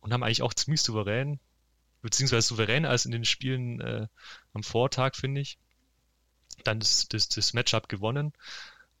und 0.00 0.12
haben 0.12 0.22
eigentlich 0.22 0.42
auch 0.42 0.52
ziemlich 0.54 0.82
souverän, 0.82 1.40
beziehungsweise 2.02 2.46
souveräner 2.48 2.90
als 2.90 3.06
in 3.06 3.12
den 3.12 3.24
Spielen 3.24 3.80
äh, 3.80 4.06
am 4.52 4.62
Vortag, 4.62 5.16
finde 5.16 5.40
ich, 5.40 5.58
dann 6.64 6.80
das, 6.80 7.08
das, 7.08 7.28
das 7.28 7.52
Matchup 7.54 7.88
gewonnen. 7.88 8.32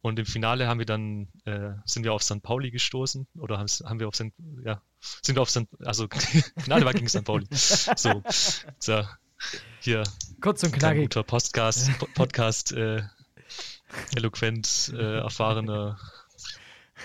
Und 0.02 0.18
im 0.20 0.26
Finale 0.26 0.68
haben 0.68 0.78
wir 0.78 0.86
dann, 0.86 1.26
äh, 1.46 1.70
sind 1.84 2.04
wir 2.04 2.12
auf 2.12 2.22
St. 2.22 2.40
Pauli 2.42 2.70
gestoßen 2.70 3.26
oder 3.38 3.58
haben, 3.58 3.66
haben 3.66 3.98
wir 3.98 4.06
auf 4.06 4.14
St. 4.14 4.32
Ja, 4.64 4.80
sind 5.22 5.34
wir 5.36 5.42
auf 5.42 5.50
St. 5.50 5.66
Also, 5.84 6.06
Finale 6.58 6.84
war 6.84 6.92
gegen 6.92 7.08
St. 7.08 7.24
Pauli. 7.24 7.46
So, 7.50 8.22
so 8.78 9.02
hier, 9.80 10.04
Kurz 10.40 10.62
und 10.62 10.72
knackig. 10.72 11.02
guter 11.02 11.24
Podcast, 11.24 11.90
Po- 11.98 12.08
Podcast, 12.14 12.72
äh, 12.72 13.02
eloquent, 14.14 14.92
äh, 14.94 15.18
erfahrener, 15.18 15.98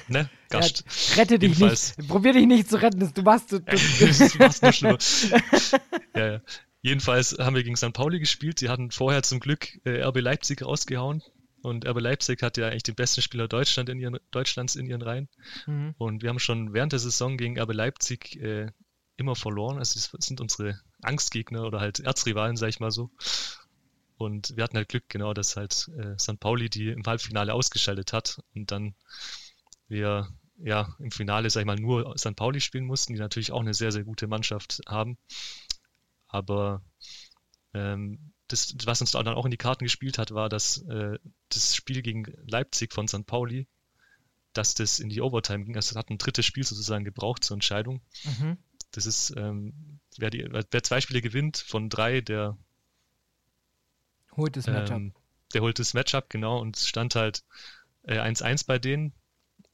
ne, 0.08 0.30
Gast. 0.50 0.84
Ja, 1.10 1.16
rette 1.22 1.40
dich 1.40 1.58
Jedenfalls. 1.58 1.98
nicht. 1.98 2.10
Probier 2.10 2.34
dich 2.34 2.46
nicht 2.48 2.70
zu 2.70 2.82
retten. 2.82 3.00
Das- 3.00 3.14
Du 3.14 3.22
machst. 3.22 3.52
Du, 3.52 3.60
du, 3.60 3.66
das 3.70 4.36
macht's 4.40 4.62
nur 4.62 4.72
schlimmer. 4.74 4.98
ja, 6.16 6.32
ja. 6.34 6.42
Jedenfalls 6.82 7.38
haben 7.40 7.56
wir 7.56 7.64
gegen 7.64 7.76
St. 7.78 7.94
Pauli 7.94 8.20
gespielt. 8.20 8.60
Sie 8.60 8.70
hatten 8.70 8.90
vorher 8.92 9.22
zum 9.24 9.40
Glück 9.40 9.80
äh, 9.86 10.02
RB 10.04 10.20
Leipzig 10.20 10.64
rausgehauen. 10.66 11.22
Und 11.62 11.86
RB 11.88 12.00
Leipzig 12.00 12.42
hat 12.42 12.58
ja 12.58 12.68
eigentlich 12.70 12.82
den 12.84 12.96
besten 12.96 13.22
Spieler 13.22 13.48
Deutschland 13.48 13.88
in 13.90 14.00
ihren, 14.00 14.18
Deutschlands 14.32 14.76
in 14.76 14.88
ihren 14.88 15.04
Reihen. 15.04 15.30
Mhm. 15.68 15.94
Und 16.00 16.24
wir 16.24 16.30
haben 16.30 16.40
schon 16.40 16.74
während 16.74 16.92
der 16.92 17.00
Saison 17.00 17.38
gegen 17.38 17.60
RB 17.60 17.74
Leipzig 17.74 18.36
äh, 18.42 18.72
immer 19.18 19.36
verloren. 19.36 19.78
Also 19.78 20.00
das 20.00 20.26
sind 20.26 20.42
unsere 20.42 20.80
Angstgegner 21.04 21.64
oder 21.66 21.80
halt 21.80 22.00
Erzrivalen, 22.00 22.58
sag 22.58 22.70
ich 22.70 22.80
mal 22.80 22.90
so. 22.90 23.12
Und 24.18 24.56
wir 24.56 24.64
hatten 24.64 24.78
halt 24.78 24.90
Glück, 24.90 25.04
genau, 25.08 25.34
dass 25.36 25.56
halt 25.58 25.88
äh, 26.00 26.18
St. 26.20 26.40
Pauli 26.40 26.70
die 26.70 26.90
im 26.90 27.04
Halbfinale 27.06 27.54
ausgeschaltet 27.54 28.12
hat 28.14 28.40
und 28.56 28.72
dann 28.72 28.96
wir 29.92 30.28
ja 30.58 30.96
im 31.00 31.12
Finale, 31.12 31.50
sag 31.50 31.62
ich 31.62 31.66
mal, 31.66 31.76
nur 31.76 32.18
St. 32.18 32.36
Pauli 32.36 32.62
spielen 32.62 32.86
mussten, 32.86 33.14
die 33.14 33.20
natürlich 33.20 33.52
auch 33.52 33.62
eine 33.62 33.74
sehr, 33.74 33.92
sehr 33.92 34.04
gute 34.04 34.28
Mannschaft 34.28 34.82
haben. 34.88 35.18
Aber 36.28 36.82
ähm, 37.74 38.34
das, 38.48 38.76
was 38.86 39.02
uns 39.02 39.12
dann 39.12 39.28
auch 39.28 39.46
in 39.46 39.52
die 39.52 39.58
Karten 39.58 39.86
gespielt 39.86 40.18
hat, 40.18 40.32
war, 40.32 40.50
dass 40.50 40.78
äh, 40.84 41.18
das 41.50 41.76
Spiel 41.76 42.02
gegen 42.02 42.26
Leipzig 42.48 42.94
von 42.94 43.08
St. 43.08 43.26
Pauli, 43.26 43.68
dass 44.54 44.74
das 44.74 45.00
in 45.00 45.10
die 45.10 45.22
Overtime 45.22 45.66
ging. 45.66 45.76
Also 45.76 45.92
es 45.92 45.96
hat 45.96 46.10
ein 46.10 46.18
drittes 46.18 46.46
Spiel 46.46 46.64
sozusagen 46.64 47.06
gebraucht 47.06 47.44
zur 47.44 47.56
Entscheidung. 47.56 48.02
Mhm. 48.24 48.58
Das 48.92 49.06
ist, 49.06 49.34
ähm, 49.38 50.00
wer, 50.18 50.30
die, 50.30 50.48
wer 50.50 50.84
zwei 50.84 51.00
Spiele 51.00 51.22
gewinnt 51.22 51.58
von 51.58 51.90
drei, 51.90 52.22
der 52.22 52.58
Holt 54.36 54.56
das 54.56 54.68
Matchup. 54.68 54.98
Ähm, 54.98 55.14
der 55.54 55.62
holt 55.62 55.80
das 55.80 55.94
Matchup, 55.94 56.30
genau. 56.30 56.60
Und 56.60 56.78
es 56.78 56.88
stand 56.88 57.16
halt 57.16 57.44
1-1 58.06 58.64
äh, 58.64 58.66
bei 58.66 58.80
denen. 58.80 59.14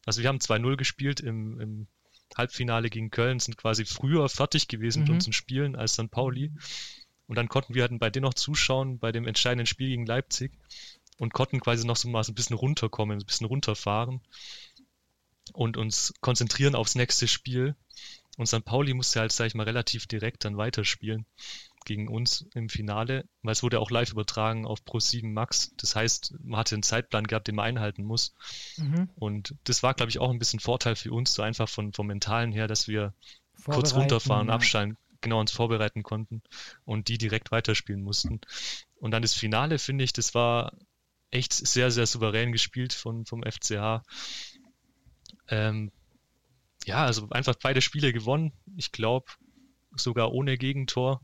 Also 0.07 0.21
wir 0.21 0.29
haben 0.29 0.39
2-0 0.39 0.77
gespielt 0.77 1.19
im, 1.19 1.59
im, 1.59 1.87
Halbfinale 2.35 2.89
gegen 2.89 3.09
Köln, 3.09 3.39
sind 3.39 3.57
quasi 3.57 3.85
früher 3.85 4.27
fertig 4.27 4.67
gewesen 4.67 4.99
mhm. 4.99 5.03
mit 5.03 5.13
unseren 5.15 5.33
Spielen 5.33 5.75
als 5.75 5.93
St. 5.93 6.11
Pauli. 6.11 6.51
Und 7.25 7.35
dann 7.35 7.47
konnten 7.47 7.73
wir 7.73 7.83
halt 7.83 7.97
bei 7.99 8.09
denen 8.09 8.23
noch 8.23 8.33
zuschauen, 8.33 8.99
bei 8.99 9.11
dem 9.11 9.27
entscheidenden 9.27 9.65
Spiel 9.65 9.89
gegen 9.89 10.05
Leipzig 10.05 10.51
und 11.17 11.33
konnten 11.33 11.59
quasi 11.59 11.85
noch 11.85 11.95
so 11.95 12.09
mal 12.09 12.23
so 12.23 12.31
ein 12.31 12.35
bisschen 12.35 12.55
runterkommen, 12.55 13.19
ein 13.19 13.25
bisschen 13.25 13.47
runterfahren 13.47 14.21
und 15.53 15.77
uns 15.77 16.13
konzentrieren 16.21 16.75
aufs 16.75 16.95
nächste 16.95 17.27
Spiel. 17.27 17.75
Und 18.37 18.47
St. 18.47 18.63
Pauli 18.65 18.93
musste 18.93 19.19
halt, 19.19 19.31
sag 19.31 19.47
ich 19.47 19.55
mal, 19.55 19.63
relativ 19.63 20.05
direkt 20.05 20.45
dann 20.45 20.57
weiterspielen 20.57 21.25
gegen 21.87 22.09
uns 22.09 22.45
im 22.53 22.67
Finale, 22.67 23.23
weil 23.43 23.53
es 23.53 23.63
wurde 23.63 23.79
auch 23.79 23.89
live 23.89 24.11
übertragen 24.11 24.65
auf 24.65 24.81
Pro7 24.81 25.31
Max. 25.31 25.71
Das 25.77 25.95
heißt, 25.95 26.35
man 26.43 26.59
hatte 26.59 26.75
einen 26.75 26.83
Zeitplan 26.83 27.25
gehabt, 27.25 27.47
den 27.47 27.55
man 27.55 27.65
einhalten 27.65 28.03
muss. 28.03 28.33
Mhm. 28.75 29.09
Und 29.15 29.55
das 29.63 29.83
war, 29.83 29.93
glaube 29.93 30.09
ich, 30.09 30.19
auch 30.19 30.29
ein 30.29 30.37
bisschen 30.37 30.59
Vorteil 30.59 30.97
für 30.97 31.13
uns, 31.13 31.33
so 31.33 31.41
einfach 31.41 31.69
von, 31.69 31.93
vom 31.93 32.07
Mentalen 32.07 32.51
her, 32.51 32.67
dass 32.67 32.89
wir 32.89 33.13
kurz 33.63 33.95
runterfahren, 33.95 34.49
ja. 34.49 34.53
abschalten, 34.53 34.97
genau 35.21 35.39
uns 35.39 35.51
vorbereiten 35.51 36.03
konnten 36.03 36.41
und 36.83 37.07
die 37.07 37.17
direkt 37.17 37.51
weiterspielen 37.51 38.03
mussten. 38.03 38.41
Und 38.99 39.11
dann 39.11 39.21
das 39.21 39.33
Finale, 39.33 39.79
finde 39.79 40.03
ich, 40.03 40.11
das 40.11 40.35
war 40.35 40.73
echt 41.31 41.53
sehr, 41.53 41.89
sehr 41.89 42.05
souverän 42.05 42.51
gespielt 42.51 42.91
von, 42.91 43.25
vom 43.25 43.43
FCH. 43.43 44.03
Ähm, 45.47 45.91
ja, 46.85 47.05
also 47.05 47.29
einfach 47.29 47.55
beide 47.61 47.81
Spiele 47.81 48.11
gewonnen. 48.11 48.51
Ich 48.75 48.91
glaube, 48.91 49.31
sogar 49.95 50.33
ohne 50.33 50.57
Gegentor. 50.57 51.21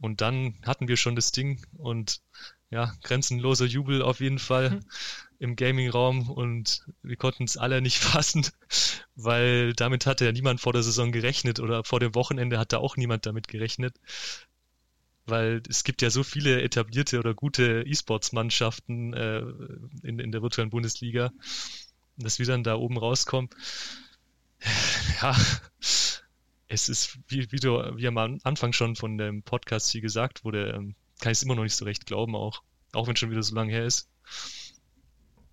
Und 0.00 0.20
dann 0.20 0.54
hatten 0.64 0.88
wir 0.88 0.96
schon 0.96 1.16
das 1.16 1.32
Ding 1.32 1.64
und 1.76 2.20
ja, 2.70 2.92
grenzenloser 3.02 3.64
Jubel 3.64 4.02
auf 4.02 4.20
jeden 4.20 4.38
Fall 4.38 4.70
mhm. 4.70 4.80
im 5.38 5.56
Gaming-Raum 5.56 6.30
und 6.30 6.86
wir 7.02 7.16
konnten 7.16 7.44
es 7.44 7.56
alle 7.56 7.80
nicht 7.80 7.98
fassen, 8.04 8.46
weil 9.16 9.72
damit 9.72 10.06
hatte 10.06 10.26
ja 10.26 10.32
niemand 10.32 10.60
vor 10.60 10.72
der 10.72 10.82
Saison 10.82 11.12
gerechnet 11.12 11.60
oder 11.60 11.84
vor 11.84 12.00
dem 12.00 12.14
Wochenende 12.14 12.58
hat 12.58 12.72
da 12.72 12.78
auch 12.78 12.96
niemand 12.96 13.26
damit 13.26 13.48
gerechnet, 13.48 13.96
weil 15.26 15.62
es 15.68 15.82
gibt 15.84 16.02
ja 16.02 16.10
so 16.10 16.22
viele 16.22 16.62
etablierte 16.62 17.18
oder 17.18 17.34
gute 17.34 17.84
E-Sports-Mannschaften 17.86 19.14
äh, 19.14 19.42
in, 20.02 20.18
in 20.18 20.32
der 20.32 20.42
virtuellen 20.42 20.70
Bundesliga, 20.70 21.32
dass 22.16 22.38
wir 22.38 22.46
dann 22.46 22.64
da 22.64 22.76
oben 22.76 22.98
rauskommen. 22.98 23.50
Ja, 25.22 25.36
es 26.68 26.88
ist, 26.88 27.18
wie, 27.28 27.50
wie, 27.50 27.60
du, 27.60 27.78
wie 27.96 28.06
am 28.06 28.18
Anfang 28.18 28.72
schon 28.72 28.94
von 28.94 29.18
dem 29.18 29.42
Podcast 29.42 29.90
hier 29.90 30.02
gesagt 30.02 30.44
wurde, 30.44 30.70
ähm, 30.70 30.94
kann 31.20 31.32
ich 31.32 31.38
es 31.38 31.42
immer 31.42 31.54
noch 31.54 31.62
nicht 31.62 31.74
so 31.74 31.84
recht 31.84 32.06
glauben, 32.06 32.36
auch, 32.36 32.62
auch 32.92 33.06
wenn 33.06 33.14
es 33.14 33.18
schon 33.18 33.30
wieder 33.30 33.42
so 33.42 33.54
lange 33.54 33.72
her 33.72 33.84
ist. 33.84 34.08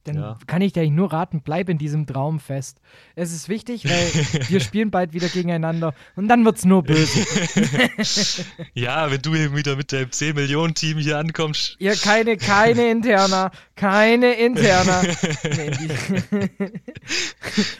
Dann 0.03 0.17
ja. 0.17 0.37
kann 0.45 0.61
ich 0.61 0.71
dir 0.71 0.87
nur 0.91 1.11
raten, 1.11 1.41
bleib 1.41 1.67
in 1.67 1.79
diesem 1.79 2.05
Traum 2.05 2.39
fest. 2.39 2.79
Es 3.15 3.33
ist 3.33 3.49
wichtig, 3.49 3.85
weil 3.85 4.13
wir 4.49 4.59
spielen 4.59 4.91
bald 4.91 5.13
wieder 5.13 5.29
gegeneinander 5.29 5.95
und 6.15 6.27
dann 6.27 6.45
wird 6.45 6.59
es 6.59 6.65
nur 6.65 6.83
böse. 6.83 7.25
ja, 8.75 9.09
wenn 9.09 9.21
du 9.21 9.33
hier 9.33 9.55
wieder 9.55 9.75
mit 9.75 9.91
deinem 9.91 10.09
10-Millionen-Team 10.09 10.99
hier 10.99 11.17
ankommst. 11.17 11.77
Ja, 11.79 11.95
keine, 11.95 12.37
keine 12.37 12.91
Interna. 12.91 13.51
Keine 13.75 14.33
Interna. 14.35 15.01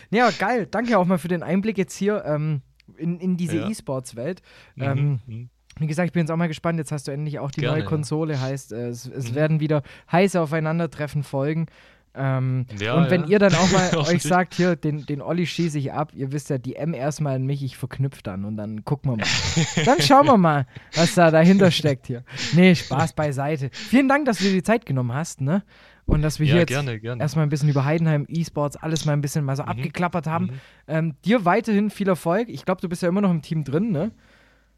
nee, 0.09 0.21
aber 0.21 0.31
geil. 0.31 0.67
Danke 0.71 0.97
auch 0.97 1.05
mal 1.05 1.19
für 1.19 1.27
den 1.27 1.43
Einblick 1.43 1.77
jetzt 1.77 1.95
hier. 1.95 2.25
Ähm, 2.25 2.63
in, 2.97 3.19
in 3.19 3.37
diese 3.37 3.57
ja. 3.57 3.69
E-Sports-Welt. 3.69 4.41
Mhm. 4.75 4.83
Ähm, 4.83 5.19
mhm. 5.25 5.49
Wie 5.77 5.87
gesagt, 5.87 6.07
ich 6.07 6.13
bin 6.13 6.21
jetzt 6.21 6.31
auch 6.31 6.37
mal 6.37 6.47
gespannt. 6.47 6.79
Jetzt 6.79 6.91
hast 6.91 7.07
du 7.07 7.11
endlich 7.11 7.39
auch 7.39 7.51
die 7.51 7.61
Gerne, 7.61 7.79
neue 7.79 7.85
Konsole. 7.85 8.39
Heißt, 8.39 8.71
äh, 8.71 8.87
es, 8.87 9.07
es 9.07 9.31
mhm. 9.31 9.35
werden 9.35 9.59
wieder 9.59 9.83
heiße 10.11 10.39
Aufeinandertreffen 10.39 11.23
folgen. 11.23 11.67
Ähm, 12.17 12.65
ja, 12.79 12.95
und 12.95 13.09
wenn 13.09 13.23
ja. 13.23 13.27
ihr 13.27 13.39
dann 13.39 13.55
auch 13.55 13.69
mal 13.71 13.97
euch 14.09 14.23
sagt, 14.23 14.53
hier, 14.53 14.75
den, 14.75 15.05
den 15.05 15.21
Olli 15.21 15.45
schieße 15.45 15.77
ich 15.77 15.91
ab, 15.91 16.11
ihr 16.15 16.31
wisst 16.31 16.49
ja, 16.49 16.57
die 16.57 16.75
M 16.75 16.93
erstmal 16.93 17.35
an 17.35 17.45
mich, 17.45 17.61
ich 17.61 17.77
verknüpfe 17.77 18.23
dann 18.23 18.45
und 18.45 18.55
dann 18.55 18.85
gucken 18.85 19.11
wir 19.11 19.17
mal. 19.17 19.27
dann 19.85 20.01
schauen 20.01 20.25
wir 20.25 20.37
mal, 20.37 20.65
was 20.93 21.15
da 21.15 21.29
dahinter 21.29 21.71
steckt 21.71 22.07
hier. 22.07 22.23
Nee, 22.53 22.73
Spaß 22.75 23.13
beiseite. 23.13 23.69
Vielen 23.71 24.07
Dank, 24.07 24.25
dass 24.25 24.37
du 24.37 24.45
dir 24.45 24.53
die 24.53 24.63
Zeit 24.63 24.85
genommen 24.85 25.13
hast, 25.13 25.41
ne? 25.41 25.63
Und 26.05 26.21
dass 26.21 26.39
wir 26.39 26.45
ja, 26.45 26.53
hier 26.53 26.59
jetzt 26.61 26.69
gerne, 26.69 26.99
gerne. 26.99 27.21
erstmal 27.21 27.45
ein 27.45 27.49
bisschen 27.49 27.69
über 27.69 27.83
Heidenheim, 27.83 28.25
E-Sports, 28.29 28.77
alles 28.77 29.05
mal 29.05 29.13
ein 29.13 29.21
bisschen 29.21 29.43
mal 29.43 29.55
so 29.55 29.63
mhm. 29.63 29.69
abgeklappert 29.69 30.27
haben. 30.27 30.45
Mhm. 30.45 30.59
Ähm, 30.87 31.15
dir 31.25 31.45
weiterhin 31.45 31.89
viel 31.89 32.07
Erfolg. 32.07 32.49
Ich 32.49 32.65
glaube, 32.65 32.81
du 32.81 32.89
bist 32.89 33.01
ja 33.01 33.09
immer 33.09 33.21
noch 33.21 33.31
im 33.31 33.41
Team 33.41 33.63
drin, 33.63 33.91
ne? 33.91 34.11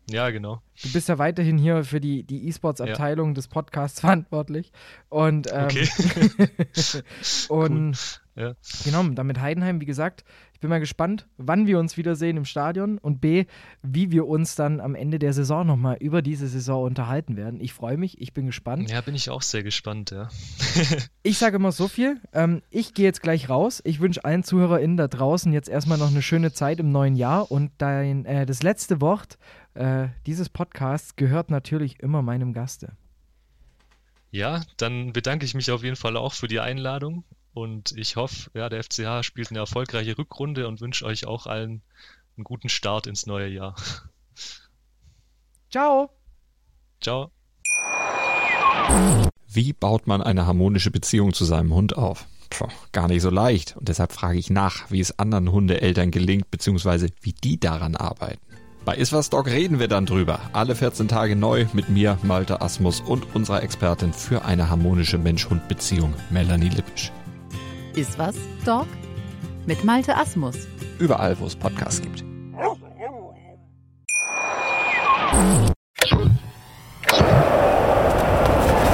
Ja, 0.09 0.29
genau. 0.29 0.61
Du 0.81 0.91
bist 0.93 1.09
ja 1.09 1.17
weiterhin 1.17 1.57
hier 1.57 1.83
für 1.83 1.99
die, 1.99 2.23
die 2.23 2.47
E-Sports-Abteilung 2.47 3.29
ja. 3.29 3.33
des 3.33 3.49
Podcasts 3.49 3.99
verantwortlich. 4.01 4.71
Und, 5.09 5.51
ähm, 5.51 5.65
okay. 5.65 5.89
und 7.49 8.19
cool. 8.35 8.43
ja. 8.43 8.53
genau, 8.85 9.03
damit 9.09 9.41
Heidenheim, 9.41 9.81
wie 9.81 9.85
gesagt, 9.85 10.23
ich 10.57 10.59
bin 10.59 10.71
mal 10.71 10.79
gespannt, 10.79 11.27
wann 11.37 11.67
wir 11.67 11.77
uns 11.77 11.97
wiedersehen 11.97 12.35
im 12.35 12.43
Stadion 12.43 12.97
und 12.97 13.21
B, 13.21 13.45
wie 13.83 14.09
wir 14.09 14.25
uns 14.25 14.55
dann 14.55 14.79
am 14.79 14.95
Ende 14.95 15.19
der 15.19 15.31
Saison 15.31 15.67
nochmal 15.67 15.97
über 15.99 16.23
diese 16.23 16.47
Saison 16.47 16.83
unterhalten 16.83 17.37
werden. 17.37 17.61
Ich 17.61 17.73
freue 17.73 17.95
mich, 17.95 18.19
ich 18.19 18.33
bin 18.33 18.47
gespannt. 18.47 18.89
Ja, 18.89 19.01
bin 19.01 19.13
ich 19.13 19.29
auch 19.29 19.43
sehr 19.43 19.61
gespannt, 19.61 20.09
ja. 20.09 20.29
ich 21.21 21.37
sage 21.37 21.57
immer 21.57 21.71
so 21.71 21.87
viel. 21.87 22.19
Ähm, 22.33 22.63
ich 22.71 22.95
gehe 22.95 23.05
jetzt 23.05 23.21
gleich 23.21 23.49
raus. 23.49 23.83
Ich 23.85 23.99
wünsche 23.99 24.25
allen 24.25 24.43
ZuhörerInnen 24.43 24.97
da 24.97 25.07
draußen 25.07 25.53
jetzt 25.53 25.69
erstmal 25.69 25.99
noch 25.99 26.09
eine 26.09 26.23
schöne 26.23 26.51
Zeit 26.51 26.79
im 26.79 26.91
neuen 26.91 27.15
Jahr 27.15 27.51
und 27.51 27.71
dein, 27.77 28.25
äh, 28.25 28.47
das 28.47 28.63
letzte 28.63 28.99
Wort 28.99 29.37
äh, 29.75 30.07
dieses 30.25 30.49
Podcasts 30.49 31.17
gehört 31.17 31.51
natürlich 31.51 31.99
immer 31.99 32.23
meinem 32.23 32.53
Gaste. 32.53 32.93
Ja, 34.31 34.63
dann 34.77 35.13
bedanke 35.13 35.45
ich 35.45 35.53
mich 35.53 35.69
auf 35.69 35.83
jeden 35.83 35.97
Fall 35.97 36.17
auch 36.17 36.33
für 36.33 36.47
die 36.47 36.59
Einladung 36.59 37.25
und 37.57 37.91
ich 37.93 38.17
hoffe, 38.17 38.51
ja, 38.53 38.69
der 38.69 38.83
FCH 38.83 39.23
spielt 39.23 39.49
eine 39.49 39.57
erfolgreiche 39.57 40.15
Rückrunde 40.15 40.67
und 40.67 40.79
wünsche 40.79 41.05
euch 41.05 41.25
auch 41.25 41.47
allen 41.47 41.81
einen 42.35 42.43
guten 42.43 42.69
Start 42.69 43.07
ins 43.07 43.25
neue 43.25 43.47
Jahr. 43.47 43.75
Ciao. 45.71 46.11
Ciao. 47.01 47.31
Wie 49.47 49.73
baut 49.73 50.05
man 50.05 50.21
eine 50.21 50.45
harmonische 50.45 50.91
Beziehung 50.91 51.33
zu 51.33 51.45
seinem 51.45 51.73
Hund 51.73 51.97
auf? 51.97 52.27
Puh, 52.51 52.67
gar 52.91 53.07
nicht 53.07 53.23
so 53.23 53.31
leicht. 53.31 53.75
Und 53.75 53.89
deshalb 53.89 54.13
frage 54.13 54.37
ich 54.37 54.51
nach, 54.51 54.91
wie 54.91 54.99
es 54.99 55.17
anderen 55.17 55.51
Hundeeltern 55.51 56.11
gelingt, 56.11 56.51
beziehungsweise 56.51 57.07
wie 57.21 57.33
die 57.33 57.59
daran 57.59 57.95
arbeiten. 57.95 58.39
Bei 58.85 58.95
Iswas 58.95 59.31
Dog 59.31 59.47
reden 59.47 59.79
wir 59.79 59.87
dann 59.87 60.05
drüber. 60.05 60.39
Alle 60.53 60.75
14 60.75 61.07
Tage 61.07 61.35
neu 61.35 61.65
mit 61.73 61.89
mir, 61.89 62.19
Malte 62.21 62.61
Asmus 62.61 63.01
und 63.01 63.35
unserer 63.35 63.63
Expertin 63.63 64.13
für 64.13 64.45
eine 64.45 64.69
harmonische 64.69 65.17
Mensch-Hund-Beziehung, 65.17 66.13
Melanie 66.29 66.69
Lippisch. 66.69 67.11
Iswas 67.97 68.35
Dog 68.63 68.85
mit 69.65 69.83
Malte 69.83 70.15
Asmus. 70.15 70.55
Überall, 70.99 71.37
wo 71.39 71.45
es 71.47 71.55
Podcasts 71.55 71.99
gibt. 71.99 72.21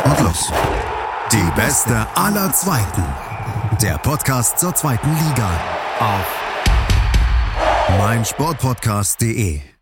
Und 0.05 0.19
los. 0.21 0.51
Die 1.31 1.51
beste 1.55 2.07
aller 2.15 2.51
Zweiten. 2.53 3.03
Der 3.81 3.97
Podcast 3.97 4.57
zur 4.59 4.73
zweiten 4.73 5.09
Liga 5.09 5.49
auf 5.99 6.39
meinsportpodcast.de 7.99 9.72